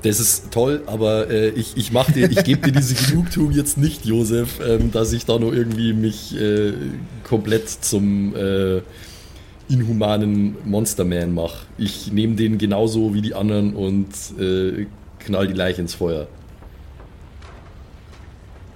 Das 0.02 0.20
ist 0.20 0.52
toll, 0.52 0.82
aber 0.86 1.30
äh, 1.30 1.48
ich, 1.48 1.78
ich 1.78 1.90
mach 1.90 2.10
dir, 2.10 2.30
ich 2.30 2.44
gebe 2.44 2.70
dir 2.70 2.78
diese 2.78 2.94
Genugtuung 2.94 3.52
jetzt 3.52 3.78
nicht, 3.78 4.04
Josef, 4.04 4.60
ähm, 4.60 4.92
dass 4.92 5.14
ich 5.14 5.24
da 5.24 5.38
nur 5.38 5.54
irgendwie 5.54 5.94
mich 5.94 6.38
äh, 6.38 6.74
komplett 7.22 7.70
zum 7.70 8.36
äh, 8.36 8.82
inhumanen 9.68 10.56
Monsterman 10.64 11.34
mache. 11.34 11.66
Ich 11.78 12.12
nehme 12.12 12.34
den 12.34 12.58
genauso 12.58 13.14
wie 13.14 13.22
die 13.22 13.34
anderen 13.34 13.74
und 13.74 14.08
äh, 14.38 14.86
knall 15.18 15.48
die 15.48 15.54
Leiche 15.54 15.80
ins 15.80 15.94
Feuer. 15.94 16.26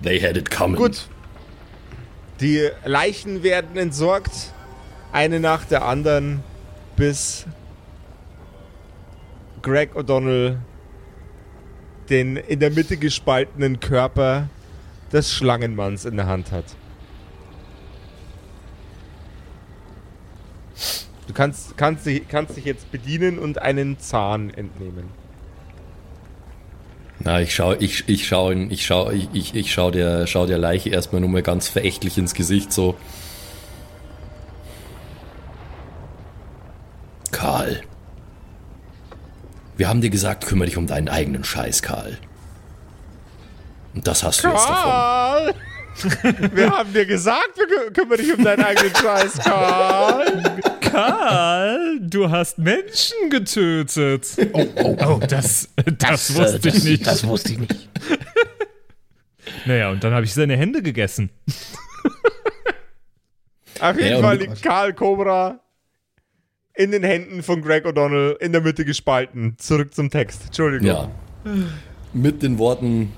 They 0.03 0.21
had 0.21 0.37
it 0.37 0.51
coming. 0.51 0.77
Gut. 0.77 1.09
Die 2.41 2.69
Leichen 2.85 3.43
werden 3.43 3.77
entsorgt, 3.77 4.53
eine 5.13 5.41
nach 5.41 5.65
der 5.65 5.85
anderen, 5.85 6.41
bis 6.97 7.47
Greg 9.63 9.97
O'Donnell 9.97 10.59
den 12.09 12.37
in 12.37 12.61
der 12.61 12.71
Mitte 12.71 12.97
gespaltenen 12.97 13.81
Körper 13.81 14.49
des 15.13 15.33
Schlangenmanns 15.33 16.05
in 16.05 16.17
der 16.17 16.27
Hand 16.27 16.53
hat. 16.53 16.65
Du 21.29 21.35
kannst, 21.35 21.77
kannst, 21.77 22.07
dich, 22.07 22.27
kannst 22.27 22.57
dich 22.57 22.65
jetzt 22.65 22.91
bedienen 22.91 23.39
und 23.39 23.61
einen 23.61 24.01
Zahn 24.01 24.49
entnehmen. 24.49 25.11
Na, 27.21 27.41
ich 27.41 27.55
schau, 27.55 27.75
ich, 27.75 28.09
ich 28.09 28.27
schau, 28.27 28.51
ich 28.51 28.87
schau, 28.87 29.11
ich, 29.11 29.29
ich, 29.35 29.55
ich 29.55 29.73
schau 29.73 29.91
der, 29.91 30.27
schau 30.27 30.47
der 30.47 30.57
Leiche 30.57 30.89
erstmal 30.89 31.21
nur 31.21 31.29
mal 31.29 31.43
ganz 31.43 31.69
verächtlich 31.69 32.17
ins 32.17 32.33
Gesicht, 32.33 32.73
so. 32.73 32.97
Karl. 37.31 37.83
Wir 39.77 39.89
haben 39.89 40.01
dir 40.01 40.11
gesagt, 40.11 40.47
kümmere 40.47 40.67
dich 40.67 40.77
um 40.77 40.87
deinen 40.87 41.09
eigenen 41.09 41.45
Scheiß, 41.45 41.83
Karl. 41.83 42.19
Das 43.95 44.23
hast 44.23 44.43
du 44.45 44.49
jetzt 44.49 44.67
davon. 44.69 44.91
Karl! 44.91 45.55
Wir 46.55 46.71
haben 46.71 46.93
dir 46.93 47.05
gesagt, 47.07 47.57
wir 47.57 47.65
kü- 47.67 47.93
kümmern 47.93 48.19
dich 48.19 48.33
um 48.33 48.45
deinen 48.45 48.63
eigenen 48.63 48.95
Scheiß, 48.95 49.39
Karl. 49.39 50.43
Karl, 50.99 52.01
du 52.01 52.29
hast 52.29 52.59
Menschen 52.59 53.31
getötet. 53.31 54.27
Oh, 54.53 54.67
oh, 55.07 55.21
das, 55.29 55.69
das, 55.99 56.35
wusste 56.35 56.71
ich 56.71 56.83
nicht. 56.83 57.07
Das 57.07 57.25
wusste 57.27 57.53
ich 57.53 57.59
nicht. 57.59 57.89
Naja, 59.65 59.91
und 59.91 60.05
dann 60.05 60.13
habe 60.13 60.25
ich 60.25 60.35
seine 60.35 60.57
Hände 60.57 60.83
gegessen. 60.83 61.31
Auf 63.81 63.97
jeden 63.97 64.17
Ja, 64.17 64.21
Fall 64.21 64.39
liegt 64.39 64.63
Karl 64.63 64.93
Cobra 64.93 65.61
in 66.75 66.91
den 66.91 67.03
Händen 67.03 67.43
von 67.43 67.63
Greg 67.63 67.87
O'Donnell 67.87 68.37
in 68.41 68.53
der 68.53 68.61
Mitte 68.61 68.85
gespalten. 68.85 69.57
Zurück 69.59 69.95
zum 69.95 70.11
Text. 70.11 70.43
Entschuldigung. 70.47 70.87
Ja. 70.87 71.11
Mit 72.13 72.43
den 72.43 72.59
Worten, 72.59 73.13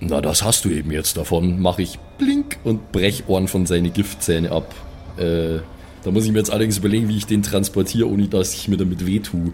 na, 0.00 0.20
das 0.20 0.42
hast 0.42 0.64
du 0.64 0.70
eben 0.70 0.90
jetzt 0.90 1.16
davon, 1.16 1.60
mache 1.60 1.82
ich 1.82 1.98
blink 2.18 2.58
und 2.64 2.92
brech 2.92 3.24
Ohren 3.28 3.48
von 3.48 3.66
seine 3.66 3.90
Giftzähne 3.90 4.50
ab. 4.50 4.74
Äh, 5.18 5.58
da 6.06 6.12
muss 6.12 6.24
ich 6.24 6.30
mir 6.30 6.38
jetzt 6.38 6.52
allerdings 6.52 6.78
überlegen, 6.78 7.08
wie 7.08 7.16
ich 7.16 7.26
den 7.26 7.42
transportiere, 7.42 8.08
ohne 8.08 8.28
dass 8.28 8.54
ich 8.54 8.68
mir 8.68 8.76
damit 8.76 9.04
wehtue. 9.06 9.52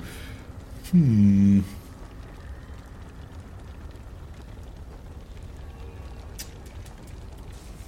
Hm. 0.90 1.64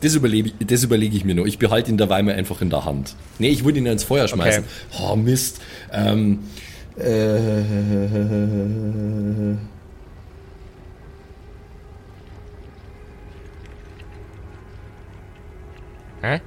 Das 0.00 0.14
überlege, 0.14 0.52
das 0.64 0.82
überlege 0.82 1.14
ich 1.14 1.26
mir 1.26 1.34
nur. 1.34 1.46
Ich 1.46 1.58
behalte 1.58 1.90
ihn 1.90 1.98
dabei 1.98 2.22
mal 2.22 2.36
einfach 2.36 2.62
in 2.62 2.70
der 2.70 2.86
Hand. 2.86 3.16
Nee, 3.38 3.50
ich 3.50 3.66
würde 3.66 3.80
ihn 3.80 3.86
ins 3.86 4.04
Feuer 4.04 4.28
schmeißen. 4.28 4.64
Oh, 4.98 5.14
Mist. 5.14 5.60
Ähm, 5.92 6.38
äh, 6.96 7.60
Hä? 16.22 16.40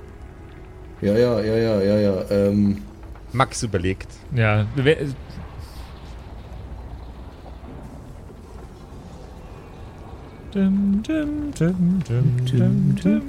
Ja, 1.02 1.18
ja, 1.18 1.42
ja, 1.42 1.56
ja, 1.58 1.82
ja, 1.82 2.00
ja. 2.00 2.26
Ähm, 2.32 2.78
Max 3.34 3.62
überlegt. 3.64 4.08
Ja, 4.36 4.66
Dum, 10.54 11.04
dum, 11.06 11.54
dum. 13.04 13.22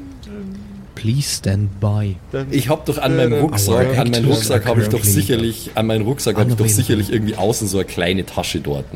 Please 0.94 1.36
stand 1.36 1.78
by. 1.78 2.16
ich 2.50 2.68
habe 2.68 2.82
doch 2.86 2.98
an 2.98 3.16
meinem 3.16 3.34
Rucksack, 3.34 3.98
an 3.98 4.10
meinem 4.10 4.24
Rucksack 4.30 4.66
habe 4.66 4.82
ich 4.82 4.88
doch 4.88 5.04
sicherlich, 5.04 5.70
an 5.74 5.86
meinem 5.86 6.06
Rucksack 6.06 6.36
habe 6.36 6.50
ich 6.50 6.56
doch 6.56 6.66
sicherlich 6.66 7.12
irgendwie 7.12 7.36
außen 7.36 7.68
so 7.68 7.78
eine 7.78 7.86
kleine 7.86 8.24
Tasche 8.24 8.60
dort. 8.60 8.86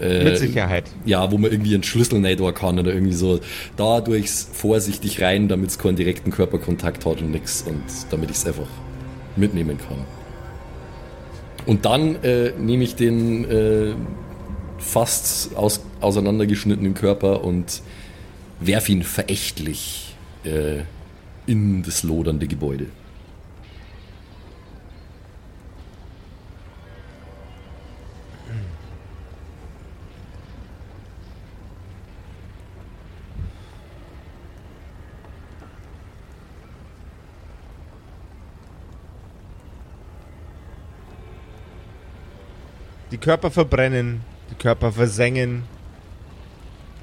Äh, 0.00 0.24
Mit 0.24 0.38
Sicherheit. 0.38 0.84
Ja, 1.04 1.30
wo 1.30 1.38
man 1.38 1.50
irgendwie 1.50 1.74
einen 1.74 1.82
Schlüssel 1.82 2.20
nicht 2.20 2.40
kann 2.54 2.78
oder 2.78 2.92
irgendwie 2.92 3.12
so. 3.12 3.40
Da 3.76 4.00
tue 4.00 4.18
ich's 4.18 4.48
vorsichtig 4.52 5.20
rein, 5.20 5.48
damit 5.48 5.70
es 5.70 5.78
keinen 5.78 5.96
direkten 5.96 6.30
Körperkontakt 6.30 7.04
hat 7.04 7.20
und 7.20 7.30
nix 7.30 7.62
und 7.62 7.82
damit 8.10 8.30
ich 8.30 8.36
es 8.36 8.46
einfach 8.46 8.68
mitnehmen 9.36 9.78
kann. 9.78 9.98
Und 11.66 11.84
dann 11.84 12.16
äh, 12.24 12.52
nehme 12.58 12.84
ich 12.84 12.96
den 12.96 13.44
äh, 13.44 13.94
fast 14.78 15.54
aus, 15.56 15.80
auseinandergeschnittenen 16.00 16.94
Körper 16.94 17.44
und 17.44 17.82
werf 18.60 18.88
ihn 18.88 19.02
verächtlich 19.02 20.16
äh, 20.44 20.82
in 21.46 21.82
das 21.82 22.02
lodernde 22.02 22.46
Gebäude. 22.46 22.86
Die 43.12 43.18
Körper 43.18 43.50
verbrennen, 43.50 44.22
die 44.50 44.54
Körper 44.54 44.90
versengen. 44.90 45.64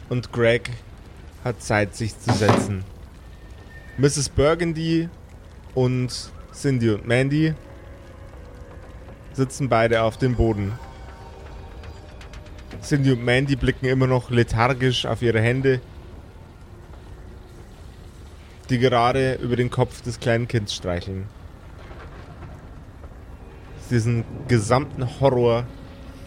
Und 0.09 0.31
Greg 0.31 0.71
hat 1.43 1.61
Zeit, 1.61 1.95
sich 1.95 2.19
zu 2.19 2.33
setzen. 2.33 2.83
Mrs. 3.97 4.29
Burgundy 4.29 5.07
und 5.75 6.31
Cindy 6.51 6.89
und 6.89 7.05
Mandy 7.05 7.53
sitzen 9.33 9.69
beide 9.69 10.01
auf 10.01 10.17
dem 10.17 10.35
Boden. 10.35 10.71
Cindy 12.81 13.11
und 13.11 13.23
Mandy 13.23 13.55
blicken 13.55 13.85
immer 13.85 14.07
noch 14.07 14.31
lethargisch 14.31 15.05
auf 15.05 15.21
ihre 15.21 15.41
Hände, 15.41 15.79
die 18.71 18.79
gerade 18.79 19.35
über 19.35 19.55
den 19.55 19.69
Kopf 19.69 20.01
des 20.01 20.19
kleinen 20.19 20.47
Kindes 20.47 20.73
streicheln. 20.73 21.27
Diesen 23.91 24.23
gesamten 24.47 25.19
Horror 25.19 25.65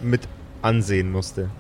mit 0.02 0.28
ansehen 0.62 1.10
musste. 1.10 1.50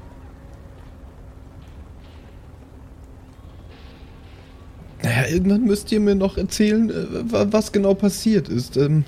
Naja, 5.02 5.26
irgendwann 5.28 5.64
müsst 5.64 5.90
ihr 5.90 6.00
mir 6.00 6.14
noch 6.14 6.36
erzählen, 6.36 6.88
äh, 6.90 7.32
wa- 7.32 7.46
was 7.50 7.72
genau 7.72 7.94
passiert 7.94 8.48
ist. 8.48 8.76
Ähm, 8.76 9.04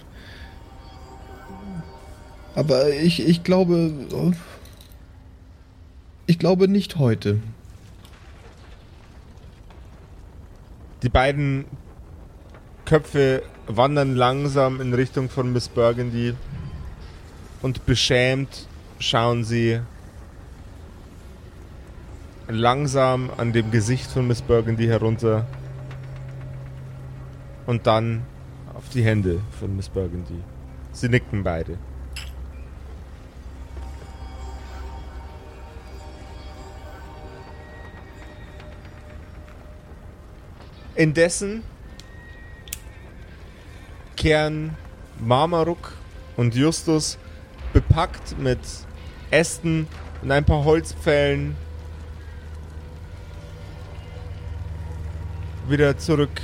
aber 2.54 2.90
ich, 2.90 3.26
ich 3.26 3.42
glaube. 3.44 3.92
äh, 4.12 4.32
Ich 6.26 6.38
glaube 6.38 6.68
nicht 6.68 6.96
heute. 6.96 7.38
Die 11.02 11.10
beiden 11.10 11.66
Köpfe 12.86 13.42
wandern 13.66 14.16
langsam 14.16 14.80
in 14.80 14.94
Richtung 14.94 15.28
von 15.28 15.52
Miss 15.52 15.68
Burgundy 15.68 16.32
und 17.60 17.84
beschämt 17.84 18.66
schauen 19.04 19.44
sie 19.44 19.80
langsam 22.48 23.30
an 23.36 23.52
dem 23.52 23.70
Gesicht 23.70 24.10
von 24.10 24.26
Miss 24.26 24.40
Burgundy 24.40 24.86
herunter 24.86 25.46
und 27.66 27.86
dann 27.86 28.22
auf 28.74 28.88
die 28.88 29.02
Hände 29.04 29.40
von 29.60 29.76
Miss 29.76 29.90
Burgundy. 29.90 30.40
Sie 30.92 31.10
nicken 31.10 31.42
beide. 31.42 31.76
Indessen 40.94 41.62
kehren 44.16 44.78
Marmaruk 45.20 45.92
und 46.38 46.54
Justus 46.54 47.18
bepackt 47.74 48.38
mit 48.38 48.60
Ästen 49.34 49.86
und 50.22 50.30
ein 50.30 50.44
paar 50.44 50.64
Holzpfählen 50.64 51.56
wieder 55.68 55.96
zurück 55.98 56.40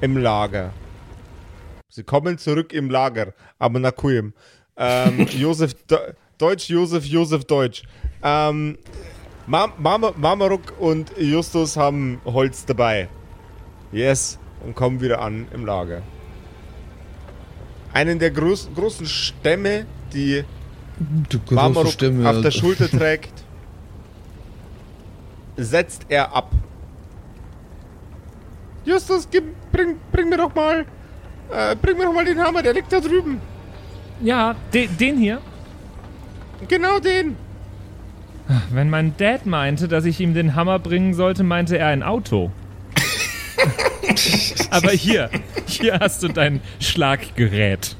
im 0.00 0.16
Lager. 0.16 0.72
Sie 1.88 2.02
kommen 2.02 2.38
zurück 2.38 2.72
im 2.72 2.90
Lager, 2.90 3.34
aber 3.58 3.78
nach 3.78 3.94
Kuyem. 3.94 4.34
Ähm, 4.76 5.26
Josef 5.30 5.74
De 5.86 6.14
Deutsch, 6.38 6.68
Josef, 6.68 7.04
Josef 7.04 7.44
Deutsch. 7.44 7.84
Ähm, 8.22 8.76
Mam 9.46 9.72
Mama 9.78 10.12
Mamaruk 10.16 10.80
und 10.80 11.16
Justus 11.16 11.76
haben 11.76 12.20
Holz 12.24 12.64
dabei. 12.64 13.08
Yes. 13.92 14.38
Und 14.64 14.74
kommen 14.74 15.00
wieder 15.00 15.20
an 15.20 15.46
im 15.52 15.66
Lager. 15.66 16.02
Einen 17.92 18.18
der 18.18 18.30
groß, 18.30 18.70
großen 18.74 19.06
Stämme, 19.06 19.86
die 20.12 20.44
Du 21.28 21.38
große 21.40 21.54
Marmaruk 21.54 21.92
Stimme. 21.92 22.28
auf 22.28 22.40
der 22.40 22.50
Schulter 22.50 22.88
trägt, 22.88 23.32
setzt 25.56 26.06
er 26.08 26.34
ab. 26.34 26.50
Justus, 28.84 29.28
gib, 29.30 29.44
bring, 29.72 29.96
bring 30.12 30.28
mir 30.28 30.36
doch 30.36 30.54
mal, 30.54 30.84
äh, 31.50 31.74
bring 31.80 31.96
mir 31.96 32.04
doch 32.04 32.12
mal 32.12 32.24
den 32.24 32.38
Hammer, 32.38 32.62
der 32.62 32.74
liegt 32.74 32.92
da 32.92 33.00
drüben. 33.00 33.40
Ja, 34.20 34.54
de, 34.72 34.86
den 34.86 35.16
hier. 35.16 35.40
Genau 36.68 36.98
den. 36.98 37.36
Wenn 38.70 38.90
mein 38.90 39.16
Dad 39.16 39.46
meinte, 39.46 39.88
dass 39.88 40.04
ich 40.04 40.20
ihm 40.20 40.34
den 40.34 40.54
Hammer 40.54 40.78
bringen 40.78 41.14
sollte, 41.14 41.42
meinte 41.42 41.78
er 41.78 41.88
ein 41.88 42.02
Auto. 42.02 42.52
Aber 44.70 44.90
hier, 44.90 45.30
hier 45.66 45.98
hast 45.98 46.22
du 46.22 46.28
dein 46.28 46.60
Schlaggerät. 46.78 47.96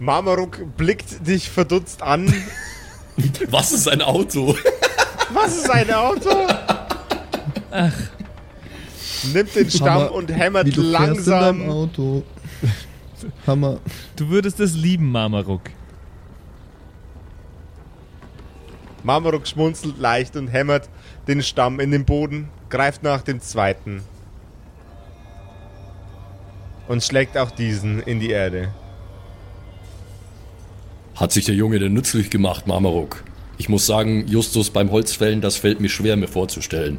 Marmaruk 0.00 0.76
blickt 0.78 1.26
dich 1.26 1.50
verdutzt 1.50 2.02
an. 2.02 2.32
Was 3.50 3.72
ist 3.72 3.86
ein 3.86 4.00
Auto? 4.00 4.56
Was 5.32 5.58
ist 5.58 5.70
ein 5.70 5.92
Auto? 5.92 6.30
Nimmt 9.32 9.54
den 9.54 9.70
Stamm 9.70 9.88
Hammer, 9.88 10.12
und 10.12 10.32
hämmert 10.32 10.66
Wie 10.66 10.70
du 10.70 10.80
fährst 10.82 10.94
in 10.96 11.06
langsam. 11.06 11.68
Auto. 11.68 12.22
Hammer. 13.46 13.78
Du 14.16 14.30
würdest 14.30 14.58
es 14.58 14.74
lieben, 14.74 15.12
Mamaruk. 15.12 15.62
Marmaruk 19.02 19.46
schmunzelt 19.46 19.98
leicht 19.98 20.34
und 20.36 20.48
hämmert 20.48 20.88
den 21.28 21.42
Stamm 21.42 21.78
in 21.78 21.90
den 21.90 22.06
Boden, 22.06 22.48
greift 22.70 23.02
nach 23.02 23.20
dem 23.20 23.40
zweiten 23.40 24.02
und 26.88 27.04
schlägt 27.04 27.36
auch 27.36 27.50
diesen 27.50 28.00
in 28.02 28.18
die 28.18 28.30
Erde. 28.30 28.72
Hat 31.20 31.32
sich 31.32 31.44
der 31.44 31.54
Junge 31.54 31.78
denn 31.78 31.92
nützlich 31.92 32.30
gemacht, 32.30 32.66
Marmaruk? 32.66 33.22
Ich 33.58 33.68
muss 33.68 33.84
sagen, 33.84 34.26
Justus 34.26 34.70
beim 34.70 34.90
Holzfällen, 34.90 35.42
das 35.42 35.56
fällt 35.56 35.78
mir 35.78 35.90
schwer 35.90 36.16
mir 36.16 36.28
vorzustellen. 36.28 36.98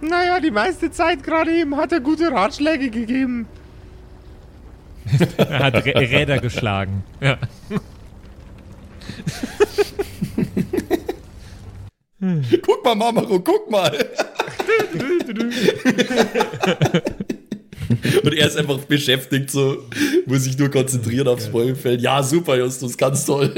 Naja, 0.00 0.40
die 0.40 0.50
meiste 0.50 0.90
Zeit 0.90 1.22
gerade 1.22 1.54
eben 1.54 1.76
hat 1.76 1.92
er 1.92 2.00
gute 2.00 2.32
Ratschläge 2.32 2.88
gegeben. 2.88 3.46
Er 5.36 5.58
hat 5.60 5.74
Rä 5.74 5.92
Räder 5.92 6.38
geschlagen. 6.38 7.04
Ja. 7.20 7.38
Guck 12.62 12.84
mal, 12.84 12.94
Marmaruk, 12.94 13.44
guck 13.44 13.70
mal. 13.70 13.92
Er 18.38 18.46
ist 18.46 18.56
einfach 18.56 18.78
beschäftigt, 18.78 19.50
so, 19.50 19.78
muss 20.26 20.44
sich 20.44 20.56
nur 20.58 20.70
konzentrieren 20.70 21.26
aufs 21.28 21.48
Bäumfeld. 21.48 22.00
Ja, 22.00 22.22
super, 22.22 22.56
Justus, 22.56 22.96
ganz 22.96 23.24
toll. 23.24 23.52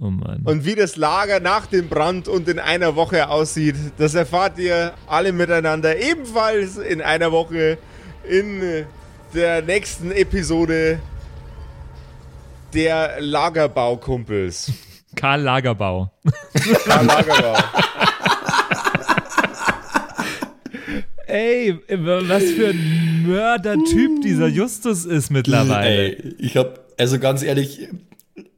Oh 0.00 0.10
Mann. 0.10 0.42
Und 0.44 0.64
wie 0.64 0.76
das 0.76 0.94
Lager 0.94 1.40
nach 1.40 1.66
dem 1.66 1.88
Brand 1.88 2.28
und 2.28 2.48
in 2.48 2.60
einer 2.60 2.94
Woche 2.94 3.28
aussieht, 3.28 3.74
das 3.98 4.14
erfahrt 4.14 4.56
ihr 4.58 4.94
alle 5.08 5.32
miteinander 5.32 5.98
ebenfalls 5.98 6.76
in 6.76 7.02
einer 7.02 7.32
Woche 7.32 7.78
in 8.28 8.86
der 9.34 9.62
nächsten 9.62 10.12
Episode 10.12 11.00
der 12.74 13.20
Lagerbaukumpels. 13.20 14.72
Karl 15.16 15.42
Lagerbau. 15.42 16.12
Karl 16.84 17.06
Lagerbau. 17.06 17.56
Ey, 21.28 21.78
was 21.88 22.44
für 22.44 22.68
ein 22.68 23.24
Mördertyp 23.26 24.22
dieser 24.22 24.48
Justus 24.48 25.04
ist 25.04 25.30
mittlerweile. 25.30 25.88
Ey, 26.16 26.34
ich 26.38 26.56
hab, 26.56 26.80
also 26.98 27.18
ganz 27.18 27.42
ehrlich, 27.42 27.88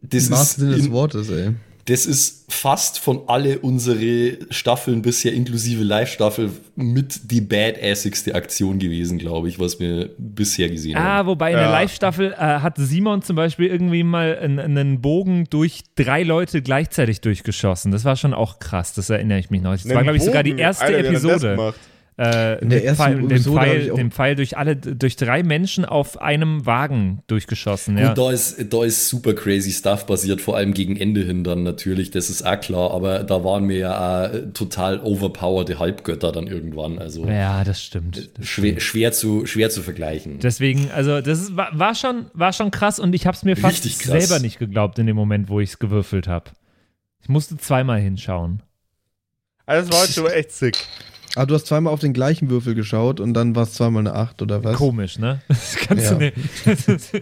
das 0.02 0.26
Im 0.26 0.32
wahrsten 0.32 0.64
Sinne 0.64 0.76
ist, 0.76 0.84
des 0.84 0.90
Wortes, 0.92 1.28
ey. 1.30 1.50
das 1.86 2.06
ist 2.06 2.44
fast 2.52 2.98
von 3.00 3.22
alle 3.26 3.58
unsere 3.58 4.38
Staffeln 4.50 5.02
bisher, 5.02 5.32
inklusive 5.32 5.82
Live-Staffel, 5.82 6.50
mit 6.76 7.30
die 7.32 7.40
badassigste 7.40 8.34
Aktion 8.36 8.78
gewesen, 8.78 9.18
glaube 9.18 9.48
ich, 9.48 9.58
was 9.58 9.80
wir 9.80 10.10
bisher 10.18 10.68
gesehen 10.68 10.96
Ah, 10.96 11.00
haben. 11.18 11.26
wobei 11.28 11.50
in 11.50 11.56
der 11.56 11.66
Ja. 11.66 11.72
Live-Staffel 11.72 12.32
äh, 12.32 12.36
hat 12.36 12.74
Simon 12.78 13.22
zum 13.22 13.34
Beispiel 13.36 13.66
irgendwie 13.66 14.02
mal 14.04 14.38
einen, 14.38 14.58
einen 14.60 15.00
Bogen 15.00 15.46
durch 15.50 15.82
drei 15.96 16.22
Leute 16.22 16.62
gleichzeitig 16.62 17.20
durchgeschossen. 17.20 17.90
Das 17.92 18.04
war 18.04 18.14
schon 18.16 18.32
auch 18.34 18.58
krass, 18.60 18.92
das 18.94 19.10
erinnere 19.10 19.38
ich 19.40 19.50
mich 19.50 19.60
noch. 19.62 19.72
Das 19.72 19.88
war, 19.88 20.02
glaube 20.04 20.18
ich, 20.18 20.22
sogar 20.24 20.42
die 20.44 20.56
erste 20.56 20.84
Alter, 20.84 20.98
er 20.98 21.04
Episode. 21.10 21.74
Äh, 22.20 22.58
In 22.58 22.68
der 22.68 22.80
den 22.80 22.86
ersten 22.86 23.02
Pfeil, 23.02 23.28
den, 23.28 23.38
Pfeil, 23.38 23.90
den 23.96 24.10
Pfeil 24.10 24.36
durch 24.36 24.58
alle, 24.58 24.76
durch 24.76 25.16
drei 25.16 25.42
Menschen 25.42 25.86
auf 25.86 26.20
einem 26.20 26.66
Wagen 26.66 27.22
durchgeschossen. 27.28 27.96
Ja. 27.96 28.10
Und 28.10 28.18
da 28.18 28.30
ist, 28.30 28.62
da 28.70 28.84
ist 28.84 29.08
super 29.08 29.32
crazy 29.32 29.72
Stuff 29.72 30.04
passiert, 30.04 30.42
vor 30.42 30.54
allem 30.54 30.74
gegen 30.74 30.98
Ende 30.98 31.22
hin 31.22 31.44
dann 31.44 31.62
natürlich, 31.62 32.10
das 32.10 32.28
ist 32.28 32.42
auch 32.42 32.60
klar, 32.60 32.90
aber 32.90 33.20
da 33.24 33.42
waren 33.42 33.66
wir 33.70 33.78
ja 33.78 34.26
auch 34.26 34.52
total 34.52 35.00
overpowerte 35.00 35.78
Halbgötter 35.78 36.30
dann 36.30 36.46
irgendwann, 36.46 36.98
also 36.98 37.24
ja, 37.26 37.64
das 37.64 37.82
stimmt. 37.82 38.28
Das 38.36 38.46
schwer, 38.46 38.78
schwer, 38.80 39.12
zu, 39.12 39.46
schwer 39.46 39.70
zu 39.70 39.80
vergleichen. 39.80 40.40
Deswegen, 40.40 40.90
also 40.90 41.22
das 41.22 41.40
ist, 41.40 41.56
war, 41.56 41.70
war, 41.72 41.94
schon, 41.94 42.26
war 42.34 42.52
schon 42.52 42.70
krass 42.70 42.98
und 42.98 43.14
ich 43.14 43.26
habe 43.26 43.34
es 43.34 43.44
mir 43.44 43.56
fast 43.56 43.82
selber 43.84 44.40
nicht 44.40 44.58
geglaubt 44.58 44.98
in 44.98 45.06
dem 45.06 45.16
Moment, 45.16 45.48
wo 45.48 45.58
ich 45.60 45.70
es 45.70 45.78
gewürfelt 45.78 46.28
habe. 46.28 46.50
Ich 47.22 47.30
musste 47.30 47.56
zweimal 47.56 47.98
hinschauen. 47.98 48.62
Also 49.64 49.88
das 49.88 49.98
war 49.98 50.06
schon 50.06 50.32
echt 50.32 50.52
sick. 50.52 50.76
Ah, 51.37 51.47
du 51.47 51.55
hast 51.55 51.66
zweimal 51.66 51.93
auf 51.93 52.01
den 52.01 52.12
gleichen 52.12 52.51
Würfel 52.51 52.74
geschaut 52.74 53.20
und 53.20 53.35
dann 53.35 53.55
war 53.55 53.62
es 53.64 53.74
zweimal 53.74 54.01
eine 54.07 54.14
8 54.14 54.43
oder 54.43 54.64
was? 54.64 54.76
Komisch, 54.76 55.18
ne? 55.18 55.41
Das 55.49 55.76
kannst 55.76 56.05
Ja. 56.07 56.14
du 56.14 56.18
nicht. 56.18 56.35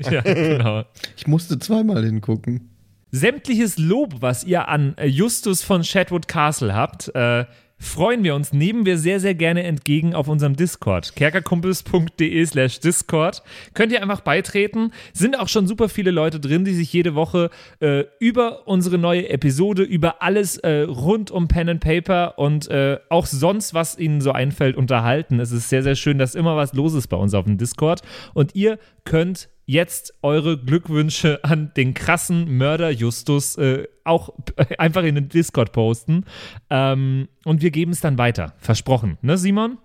Ja, 0.11 0.21
genau. 0.23 0.85
Ich 1.17 1.27
musste 1.27 1.59
zweimal 1.59 2.05
hingucken. 2.05 2.71
Sämtliches 3.11 3.79
Lob, 3.79 4.17
was 4.21 4.45
ihr 4.45 4.69
an 4.69 4.95
äh, 4.99 5.07
Justus 5.07 5.63
von 5.63 5.83
Shadwood 5.85 6.29
Castle 6.29 6.75
habt, 6.75 7.15
äh, 7.15 7.45
freuen 7.79 8.24
wir 8.24 8.35
uns, 8.35 8.53
nehmen 8.53 8.85
wir 8.85 8.99
sehr, 8.99 9.20
sehr 9.20 9.35
gerne 9.35 9.62
entgegen 9.62 10.14
auf 10.14 10.29
unserem 10.29 10.57
Discord. 10.57 11.14
kerkerkumpels.de 11.14 12.45
slash 12.47 12.81
Discord. 12.81 13.43
Könnt 13.74 13.93
ihr 13.93 14.03
einfach 14.03 14.20
beitreten. 14.20 14.93
Sind 15.12 15.39
auch 15.39 15.49
schon 15.49 15.66
super 15.66 15.89
viele 15.89 16.11
Leute 16.11 16.41
drin, 16.41 16.64
die 16.64 16.74
sich 16.74 16.93
jede 16.93 17.14
Woche 17.14 17.51
äh, 17.81 18.05
über 18.18 18.66
unsere 18.66 18.99
neue 18.99 19.29
Episode, 19.29 19.83
über 19.83 20.22
alles 20.22 20.59
äh, 20.59 20.83
rund 20.83 21.31
um 21.31 21.49
Pen 21.49 21.68
and 21.68 21.81
Paper 21.81 22.39
und 22.39 22.68
äh, 22.68 22.99
auch 23.09 23.26
sonst, 23.26 23.74
was 23.74 23.99
ihnen 23.99 24.20
so 24.20 24.33
einfällt, 24.33 24.76
unterhalten. 24.76 25.41
Es 25.41 25.53
ist 25.53 25.68
sehr, 25.68 25.83
sehr 25.83 25.95
schön, 25.95 26.18
dass 26.18 26.35
immer 26.35 26.57
was 26.57 26.72
los 26.72 26.95
ist 26.95 27.09
bei 27.09 27.16
uns 27.16 27.35
auf 27.35 27.45
dem 27.45 27.59
Discord. 27.59 28.03
Und 28.35 28.55
ihr 28.55 28.79
könnt 29.05 29.49
jetzt 29.69 30.14
eure 30.23 30.57
Glückwünsche 30.59 31.45
an 31.45 31.73
den 31.77 31.93
krassen 31.93 32.57
Mörder 32.57 32.91
Justus 32.91 33.57
äh, 33.57 33.87
auch 34.03 34.31
einfach 34.79 35.05
in 35.05 35.14
den 35.14 35.29
Discord 35.29 35.73
posten. 35.73 36.25
Ähm, 36.71 37.29
und 37.45 37.61
wir 37.61 37.71
geben 37.71 37.93
es 37.93 38.01
dann 38.01 38.16
weiter. 38.16 38.55
Versprochen. 38.57 39.19
Ne, 39.21 39.37
Simon? 39.37 39.77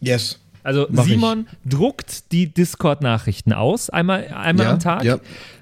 Yes. 0.00 0.40
Also 0.62 0.86
Mach 0.90 1.06
ich. 1.06 1.12
Simon 1.12 1.46
druckt 1.64 2.32
die 2.32 2.52
Discord-Nachrichten 2.52 3.54
aus, 3.54 3.88
einmal, 3.88 4.28
einmal 4.28 4.66
ja, 4.66 4.72
am 4.72 4.78
Tag. 4.78 5.04
Ja. 5.04 5.20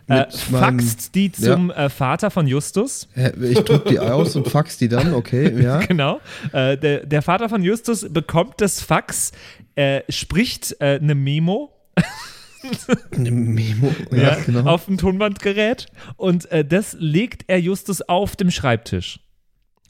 Äh, 0.09 0.31
faxt 0.31 1.15
die 1.15 1.31
zum 1.31 1.71
äh, 1.71 1.89
Vater 1.91 2.31
von 2.31 2.49
Justus. 2.49 3.07
Ich 3.41 3.61
druck 3.61 3.85
die 3.85 4.01
aus 4.01 4.35
und 4.35 4.49
fax 4.49 4.77
die 4.77 4.89
dann, 4.89 5.15
okay, 5.15 5.55
ja. 5.62 5.79
Genau. 5.81 6.21
Äh, 6.53 6.77
der, 6.77 7.07
der 7.07 7.23
Vater 7.23 7.49
von 7.49 7.62
Justus 7.62 8.07
bekommt 8.11 8.61
das 8.61 8.81
Fax, 8.81 9.31
äh, 9.77 10.01
spricht 10.09 10.77
äh, 10.81 10.99
eine 11.01 11.15
Memo 11.15 11.71
Eine 13.11 13.31
Memo. 13.31 13.93
Ja, 14.11 14.17
ja, 14.17 14.37
genau. 14.45 14.71
auf 14.71 14.87
dem 14.87 14.99
Tonbandgerät 14.99 15.87
und 16.17 16.51
äh, 16.51 16.65
das 16.65 16.97
legt 16.99 17.45
er 17.49 17.61
Justus 17.61 18.03
auf 18.03 18.37
dem 18.37 18.51
Schreibtisch. 18.51 19.21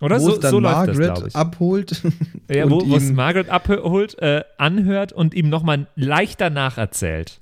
Oder 0.01 0.21
wo 0.21 0.25
so, 0.27 0.33
es 0.35 0.41
dann 0.41 0.51
so 0.51 0.61
läuft 0.61 0.89
das, 0.89 0.99
Margaret 0.99 1.27
ich. 1.29 1.37
abholt. 1.37 2.03
Ja, 2.51 2.69
wo 2.69 2.95
es 2.95 3.11
Margaret 3.11 3.49
abholt, 3.49 4.19
äh, 4.19 4.45
anhört 4.59 5.13
und 5.13 5.33
ihm 5.35 5.49
nochmal 5.49 5.87
leichter 5.95 6.51
nacherzählt, 6.51 7.41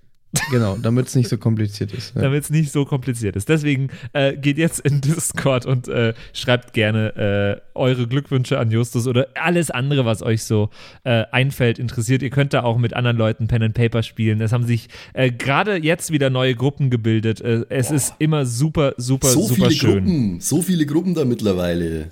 Genau, 0.50 0.76
damit 0.76 1.08
es 1.08 1.14
nicht 1.14 1.28
so 1.28 1.36
kompliziert 1.36 1.92
ist. 1.92 2.14
Ja. 2.14 2.22
damit 2.22 2.44
es 2.44 2.50
nicht 2.50 2.72
so 2.72 2.84
kompliziert 2.84 3.36
ist. 3.36 3.48
Deswegen 3.48 3.88
äh, 4.12 4.36
geht 4.36 4.56
jetzt 4.58 4.80
in 4.80 5.00
Discord 5.00 5.66
und 5.66 5.88
äh, 5.88 6.14
schreibt 6.32 6.72
gerne 6.72 7.60
äh, 7.74 7.78
eure 7.78 8.06
Glückwünsche 8.06 8.58
an 8.58 8.70
Justus 8.70 9.06
oder 9.06 9.28
alles 9.34 9.70
andere, 9.70 10.04
was 10.04 10.22
euch 10.22 10.44
so 10.44 10.70
äh, 11.04 11.24
einfällt, 11.30 11.78
interessiert. 11.78 12.22
Ihr 12.22 12.30
könnt 12.30 12.54
da 12.54 12.62
auch 12.62 12.78
mit 12.78 12.94
anderen 12.94 13.16
Leuten 13.16 13.46
Pen 13.46 13.62
and 13.62 13.74
Paper 13.74 14.02
spielen. 14.02 14.40
Es 14.40 14.52
haben 14.52 14.64
sich 14.64 14.88
äh, 15.12 15.30
gerade 15.30 15.76
jetzt 15.76 16.12
wieder 16.12 16.30
neue 16.30 16.54
Gruppen 16.54 16.88
gebildet. 16.88 17.40
Äh, 17.40 17.66
es 17.68 17.90
ist 17.90 18.14
immer 18.18 18.46
super, 18.46 18.94
super, 18.96 19.28
so 19.28 19.42
super 19.42 19.54
viele 19.68 19.70
schön. 19.70 20.04
Gruppen, 20.04 20.40
so 20.40 20.62
viele 20.62 20.86
Gruppen 20.86 21.14
da 21.14 21.24
mittlerweile. 21.24 22.10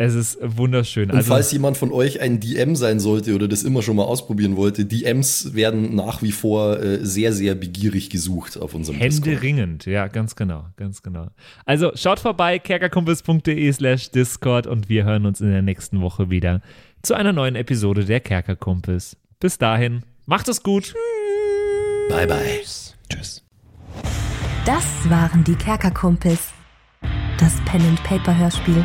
Es 0.00 0.14
ist 0.14 0.38
wunderschön. 0.40 1.10
Und 1.10 1.16
Also, 1.16 1.32
falls 1.32 1.50
jemand 1.50 1.76
von 1.76 1.90
euch 1.90 2.20
ein 2.20 2.38
DM 2.38 2.76
sein 2.76 3.00
sollte 3.00 3.34
oder 3.34 3.48
das 3.48 3.64
immer 3.64 3.82
schon 3.82 3.96
mal 3.96 4.04
ausprobieren 4.04 4.56
wollte, 4.56 4.84
DMs 4.84 5.54
werden 5.54 5.96
nach 5.96 6.22
wie 6.22 6.30
vor 6.30 6.78
äh, 6.80 7.04
sehr, 7.04 7.32
sehr 7.32 7.56
begierig 7.56 8.08
gesucht 8.08 8.56
auf 8.56 8.74
unserem 8.74 9.00
Discord. 9.00 9.26
Händeringend, 9.26 9.86
ja, 9.86 10.06
ganz 10.06 10.36
genau, 10.36 10.66
ganz 10.76 11.02
genau. 11.02 11.26
Also 11.64 11.90
schaut 11.96 12.20
vorbei, 12.20 12.60
kerkerkumpels.de 12.60 13.72
slash 13.72 14.12
Discord 14.12 14.68
und 14.68 14.88
wir 14.88 15.02
hören 15.02 15.26
uns 15.26 15.40
in 15.40 15.50
der 15.50 15.62
nächsten 15.62 16.00
Woche 16.00 16.30
wieder 16.30 16.62
zu 17.02 17.14
einer 17.14 17.32
neuen 17.32 17.56
Episode 17.56 18.04
der 18.04 18.20
Kerkerkumpels. 18.20 19.16
Bis 19.40 19.58
dahin, 19.58 20.04
macht 20.26 20.46
es 20.46 20.62
gut. 20.62 20.94
Bye, 22.08 22.28
bye. 22.28 22.60
Tschüss. 23.10 23.42
Das 24.64 24.84
waren 25.10 25.42
die 25.42 25.56
Kerkerkumpels. 25.56 26.52
Das 27.40 27.54
Pen 27.64 27.82
and 27.82 28.02
Paper 28.04 28.36
Hörspiel. 28.36 28.84